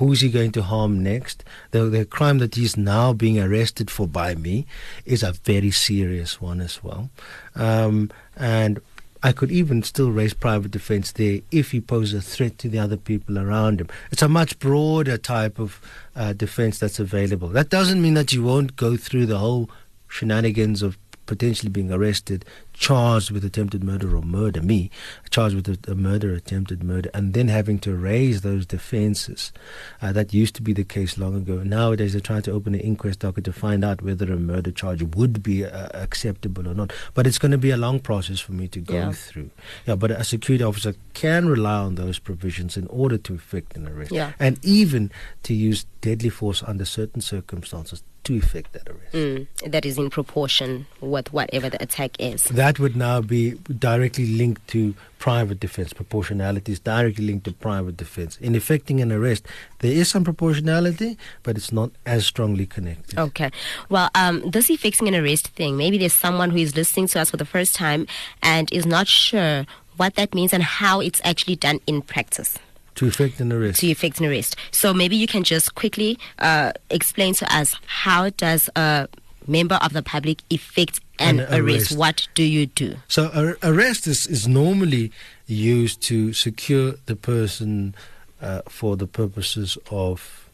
who's 0.00 0.22
he 0.22 0.30
going 0.30 0.50
to 0.50 0.62
harm 0.62 1.02
next? 1.02 1.44
The, 1.72 1.84
the 1.84 2.06
crime 2.06 2.38
that 2.38 2.54
he's 2.54 2.74
now 2.74 3.12
being 3.12 3.38
arrested 3.38 3.90
for 3.90 4.08
by 4.08 4.34
me 4.34 4.66
is 5.04 5.22
a 5.22 5.32
very 5.32 5.70
serious 5.70 6.40
one 6.40 6.62
as 6.62 6.82
well. 6.82 7.10
Um, 7.54 8.10
and 8.34 8.80
I 9.22 9.32
could 9.32 9.52
even 9.52 9.82
still 9.82 10.10
raise 10.10 10.32
private 10.32 10.70
defense 10.70 11.12
there 11.12 11.40
if 11.50 11.72
he 11.72 11.82
poses 11.82 12.14
a 12.14 12.26
threat 12.26 12.56
to 12.60 12.70
the 12.70 12.78
other 12.78 12.96
people 12.96 13.38
around 13.38 13.78
him. 13.78 13.88
It's 14.10 14.22
a 14.22 14.28
much 14.28 14.58
broader 14.58 15.18
type 15.18 15.58
of 15.58 15.78
uh, 16.16 16.32
defense 16.32 16.78
that's 16.78 16.98
available. 16.98 17.48
That 17.48 17.68
doesn't 17.68 18.00
mean 18.00 18.14
that 18.14 18.32
you 18.32 18.42
won't 18.42 18.76
go 18.76 18.96
through 18.96 19.26
the 19.26 19.38
whole 19.38 19.68
shenanigans 20.08 20.80
of 20.80 20.96
potentially 21.26 21.70
being 21.70 21.92
arrested, 21.92 22.46
charged 22.80 23.30
with 23.30 23.44
attempted 23.44 23.84
murder 23.84 24.16
or 24.16 24.22
murder, 24.22 24.62
me, 24.62 24.90
charged 25.28 25.54
with 25.54 25.68
a, 25.68 25.92
a 25.92 25.94
murder, 25.94 26.32
attempted 26.32 26.82
murder, 26.82 27.10
and 27.12 27.34
then 27.34 27.46
having 27.46 27.78
to 27.78 27.94
raise 27.94 28.40
those 28.40 28.64
defenses. 28.64 29.52
Uh, 30.00 30.12
that 30.12 30.32
used 30.32 30.54
to 30.54 30.62
be 30.62 30.72
the 30.72 30.82
case 30.82 31.18
long 31.18 31.36
ago. 31.36 31.62
Nowadays, 31.62 32.12
they're 32.12 32.22
trying 32.22 32.40
to 32.42 32.52
open 32.52 32.74
an 32.74 32.80
inquest 32.80 33.18
docket 33.18 33.44
to 33.44 33.52
find 33.52 33.84
out 33.84 34.00
whether 34.00 34.32
a 34.32 34.36
murder 34.38 34.70
charge 34.72 35.02
would 35.02 35.42
be 35.42 35.62
uh, 35.64 35.88
acceptable 35.92 36.66
or 36.66 36.72
not. 36.72 36.90
But 37.12 37.26
it's 37.26 37.38
going 37.38 37.52
to 37.52 37.58
be 37.58 37.70
a 37.70 37.76
long 37.76 38.00
process 38.00 38.40
for 38.40 38.52
me 38.52 38.66
to 38.68 38.80
go 38.80 38.94
Yeah. 38.94 39.12
through. 39.12 39.50
Yeah, 39.86 39.96
but 39.96 40.10
a 40.10 40.24
security 40.24 40.64
officer 40.64 40.94
can 41.12 41.50
rely 41.50 41.80
on 41.80 41.96
those 41.96 42.18
provisions 42.18 42.78
in 42.78 42.86
order 42.86 43.18
to 43.18 43.34
effect 43.34 43.76
an 43.76 43.88
arrest, 43.88 44.10
Yeah. 44.10 44.32
and 44.40 44.58
even 44.64 45.10
to 45.42 45.52
use 45.52 45.84
deadly 46.00 46.30
force 46.30 46.62
under 46.66 46.86
certain 46.86 47.20
circumstances 47.20 48.02
to 48.24 48.36
effect 48.36 48.72
that 48.72 48.88
arrest. 48.88 49.12
Mm, 49.12 49.46
that 49.66 49.84
is 49.84 49.98
in 49.98 50.10
proportion 50.10 50.86
with 51.00 51.32
whatever 51.32 51.70
the 51.70 51.82
attack 51.82 52.12
is. 52.18 52.44
That 52.44 52.78
would 52.78 52.96
now 52.96 53.20
be 53.20 53.52
directly 53.78 54.26
linked 54.26 54.66
to 54.68 54.94
private 55.18 55.60
defense. 55.60 55.92
Proportionality 55.92 56.72
is 56.72 56.80
directly 56.80 57.26
linked 57.26 57.44
to 57.44 57.52
private 57.52 57.96
defense. 57.96 58.38
In 58.38 58.54
effecting 58.54 59.00
an 59.00 59.12
arrest, 59.12 59.46
there 59.80 59.92
is 59.92 60.08
some 60.08 60.24
proportionality, 60.24 61.18
but 61.42 61.56
it's 61.56 61.72
not 61.72 61.90
as 62.06 62.26
strongly 62.26 62.66
connected. 62.66 63.18
Okay. 63.18 63.50
Well, 63.88 64.10
um, 64.14 64.50
this 64.50 64.70
effecting 64.70 65.08
an 65.08 65.14
arrest 65.14 65.48
thing, 65.48 65.76
maybe 65.76 65.98
there's 65.98 66.14
someone 66.14 66.50
who 66.50 66.58
is 66.58 66.76
listening 66.76 67.06
to 67.08 67.20
us 67.20 67.30
for 67.30 67.36
the 67.36 67.44
first 67.44 67.74
time 67.74 68.06
and 68.42 68.72
is 68.72 68.86
not 68.86 69.08
sure 69.08 69.66
what 69.96 70.14
that 70.14 70.34
means 70.34 70.52
and 70.52 70.62
how 70.62 71.00
it's 71.00 71.20
actually 71.24 71.56
done 71.56 71.80
in 71.86 72.00
practice 72.00 72.58
To 73.00 73.06
effect 73.06 73.40
an 73.40 73.50
arrest. 73.50 73.80
to 73.80 73.86
effect 73.86 74.20
an 74.20 74.26
arrest. 74.26 74.56
So 74.72 74.92
maybe 74.92 75.16
you 75.16 75.26
can 75.26 75.42
just 75.42 75.74
quickly 75.74 76.18
uh, 76.38 76.72
explain 76.90 77.32
to 77.34 77.46
us 77.54 77.74
how 77.86 78.28
does 78.28 78.68
a 78.76 79.08
member 79.46 79.76
of 79.76 79.94
the 79.94 80.02
public 80.02 80.42
effect 80.50 81.00
an, 81.18 81.40
An 81.40 81.46
arrest? 81.60 81.92
arrest. 81.92 81.96
What 81.96 82.28
do 82.34 82.42
you 82.42 82.66
do? 82.66 82.96
So 83.08 83.30
ar- 83.34 83.56
arrest 83.62 84.06
is, 84.06 84.26
is 84.26 84.46
normally 84.46 85.12
used 85.46 86.02
to 86.02 86.34
secure 86.34 86.94
the 87.06 87.16
person 87.16 87.94
uh, 88.42 88.60
for 88.68 88.96
the 88.98 89.06
purposes 89.06 89.78
of 89.90 90.50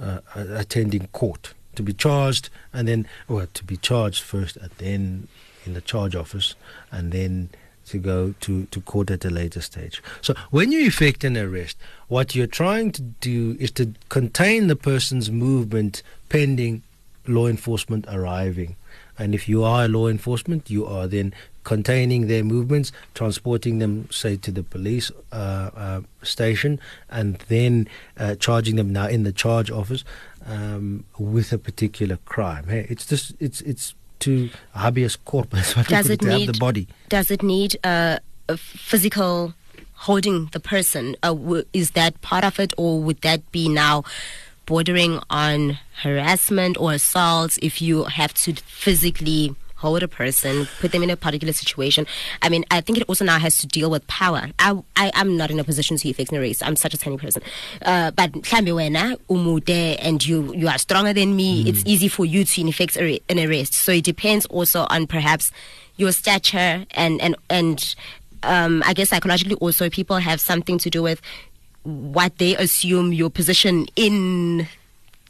uh, 0.00 0.20
attending 0.34 1.06
court, 1.12 1.54
to 1.76 1.82
be 1.82 1.94
charged 1.94 2.50
and 2.74 2.86
then, 2.88 3.06
well, 3.26 3.46
to 3.54 3.64
be 3.64 3.78
charged 3.78 4.22
first 4.22 4.58
and 4.58 4.70
then 4.76 5.28
in 5.64 5.72
the 5.72 5.80
charge 5.80 6.14
office 6.14 6.54
and 6.92 7.10
then 7.12 7.48
to 7.86 7.98
go 7.98 8.34
to, 8.40 8.66
to 8.66 8.80
court 8.80 9.10
at 9.10 9.24
a 9.24 9.30
later 9.30 9.60
stage. 9.60 10.02
So 10.20 10.34
when 10.50 10.72
you 10.72 10.86
effect 10.86 11.24
an 11.24 11.36
arrest, 11.36 11.76
what 12.08 12.34
you're 12.34 12.46
trying 12.46 12.92
to 12.92 13.02
do 13.02 13.56
is 13.58 13.70
to 13.72 13.92
contain 14.08 14.66
the 14.66 14.76
person's 14.76 15.30
movement 15.30 16.02
pending 16.28 16.82
law 17.26 17.46
enforcement 17.46 18.06
arriving. 18.08 18.76
And 19.18 19.34
if 19.34 19.48
you 19.48 19.64
are 19.64 19.88
law 19.88 20.08
enforcement, 20.08 20.70
you 20.70 20.86
are 20.86 21.06
then 21.06 21.32
containing 21.64 22.28
their 22.28 22.44
movements, 22.44 22.92
transporting 23.14 23.78
them, 23.78 24.08
say, 24.12 24.36
to 24.36 24.52
the 24.52 24.62
police 24.62 25.10
uh, 25.32 25.70
uh, 25.74 26.00
station, 26.22 26.78
and 27.10 27.38
then 27.48 27.88
uh, 28.18 28.36
charging 28.36 28.76
them 28.76 28.92
now 28.92 29.08
in 29.08 29.24
the 29.24 29.32
charge 29.32 29.70
office 29.70 30.04
um, 30.46 31.04
with 31.18 31.52
a 31.52 31.58
particular 31.58 32.18
crime. 32.24 32.68
Hey, 32.68 32.86
it's 32.88 33.06
just 33.06 33.34
it's 33.40 33.60
it's 33.62 33.94
to 34.20 34.50
habeas 34.74 35.16
corpus. 35.16 35.76
what 35.76 35.88
Does 35.88 36.10
it 36.10 36.22
need 36.22 36.48
the 36.48 36.58
body? 36.58 36.88
Does 37.08 37.30
it 37.30 37.42
need 37.42 37.76
uh, 37.84 38.18
a 38.48 38.56
physical 38.56 39.54
holding 39.94 40.46
the 40.52 40.60
person? 40.60 41.16
Uh, 41.22 41.34
w- 41.34 41.64
is 41.72 41.92
that 41.92 42.20
part 42.22 42.44
of 42.44 42.58
it, 42.60 42.72
or 42.76 43.00
would 43.00 43.20
that 43.22 43.50
be 43.52 43.68
now 43.68 44.04
bordering 44.66 45.20
on 45.30 45.78
harassment 46.02 46.76
or 46.78 46.92
assault 46.92 47.56
if 47.62 47.80
you 47.80 48.04
have 48.04 48.34
to 48.34 48.52
physically 48.54 49.54
hold 49.86 50.02
a 50.02 50.08
person, 50.08 50.66
put 50.80 50.92
them 50.92 51.02
in 51.02 51.10
a 51.10 51.16
particular 51.16 51.52
situation? 51.52 52.06
I 52.42 52.48
mean, 52.48 52.64
I 52.70 52.80
think 52.80 52.98
it 52.98 53.04
also 53.08 53.24
now 53.24 53.38
has 53.38 53.56
to 53.58 53.66
deal 53.66 53.90
with 53.90 54.06
power. 54.06 54.50
I, 54.58 54.78
I 54.96 55.12
am 55.14 55.36
not 55.36 55.50
in 55.50 55.60
a 55.60 55.64
position 55.64 55.96
to 55.96 56.08
effect 56.08 56.32
an 56.32 56.38
arrest. 56.38 56.66
I'm 56.66 56.76
such 56.76 56.94
a 56.94 56.98
tiny 56.98 57.18
person. 57.18 57.42
Uh, 57.82 58.10
but 58.10 58.32
umude 58.32 59.96
and 60.00 60.26
you 60.26 60.54
you 60.54 60.68
are 60.68 60.78
stronger 60.78 61.12
than 61.12 61.36
me. 61.36 61.68
It's 61.68 61.82
easy 61.86 62.08
for 62.08 62.24
you 62.24 62.44
to 62.44 62.68
effect 62.68 62.96
an 62.96 63.38
arrest. 63.38 63.74
So 63.74 63.92
it 63.92 64.04
depends 64.04 64.46
also 64.46 64.86
on 64.90 65.06
perhaps 65.06 65.52
your 65.96 66.12
stature 66.12 66.84
and 66.92 67.20
and 67.20 67.36
and 67.48 67.94
um, 68.42 68.82
I 68.86 68.92
guess 68.94 69.10
psychologically 69.10 69.56
also 69.56 69.90
people 69.90 70.18
have 70.18 70.40
something 70.40 70.78
to 70.78 70.90
do 70.90 71.02
with 71.02 71.20
what 71.82 72.38
they 72.38 72.56
assume 72.56 73.12
your 73.12 73.30
position 73.30 73.86
in 73.94 74.66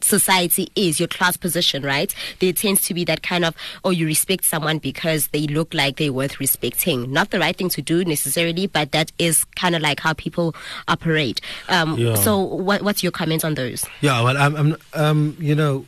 society 0.00 0.68
is 0.76 0.98
your 1.00 1.08
class 1.08 1.36
position 1.36 1.82
right 1.82 2.14
there 2.40 2.52
tends 2.52 2.82
to 2.82 2.94
be 2.94 3.04
that 3.04 3.22
kind 3.22 3.44
of 3.44 3.54
oh 3.84 3.90
you 3.90 4.06
respect 4.06 4.44
someone 4.44 4.78
because 4.78 5.28
they 5.28 5.46
look 5.46 5.72
like 5.74 5.96
they're 5.96 6.12
worth 6.12 6.38
respecting 6.38 7.10
not 7.12 7.30
the 7.30 7.38
right 7.38 7.56
thing 7.56 7.68
to 7.68 7.80
do 7.82 8.04
necessarily 8.04 8.66
but 8.66 8.92
that 8.92 9.10
is 9.18 9.44
kind 9.56 9.74
of 9.74 9.82
like 9.82 10.00
how 10.00 10.12
people 10.12 10.54
operate 10.88 11.40
um, 11.68 11.98
Yeah. 11.98 12.14
so 12.14 12.38
what, 12.38 12.82
what's 12.82 13.02
your 13.02 13.12
comments 13.12 13.44
on 13.44 13.54
those 13.54 13.84
Yeah, 14.00 14.22
well, 14.22 14.36
I'm, 14.36 14.54
I'm 14.56 14.76
um, 14.94 15.36
you 15.40 15.54
know, 15.54 15.86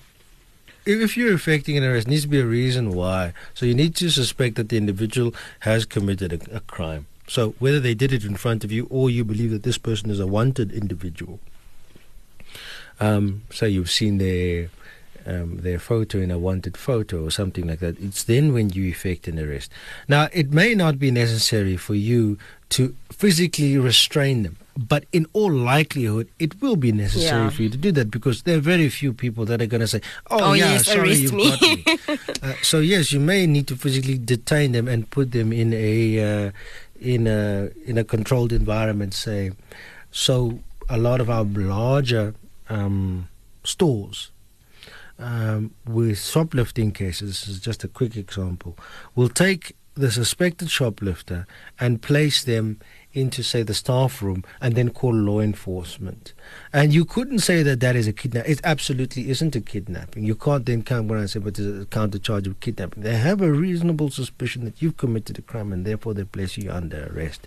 if, 0.86 1.16
you're 1.16 1.34
effecting 1.34 1.76
an 1.76 1.84
arrest, 1.84 2.08
needs 2.08 2.22
to 2.22 2.28
be 2.28 2.40
a 2.40 2.46
reason 2.46 2.92
why. 2.92 3.34
So 3.54 3.66
you 3.66 3.74
need 3.74 3.94
to 3.96 4.10
suspect 4.10 4.56
that 4.56 4.70
the 4.70 4.76
individual 4.78 5.34
has 5.60 5.84
committed 5.84 6.32
a, 6.32 6.56
a 6.56 6.60
crime. 6.60 7.06
So 7.26 7.50
whether 7.58 7.78
they 7.78 7.94
did 7.94 8.12
it 8.12 8.24
in 8.24 8.36
front 8.36 8.64
of 8.64 8.72
you 8.72 8.86
or 8.90 9.10
you 9.10 9.24
believe 9.24 9.50
that 9.50 9.64
this 9.64 9.76
person 9.78 10.10
is 10.10 10.18
a 10.18 10.26
wanted 10.26 10.72
individual. 10.72 11.40
Um, 13.00 13.42
so 13.50 13.66
you've 13.66 13.90
seen 13.90 14.18
their 14.18 14.70
um, 15.26 15.58
their 15.58 15.78
photo 15.78 16.18
in 16.18 16.30
a 16.30 16.38
wanted 16.38 16.76
photo 16.76 17.22
or 17.24 17.30
something 17.30 17.66
like 17.66 17.80
that. 17.80 18.00
It's 18.00 18.24
then 18.24 18.54
when 18.54 18.70
you 18.70 18.84
effect 18.86 19.28
an 19.28 19.38
arrest. 19.38 19.70
Now, 20.08 20.28
it 20.32 20.52
may 20.52 20.74
not 20.74 20.98
be 20.98 21.10
necessary 21.10 21.76
for 21.76 21.94
you 21.94 22.38
to 22.70 22.94
physically 23.12 23.76
restrain 23.76 24.42
them, 24.42 24.56
but 24.76 25.04
in 25.12 25.26
all 25.34 25.52
likelihood, 25.52 26.28
it 26.38 26.62
will 26.62 26.76
be 26.76 26.92
necessary 26.92 27.42
Yeah. 27.44 27.50
for 27.50 27.62
you 27.62 27.68
to 27.68 27.76
do 27.76 27.92
that 27.92 28.10
because 28.10 28.42
there 28.44 28.56
are 28.56 28.60
very 28.60 28.88
few 28.88 29.12
people 29.12 29.44
that 29.46 29.60
are 29.60 29.66
going 29.66 29.82
to 29.82 29.86
say, 29.88 30.00
"Oh, 30.30 30.38
Oh, 30.40 30.52
yeah, 30.54 30.72
yes, 30.72 30.86
sorry, 30.86 31.14
you've 31.14 31.34
me." 31.34 31.50
got 31.50 31.60
me." 31.62 31.84
uh, 32.42 32.54
so 32.62 32.78
yes, 32.80 33.12
you 33.12 33.20
may 33.20 33.46
need 33.46 33.66
to 33.68 33.76
physically 33.76 34.16
detain 34.18 34.72
them 34.72 34.88
and 34.88 35.10
put 35.10 35.32
them 35.32 35.52
in 35.52 35.72
a 35.74 36.46
uh, 36.46 36.50
in 37.00 37.26
a 37.26 37.68
in 37.84 37.98
a 37.98 38.04
controlled 38.04 38.52
environment, 38.52 39.12
say, 39.14 39.50
so 40.10 40.60
a 40.88 40.96
lot 40.96 41.20
of 41.20 41.28
our 41.28 41.44
larger 41.44 42.34
um, 42.68 43.28
stores 43.64 44.30
um, 45.18 45.74
with 45.86 46.18
shoplifting 46.18 46.92
cases, 46.92 47.28
this 47.28 47.48
is 47.48 47.60
just 47.60 47.84
a 47.84 47.88
quick 47.88 48.16
example, 48.16 48.76
will 49.14 49.28
take 49.28 49.76
the 49.94 50.10
suspected 50.10 50.70
shoplifter 50.70 51.46
and 51.80 52.00
place 52.02 52.44
them 52.44 52.78
into, 53.18 53.42
say, 53.42 53.62
the 53.62 53.74
staff 53.74 54.22
room 54.22 54.44
and 54.60 54.74
then 54.74 54.90
call 54.90 55.12
law 55.12 55.40
enforcement. 55.40 56.32
And 56.72 56.94
you 56.94 57.04
couldn't 57.04 57.40
say 57.40 57.62
that 57.62 57.80
that 57.80 57.96
is 57.96 58.06
a 58.06 58.12
kidnapping. 58.12 58.52
It 58.52 58.60
absolutely 58.64 59.28
isn't 59.30 59.56
a 59.56 59.60
kidnapping. 59.60 60.24
You 60.24 60.34
can't 60.34 60.64
then 60.64 60.82
come 60.82 61.08
when 61.08 61.18
I 61.18 61.26
say, 61.26 61.40
but 61.40 61.58
it's 61.58 61.82
a 61.82 61.86
counter 61.86 62.18
charge 62.18 62.46
of 62.46 62.60
kidnapping. 62.60 63.02
They 63.02 63.16
have 63.16 63.42
a 63.42 63.52
reasonable 63.52 64.10
suspicion 64.10 64.64
that 64.64 64.80
you've 64.80 64.96
committed 64.96 65.38
a 65.38 65.42
crime 65.42 65.72
and 65.72 65.84
therefore 65.84 66.14
they 66.14 66.24
place 66.24 66.56
you 66.56 66.70
under 66.70 67.10
arrest. 67.12 67.46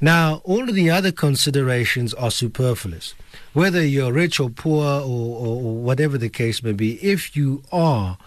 Now, 0.00 0.40
all 0.44 0.68
of 0.68 0.74
the 0.74 0.90
other 0.90 1.12
considerations 1.12 2.14
are 2.14 2.30
superfluous. 2.30 3.14
Whether 3.52 3.84
you're 3.84 4.12
rich 4.12 4.40
or 4.40 4.50
poor 4.50 4.84
or, 4.84 5.00
or, 5.00 5.62
or 5.62 5.74
whatever 5.74 6.18
the 6.18 6.28
case 6.28 6.62
may 6.62 6.72
be, 6.72 6.94
if 7.04 7.36
you 7.36 7.62
are 7.70 8.18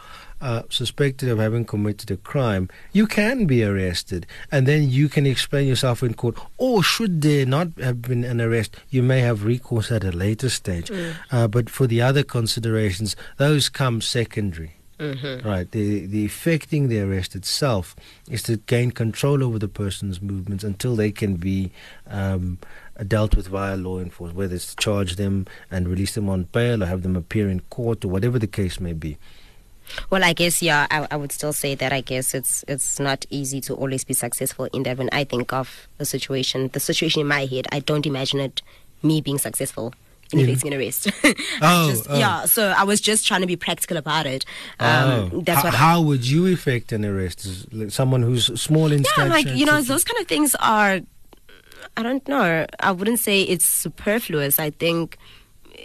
uh, 0.46 0.62
suspected 0.70 1.28
of 1.28 1.40
having 1.40 1.66
committed 1.66 2.12
a 2.12 2.18
crime, 2.18 2.70
you 2.94 3.08
can 3.08 3.48
be 3.48 3.64
arrested 3.64 4.28
and 4.52 4.68
then 4.68 4.88
you 4.88 5.10
can 5.10 5.26
explain 5.26 5.68
yourself 5.68 6.04
in 6.04 6.14
court. 6.14 6.38
Or 6.58 6.84
should 6.84 7.22
there 7.22 7.48
not 7.48 7.70
have 7.80 8.04
been 8.04 8.24
an 8.24 8.40
arrest, 8.40 8.76
you 8.92 9.02
may 9.02 9.22
have 9.22 9.44
recourse 9.44 9.92
at 9.92 10.04
a 10.04 10.12
later 10.12 10.50
stage. 10.50 10.90
Mm. 10.90 11.16
Uh, 11.32 11.48
but 11.48 11.68
for 11.68 11.88
the 11.88 12.00
other 12.00 12.22
considerations, 12.22 13.16
those 13.38 13.70
come 13.70 14.02
secondary. 14.02 14.74
Mm-hmm. 15.00 15.46
Right. 15.46 15.70
The 15.70 16.06
the 16.06 16.24
effecting 16.24 16.88
the 16.88 17.02
arrest 17.02 17.36
itself 17.36 17.98
is 18.30 18.42
to 18.44 18.56
gain 18.56 18.92
control 18.92 19.44
over 19.44 19.60
the 19.60 19.68
person's 19.68 20.22
movements 20.22 20.64
until 20.64 20.96
they 20.96 21.12
can 21.12 21.36
be 21.36 21.72
um, 22.08 22.60
dealt 23.06 23.36
with 23.36 23.50
via 23.50 23.76
law 23.76 24.00
enforcement, 24.00 24.38
whether 24.38 24.56
it's 24.56 24.74
to 24.74 24.76
charge 24.78 25.18
them 25.18 25.48
and 25.70 25.90
release 25.90 26.16
them 26.16 26.30
on 26.30 26.44
bail 26.44 26.82
or 26.82 26.86
have 26.86 27.02
them 27.04 27.18
appear 27.18 27.50
in 27.50 27.60
court 27.70 28.06
or 28.06 28.08
whatever 28.08 28.40
the 28.40 28.48
case 28.48 28.80
may 28.80 28.94
be. 28.94 29.18
Well, 30.10 30.24
I 30.24 30.34
guess 30.34 30.62
yeah, 30.62 30.88
I, 30.92 31.08
I 31.12 31.16
would 31.16 31.32
still 31.32 31.54
say 31.54 31.76
that 31.76 31.92
I 31.94 32.02
guess 32.02 32.34
it's 32.34 32.64
it's 32.68 33.00
not 33.00 33.26
easy 33.30 33.62
to 33.62 33.74
always 33.76 34.04
be 34.04 34.14
successful 34.14 34.66
in 34.74 34.84
that. 34.84 34.98
When 34.98 35.10
I 35.12 35.24
think 35.24 35.54
of 35.54 35.88
a 36.00 36.06
situation, 36.06 36.70
the 36.74 36.80
situation 36.80 37.22
in 37.22 37.28
my 37.28 37.46
head, 37.46 37.68
I 37.72 37.80
don't 37.80 38.06
imagine 38.06 38.40
it 38.40 38.62
me 39.04 39.22
being 39.22 39.38
successful 39.38 39.94
in 40.34 40.40
Yeah. 40.40 40.46
effecting 40.48 40.74
an 40.74 40.80
arrest. 40.80 41.08
Oh, 41.62 41.90
Just- 41.92 42.08
oh. 42.10 42.18
yeah. 42.18 42.46
So 42.46 42.74
I 42.76 42.84
was 42.84 43.00
just 43.00 43.28
trying 43.28 43.42
to 43.42 43.48
be 43.48 43.56
practical 43.56 43.98
about 43.98 44.26
it. 44.26 44.44
Um, 44.80 45.30
Oh. 45.34 45.42
That's 45.42 45.60
H- 45.60 45.64
what. 45.66 45.74
how 45.76 46.02
would 46.02 46.28
you 46.28 46.48
effect 46.48 46.92
an 46.92 47.06
arrest? 47.06 47.48
Someone 47.92 48.24
who's 48.24 48.46
small 48.60 48.92
in 48.92 49.04
stature. 49.04 49.28
yeah, 49.28 49.34
like 49.34 49.48
you 49.48 49.66
know, 49.66 49.82
those 49.82 50.04
kind 50.04 50.20
of 50.22 50.28
things 50.28 50.56
are. 50.56 51.02
I 51.98 52.04
don't 52.04 52.28
know. 52.28 52.66
I 52.82 52.92
wouldn't 52.92 53.20
say 53.20 53.44
it's 53.44 53.66
superfluous. 53.66 54.60
I 54.60 54.72
think 54.72 55.18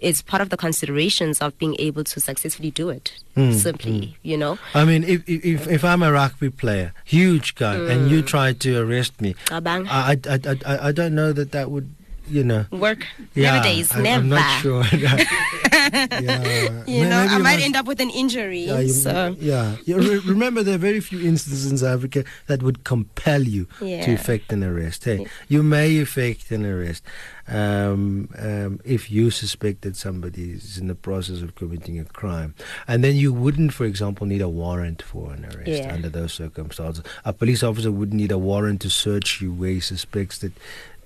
it's 0.01 0.23
part 0.23 0.41
of 0.43 0.49
the 0.49 0.57
considerations 0.57 1.41
of 1.45 1.57
being 1.59 1.77
able 1.79 2.03
to 2.05 2.19
successfully 2.21 2.71
do 2.73 2.89
it. 2.89 3.13
Mm, 3.37 3.55
simply, 3.55 4.17
you 4.23 4.37
know. 4.37 4.59
I 4.75 4.85
mean, 4.85 5.05
if, 5.05 5.23
if 5.29 5.69
if 5.69 5.85
I'm 5.85 6.03
a 6.03 6.11
rugby 6.11 6.51
player, 6.51 6.93
huge 7.05 7.55
guy, 7.55 7.77
and 7.77 8.01
Mm. 8.07 8.11
you 8.11 8.23
try 8.23 8.53
to 8.65 8.71
arrest 8.83 9.21
me, 9.21 9.37
I, 9.51 9.61
I, 9.87 10.19
I, 10.35 10.57
I, 10.67 10.89
I 10.89 10.93
don't 10.93 11.15
know 11.15 11.33
that 11.33 11.53
that 11.53 11.71
would, 11.71 11.95
you 12.29 12.45
know. 12.45 12.67
Work 12.71 13.07
Yeah, 13.35 13.55
nowadays, 13.55 13.95
I, 13.95 14.01
never. 14.03 14.23
I'm 14.23 14.29
not 14.29 14.61
sure. 14.61 14.85
yeah. 14.93 16.85
You 16.87 17.05
know, 17.09 17.23
maybe 17.23 17.35
I 17.35 17.39
might 17.39 17.61
end 17.61 17.77
up 17.77 17.87
with 17.87 18.01
an 18.01 18.11
injury. 18.11 18.61
Yeah, 18.65 18.81
you, 18.81 18.89
so 18.89 19.37
yeah. 19.39 19.77
Remember, 19.87 20.63
there 20.63 20.75
are 20.75 20.79
very 20.79 21.01
few 21.01 21.21
instances 21.21 21.71
in 21.71 21.79
South 21.79 21.99
Africa 21.99 22.25
that 22.47 22.63
would 22.63 22.85
compel 22.85 23.43
you 23.43 23.67
Yeah. 23.81 24.05
to 24.05 24.13
effect 24.13 24.53
an 24.53 24.63
arrest. 24.65 25.05
Hey, 25.05 25.27
you 25.49 25.63
may 25.63 25.99
effect 25.99 26.51
an 26.51 26.65
arrest 26.67 27.03
um, 27.49 28.29
um, 28.39 28.81
if 28.85 29.11
you 29.11 29.31
suspect 29.31 29.83
that 29.83 29.97
somebody 29.97 30.53
is 30.53 30.79
in 30.79 30.87
the 30.87 30.95
process 30.95 31.43
of 31.43 31.55
committing 31.55 31.99
a 31.99 32.05
crime, 32.05 32.55
and 32.87 33.03
then 33.03 33.17
you 33.17 33.33
wouldn't, 33.33 33.73
for 33.75 33.85
example, 33.85 34.27
need 34.27 34.41
a 34.43 34.49
warrant 34.49 35.03
for 35.03 35.33
an 35.33 35.45
arrest 35.47 35.89
under 35.91 36.09
those 36.09 36.33
circumstances. 36.33 37.03
A 37.25 37.33
police 37.33 37.63
officer 37.63 37.91
wouldn't 37.91 38.17
need 38.21 38.33
a 38.33 38.39
warrant 38.39 38.81
to 38.83 38.91
search 38.91 39.41
you 39.41 39.53
where 39.53 39.71
he 39.71 39.81
suspects 39.81 40.39
that. 40.39 40.53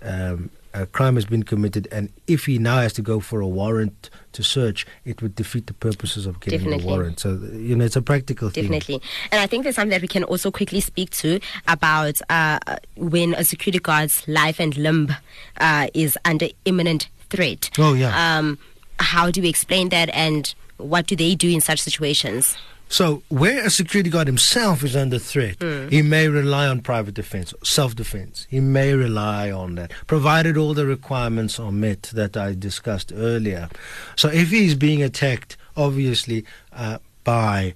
Um, 0.02 0.50
a 0.74 0.86
crime 0.86 1.14
has 1.14 1.24
been 1.24 1.44
committed, 1.44 1.88
and 1.92 2.12
if 2.26 2.46
he 2.46 2.58
now 2.58 2.78
has 2.78 2.92
to 2.94 3.02
go 3.02 3.20
for 3.20 3.40
a 3.40 3.46
warrant 3.46 4.10
to 4.32 4.42
search, 4.42 4.84
it 5.04 5.22
would 5.22 5.36
defeat 5.36 5.68
the 5.68 5.72
purposes 5.72 6.26
of 6.26 6.40
getting 6.40 6.58
Definitely. 6.58 6.84
a 6.84 6.86
warrant. 6.86 7.20
So, 7.20 7.38
you 7.52 7.76
know, 7.76 7.84
it's 7.84 7.94
a 7.94 8.02
practical 8.02 8.50
thing. 8.50 8.64
Definitely. 8.64 9.00
And 9.30 9.40
I 9.40 9.46
think 9.46 9.62
there's 9.62 9.76
something 9.76 9.90
that 9.90 10.02
we 10.02 10.08
can 10.08 10.24
also 10.24 10.50
quickly 10.50 10.80
speak 10.80 11.10
to 11.10 11.38
about 11.68 12.20
uh, 12.28 12.58
when 12.96 13.34
a 13.34 13.44
security 13.44 13.78
guard's 13.78 14.26
life 14.26 14.58
and 14.58 14.76
limb 14.76 15.14
uh, 15.58 15.86
is 15.94 16.18
under 16.24 16.48
imminent 16.64 17.08
threat. 17.30 17.70
Oh, 17.78 17.94
yeah. 17.94 18.38
Um, 18.38 18.58
how 18.98 19.30
do 19.30 19.40
we 19.42 19.48
explain 19.48 19.90
that 19.90 20.10
and 20.10 20.52
what 20.78 21.06
do 21.06 21.14
they 21.14 21.36
do 21.36 21.48
in 21.48 21.60
such 21.60 21.80
situations? 21.80 22.56
So, 22.94 23.24
where 23.28 23.66
a 23.66 23.70
security 23.70 24.08
guard 24.08 24.28
himself 24.28 24.84
is 24.84 24.94
under 24.94 25.18
threat, 25.18 25.58
Mm. 25.58 25.90
he 25.90 26.00
may 26.00 26.28
rely 26.28 26.68
on 26.68 26.80
private 26.80 27.14
defense, 27.14 27.52
self 27.64 27.96
defense. 27.96 28.46
He 28.48 28.60
may 28.60 28.94
rely 28.94 29.50
on 29.50 29.74
that, 29.74 29.90
provided 30.06 30.56
all 30.56 30.74
the 30.74 30.86
requirements 30.86 31.58
are 31.58 31.72
met 31.72 32.02
that 32.12 32.36
I 32.36 32.54
discussed 32.54 33.10
earlier. 33.12 33.68
So, 34.14 34.28
if 34.28 34.50
he's 34.50 34.76
being 34.76 35.02
attacked, 35.02 35.56
obviously, 35.76 36.44
uh, 36.72 36.98
by, 37.24 37.74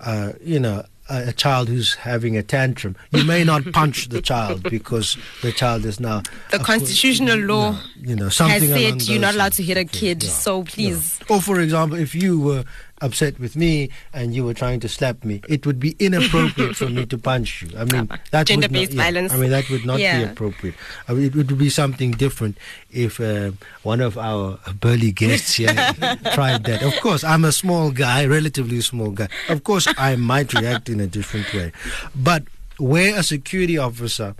uh, 0.00 0.32
you 0.42 0.58
know, 0.58 0.84
a, 1.08 1.28
a 1.28 1.32
child 1.32 1.68
who's 1.68 1.94
having 1.94 2.36
a 2.36 2.42
tantrum, 2.42 2.96
you 3.12 3.22
may 3.22 3.44
not 3.44 3.70
punch 3.72 4.08
the 4.08 4.20
child 4.20 4.64
because 4.64 5.16
the 5.42 5.52
child 5.52 5.84
is 5.84 6.00
now. 6.00 6.22
The 6.50 6.58
constitutional 6.58 7.38
law 7.38 7.78
you 8.00 8.16
know, 8.16 8.30
something 8.30 8.68
has 8.68 8.82
said 8.82 9.02
you're 9.02 9.20
not 9.20 9.34
allowed 9.34 9.52
to 9.52 9.62
hit 9.62 9.76
a 9.76 9.84
kid, 9.84 10.24
so 10.24 10.64
please. 10.64 11.20
or, 11.28 11.40
for 11.40 11.60
example, 11.60 11.96
if 11.98 12.16
you 12.16 12.40
were 12.40 12.64
upset 13.00 13.38
with 13.38 13.56
me 13.56 13.90
and 14.12 14.34
you 14.34 14.44
were 14.44 14.54
trying 14.54 14.80
to 14.80 14.88
slap 14.88 15.24
me, 15.24 15.40
it 15.48 15.66
would 15.66 15.78
be 15.78 15.96
inappropriate 15.98 16.76
for 16.76 16.88
me 16.88 17.06
to 17.06 17.18
punch 17.18 17.62
you. 17.62 17.78
I 17.78 17.84
mean, 17.84 18.08
that 18.30 18.48
would 18.50 18.70
not, 18.70 18.92
yeah. 18.92 19.32
I 19.32 19.36
mean, 19.36 19.50
that 19.50 19.68
would 19.70 19.84
not 19.84 19.96
be 19.98 20.22
appropriate. 20.22 20.74
I 21.08 21.14
mean, 21.14 21.24
it 21.24 21.34
would 21.34 21.58
be 21.58 21.70
something 21.70 22.12
different 22.12 22.58
if 22.90 23.20
uh, 23.20 23.52
one 23.82 24.00
of 24.00 24.16
our 24.18 24.58
burly 24.80 25.12
guests 25.12 25.54
here 25.54 25.68
tried 26.34 26.64
that. 26.64 26.82
Of 26.82 27.00
course, 27.00 27.24
I'm 27.24 27.44
a 27.44 27.52
small 27.52 27.90
guy, 27.90 28.26
relatively 28.26 28.80
small 28.80 29.10
guy. 29.10 29.28
Of 29.48 29.64
course, 29.64 29.86
I 29.96 30.16
might 30.16 30.52
react 30.54 30.88
in 30.88 31.00
a 31.00 31.06
different 31.06 31.52
way. 31.54 31.72
But 32.14 32.44
where 32.78 33.18
a 33.18 33.22
security 33.22 33.78
officer 33.78 34.34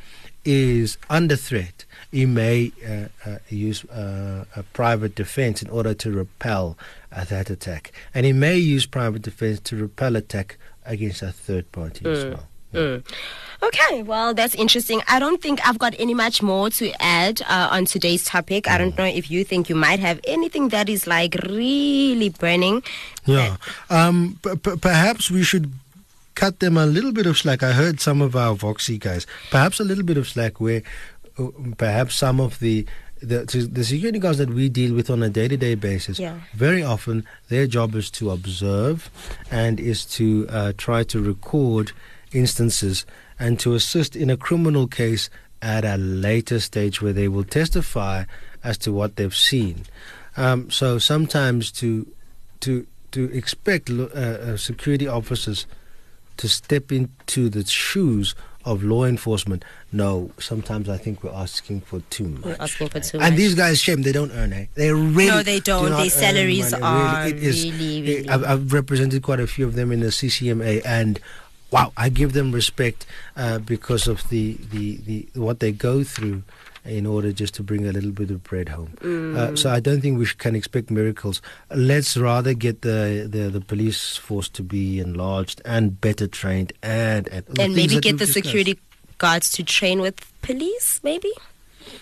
is 0.45 0.99
under 1.09 1.37
threat, 1.37 1.86
he 2.17 2.25
may 2.27 2.73
uh, 2.93 3.09
uh, 3.29 3.39
use 3.51 3.85
uh, 3.91 4.45
a 4.57 4.63
private 4.81 5.15
defense 5.15 5.63
in 5.65 5.69
order 5.71 5.93
to 6.03 6.09
repel 6.11 6.65
uh, 7.13 7.25
that 7.33 7.51
attack. 7.51 7.93
And 8.15 8.25
he 8.25 8.33
may 8.33 8.57
use 8.57 8.87
private 8.87 9.23
defense 9.23 9.61
to 9.69 9.77
repel 9.77 10.17
attack 10.17 10.57
against 10.85 11.21
a 11.23 11.33
third 11.33 11.65
party 11.73 12.03
as 12.09 12.25
Mm. 12.25 12.31
well. 12.33 12.47
Mm. 12.75 12.99
Okay, 13.69 14.03
well, 14.03 14.35
that's 14.35 14.55
interesting. 14.55 15.01
I 15.09 15.19
don't 15.19 15.41
think 15.41 15.57
I've 15.67 15.79
got 15.79 15.95
any 15.99 16.15
much 16.15 16.43
more 16.43 16.69
to 16.79 16.87
add 17.01 17.41
uh, 17.49 17.69
on 17.77 17.85
today's 17.87 18.25
topic. 18.25 18.69
I 18.69 18.77
don't 18.81 18.97
know 18.99 19.05
if 19.21 19.31
you 19.31 19.45
think 19.45 19.69
you 19.71 19.77
might 19.77 20.01
have 20.01 20.19
anything 20.25 20.69
that 20.71 20.89
is 20.89 21.07
like 21.07 21.35
really 21.49 22.29
burning. 22.31 22.83
Yeah. 23.25 23.57
Um, 23.89 24.39
p- 24.43 24.57
p- 24.57 24.77
perhaps 24.77 25.31
we 25.31 25.43
should 25.43 25.67
cut 26.35 26.61
them 26.61 26.77
a 26.77 26.85
little 26.85 27.13
bit 27.13 27.25
of 27.25 27.39
slack. 27.39 27.63
I 27.63 27.73
heard 27.73 27.99
some 28.01 28.21
of 28.21 28.37
our 28.37 28.55
Voxy 28.55 28.99
guys, 29.01 29.27
perhaps 29.51 29.81
a 29.81 29.85
little 29.85 30.05
bit 30.05 30.19
of 30.19 30.29
slack 30.29 30.61
where 30.61 30.83
perhaps 31.77 32.15
some 32.17 32.41
of 32.41 32.59
the 32.61 32.87
the, 33.23 33.45
the 33.73 33.83
security 33.83 34.19
guards 34.19 34.37
that 34.37 34.51
we 34.51 34.69
deal 34.69 34.95
with 34.95 35.09
on 35.09 35.23
a 35.23 35.31
day-to-day 35.31 35.75
basis, 35.75 36.19
Yeah. 36.19 36.39
very 36.53 36.83
often 36.83 37.25
their 37.49 37.67
job 37.67 37.95
is 37.95 38.11
to 38.11 38.31
observe 38.31 39.09
and 39.51 39.81
is 39.81 40.05
to 40.17 40.47
uh, 40.51 40.73
try 40.77 41.03
to 41.05 41.23
record 41.23 41.93
instances 42.33 43.07
and 43.39 43.59
to 43.61 43.75
assist 43.75 44.17
in 44.17 44.29
a 44.29 44.37
criminal 44.37 44.87
case 44.87 45.31
at 45.63 45.83
a 45.87 45.97
later 45.97 46.61
stage 46.61 47.01
where 47.01 47.15
they 47.15 47.27
will 47.27 47.43
testify 47.45 48.25
as 48.63 48.77
to 48.79 48.93
what 48.93 49.17
they've 49.17 49.35
seen. 49.35 49.85
Um, 50.37 50.71
so 50.71 50.99
sometimes 50.99 51.73
to 51.73 52.07
to 52.61 52.87
to 53.13 53.33
expect 53.33 53.89
uh, 53.89 54.05
uh, 54.13 54.57
security 54.59 55.09
officers 55.09 55.67
to 56.37 56.49
step 56.51 56.93
into 56.93 57.49
the 57.49 57.65
shoes 57.65 58.35
of 58.67 58.83
law 58.83 59.05
enforcement, 59.05 59.65
no. 59.93 60.31
Sometimes 60.39 60.89
I 60.89 60.99
think 60.99 61.23
we're 61.25 61.31
asking 61.33 61.81
for 61.83 62.01
too 62.11 62.25
much. 62.29 62.45
We're 62.45 62.57
asking 62.61 62.89
for 62.89 63.01
too 63.01 63.19
and 63.19 63.31
much. 63.31 63.37
these 63.39 63.55
guys, 63.55 63.81
shame 63.81 64.03
they 64.03 64.13
don't 64.13 64.33
earn. 64.33 64.53
Eh? 64.53 64.67
They 64.75 64.93
really 64.93 65.29
No, 65.29 65.43
they 65.43 65.61
do 65.61 65.73
don't. 65.73 65.91
not 65.91 66.01
Their 66.01 66.11
salaries 66.11 66.75
are 66.75 67.25
really, 67.25 67.31
it 67.39 67.43
is, 67.43 67.65
really, 67.65 68.03
really- 68.03 68.29
I've, 68.29 68.45
I've 68.45 68.73
represented 68.73 69.23
quite 69.23 69.41
a 69.41 69.47
few 69.47 69.65
of 69.67 69.75
them 69.75 69.93
in 69.93 70.01
the 70.01 70.09
CCMA, 70.09 70.83
and 70.85 71.19
wow, 71.71 71.93
I 71.97 72.09
give 72.11 72.33
them 72.33 72.53
respect 72.53 73.07
uh, 73.37 73.59
because 73.61 74.07
of 74.09 74.29
the, 74.29 74.59
the, 74.71 74.97
the 75.07 75.29
what 75.41 75.61
they 75.61 75.73
go 75.73 76.05
through 76.05 76.43
in 76.89 77.07
order 77.07 77.33
just 77.33 77.55
to 77.55 77.63
bring 77.63 77.87
a 77.87 77.93
little 77.93 78.11
bit 78.13 78.31
of 78.31 78.43
bread 78.43 78.69
home. 78.71 78.93
Uh, 79.01 79.05
Mm. 79.07 79.59
so 79.59 79.71
I 79.71 79.81
don't 79.81 80.01
think 80.01 80.19
we 80.19 80.27
can 80.27 80.55
expect 80.55 80.91
miracles. 80.91 81.43
Let's 81.75 82.17
rather 82.17 82.55
get 82.55 82.83
the, 82.83 83.27
the, 83.31 83.51
the 83.51 83.61
police 83.61 84.17
force 84.17 84.49
to 84.51 84.63
be 84.63 84.99
enlarged 85.01 85.61
and 85.65 86.01
better 86.01 86.27
trained 86.27 86.73
and, 86.83 87.29
and, 87.29 87.45
and 87.59 87.75
maybe 87.75 88.01
get 88.01 88.19
the 88.19 88.27
discussed. 88.27 88.33
security 88.35 88.79
guards 89.19 89.51
to 89.53 89.63
train 89.65 90.01
with 90.01 90.17
police, 90.43 91.01
maybe? 91.03 91.33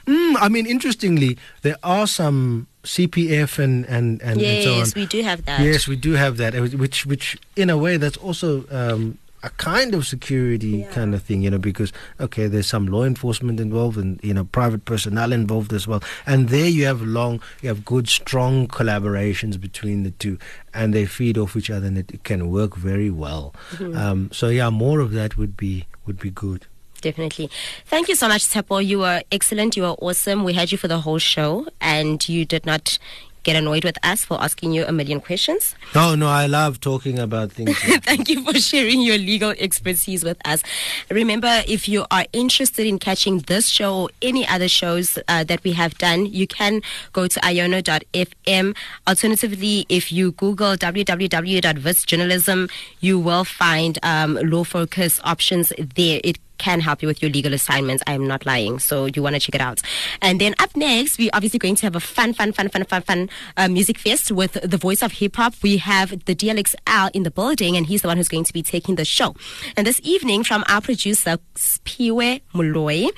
Mm, 0.07 0.37
I 0.41 0.49
mean, 0.49 0.66
interestingly, 0.66 1.37
there 1.62 1.76
are 1.82 2.07
some 2.07 2.66
CPF 2.85 3.59
and 3.59 3.85
and 3.87 4.20
and, 4.22 4.41
yes, 4.41 4.64
and 4.66 4.87
so 4.87 4.99
on. 4.99 5.03
we 5.03 5.07
do 5.07 5.22
have 5.22 5.45
that. 5.45 5.61
Yes, 5.61 5.87
we 5.89 5.97
do 5.97 6.12
have 6.12 6.37
that, 6.39 6.55
uh, 6.55 6.62
which 6.76 7.05
which 7.07 7.37
in 7.57 7.68
a 7.70 7.76
way 7.76 7.97
that's 7.99 8.16
also. 8.16 8.64
Um, 8.70 9.18
a 9.45 9.51
kind 9.51 9.95
of 9.95 10.07
security 10.07 10.78
Yeah. 10.78 10.90
kind 10.90 11.14
of 11.14 11.22
thing, 11.22 11.42
you 11.42 11.51
know, 11.51 11.59
because 11.59 11.92
okay, 12.18 12.47
there's 12.49 12.66
some 12.66 12.86
law 12.86 13.05
enforcement 13.05 13.61
involved 13.61 13.97
and 13.99 14.18
you 14.22 14.32
know 14.34 14.45
private 14.45 14.84
personnel 14.86 15.32
involved 15.32 15.72
as 15.72 15.86
well, 15.86 16.03
and 16.26 16.49
there 16.49 16.66
you 16.68 16.86
have 16.86 17.03
long, 17.03 17.40
you 17.62 17.68
have 17.68 17.84
good, 17.84 18.09
strong 18.09 18.66
collaborations 18.66 19.61
between 19.61 20.03
the 20.03 20.11
two, 20.12 20.38
and 20.72 20.95
they 20.95 21.05
feed 21.07 21.36
off 21.38 21.57
each 21.57 21.70
other, 21.70 21.86
and 21.86 21.99
it 21.99 22.24
can 22.24 22.51
work 22.51 22.74
very 22.76 23.11
well. 23.11 23.55
Mm-hmm. 23.72 23.97
Um, 23.97 24.30
so 24.32 24.49
yeah, 24.49 24.70
more 24.70 25.01
of 25.01 25.12
that 25.12 25.36
would 25.36 25.57
be 25.57 25.84
would 26.07 26.18
be 26.18 26.30
good. 26.30 26.66
Definitely. 27.03 27.51
Thank 27.84 28.09
you 28.09 28.14
so 28.16 28.28
much, 28.28 28.45
Tshepo. 28.49 28.82
You 28.82 29.01
were 29.01 29.20
excellent. 29.30 29.76
You 29.76 29.82
were 29.82 29.97
awesome. 30.01 30.42
We 30.42 30.55
had 30.55 30.72
you 30.72 30.78
for 30.78 30.88
the 30.88 31.01
whole 31.01 31.18
show, 31.18 31.66
and 31.80 32.26
you 32.26 32.47
did 32.47 32.64
not 32.64 32.99
get 33.45 33.55
annoyed 33.55 33.84
with 33.84 33.97
us 34.03 34.24
for 34.24 34.42
asking 34.42 34.72
you 34.72 34.84
a 34.86 34.92
million 34.92 35.20
questions. 35.20 35.76
No, 35.95 36.14
no, 36.16 36.26
I 36.28 36.47
love 36.47 36.80
talking 36.80 37.18
about 37.18 37.53
things. 37.53 37.78
Thank 38.03 38.28
you 38.28 38.42
for 38.42 38.59
sharing 38.59 39.01
your 39.03 39.18
legal 39.18 39.51
expertise 39.51 40.24
with 40.24 40.38
us. 40.45 40.62
Remember, 41.11 41.62
if 41.68 41.88
you 41.88 42.07
are 42.11 42.24
interested 42.32 42.86
in 42.86 42.99
catching 42.99 43.38
this 43.40 43.68
show 43.68 43.95
or 43.95 44.09
any 44.22 44.47
other 44.49 44.68
shows 44.68 45.18
uh, 45.28 45.45
that 45.45 45.62
we 45.62 45.72
have 45.72 45.97
done, 45.99 46.26
you 46.26 46.47
can 46.47 46.80
go 47.12 47.28
to 47.28 47.38
iono.fm. 47.40 48.74
Alternatively, 49.07 49.86
if 49.88 50.11
you 50.11 50.32
Google 50.32 50.74
www.witsjournalism, 50.76 52.70
you 53.01 53.18
will 53.18 53.45
find 53.45 53.99
um, 54.03 54.34
law 54.42 54.64
focus 54.64 55.20
options 55.22 55.72
there. 55.78 56.20
It 56.24 56.38
can 56.64 56.80
help 56.80 57.02
you 57.02 57.08
with 57.08 57.20
your 57.20 57.30
legal 57.30 57.52
assignments. 57.52 58.02
I 58.06 58.14
am 58.14 58.26
not 58.26 58.46
lying. 58.46 58.78
So 58.78 59.04
you 59.04 59.22
want 59.22 59.34
to 59.36 59.40
check 59.40 59.54
it 59.54 59.60
out. 59.60 59.82
And 60.22 60.40
then 60.40 60.54
up 60.58 60.74
next, 60.74 61.18
we're 61.18 61.34
obviously 61.34 61.58
going 61.58 61.74
to 61.76 61.82
have 61.82 61.94
a 61.94 62.00
fun, 62.00 62.32
fun, 62.32 62.52
fun, 62.52 62.70
fun, 62.70 62.84
fun, 62.84 63.02
fun 63.02 63.28
uh, 63.58 63.68
music 63.68 63.98
fest 63.98 64.32
with 64.32 64.54
the 64.54 64.78
voice 64.78 65.02
of 65.02 65.12
hip 65.12 65.36
hop. 65.36 65.54
We 65.62 65.76
have 65.76 66.24
the 66.24 66.34
DLXL 66.34 67.10
in 67.12 67.22
the 67.22 67.30
building, 67.30 67.76
and 67.76 67.84
he's 67.84 68.00
the 68.00 68.08
one 68.08 68.16
who's 68.16 68.28
going 68.28 68.44
to 68.44 68.52
be 68.54 68.62
taking 68.62 68.94
the 68.94 69.04
show. 69.04 69.36
And 69.76 69.86
this 69.86 70.00
evening, 70.02 70.42
from 70.42 70.64
our 70.66 70.80
producer, 70.80 71.36
Spiwe 71.54 72.40
Muloi, 72.54 73.10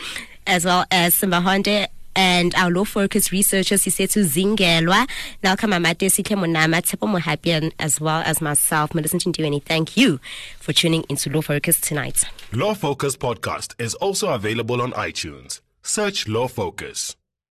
as 0.49 0.65
well 0.65 0.85
as 0.91 1.15
Simba 1.15 1.41
Honde 1.41 1.87
and 2.17 2.55
our 2.55 2.71
law 2.71 2.85
focus 2.85 3.31
researchers 3.31 3.83
Sisetu 3.83 4.25
Zingelwa, 4.25 5.07
Nalka 5.43 5.69
Mamate 5.69 6.11
Sitle 6.11 6.37
Munama, 6.37 6.83
Tshepo 6.83 7.07
Mohapian, 7.09 7.73
as 7.79 8.01
well 8.01 8.23
as 8.25 8.41
myself, 8.41 8.95
Millicent 8.95 9.25
Ndiweni. 9.25 9.63
Thank 9.63 9.97
you 9.97 10.19
for 10.59 10.73
tuning 10.73 11.05
into 11.09 11.31
Law 11.31 11.43
Focus 11.43 11.81
tonight. 11.81 12.25
Law 12.53 12.75
Focus 12.75 13.17
podcast 13.17 13.75
is 13.81 13.95
also 13.95 14.31
available 14.31 14.81
on 14.81 14.93
iTunes. 14.93 15.61
Search 15.83 16.27
Law 16.27 16.49
Focus. 16.49 17.15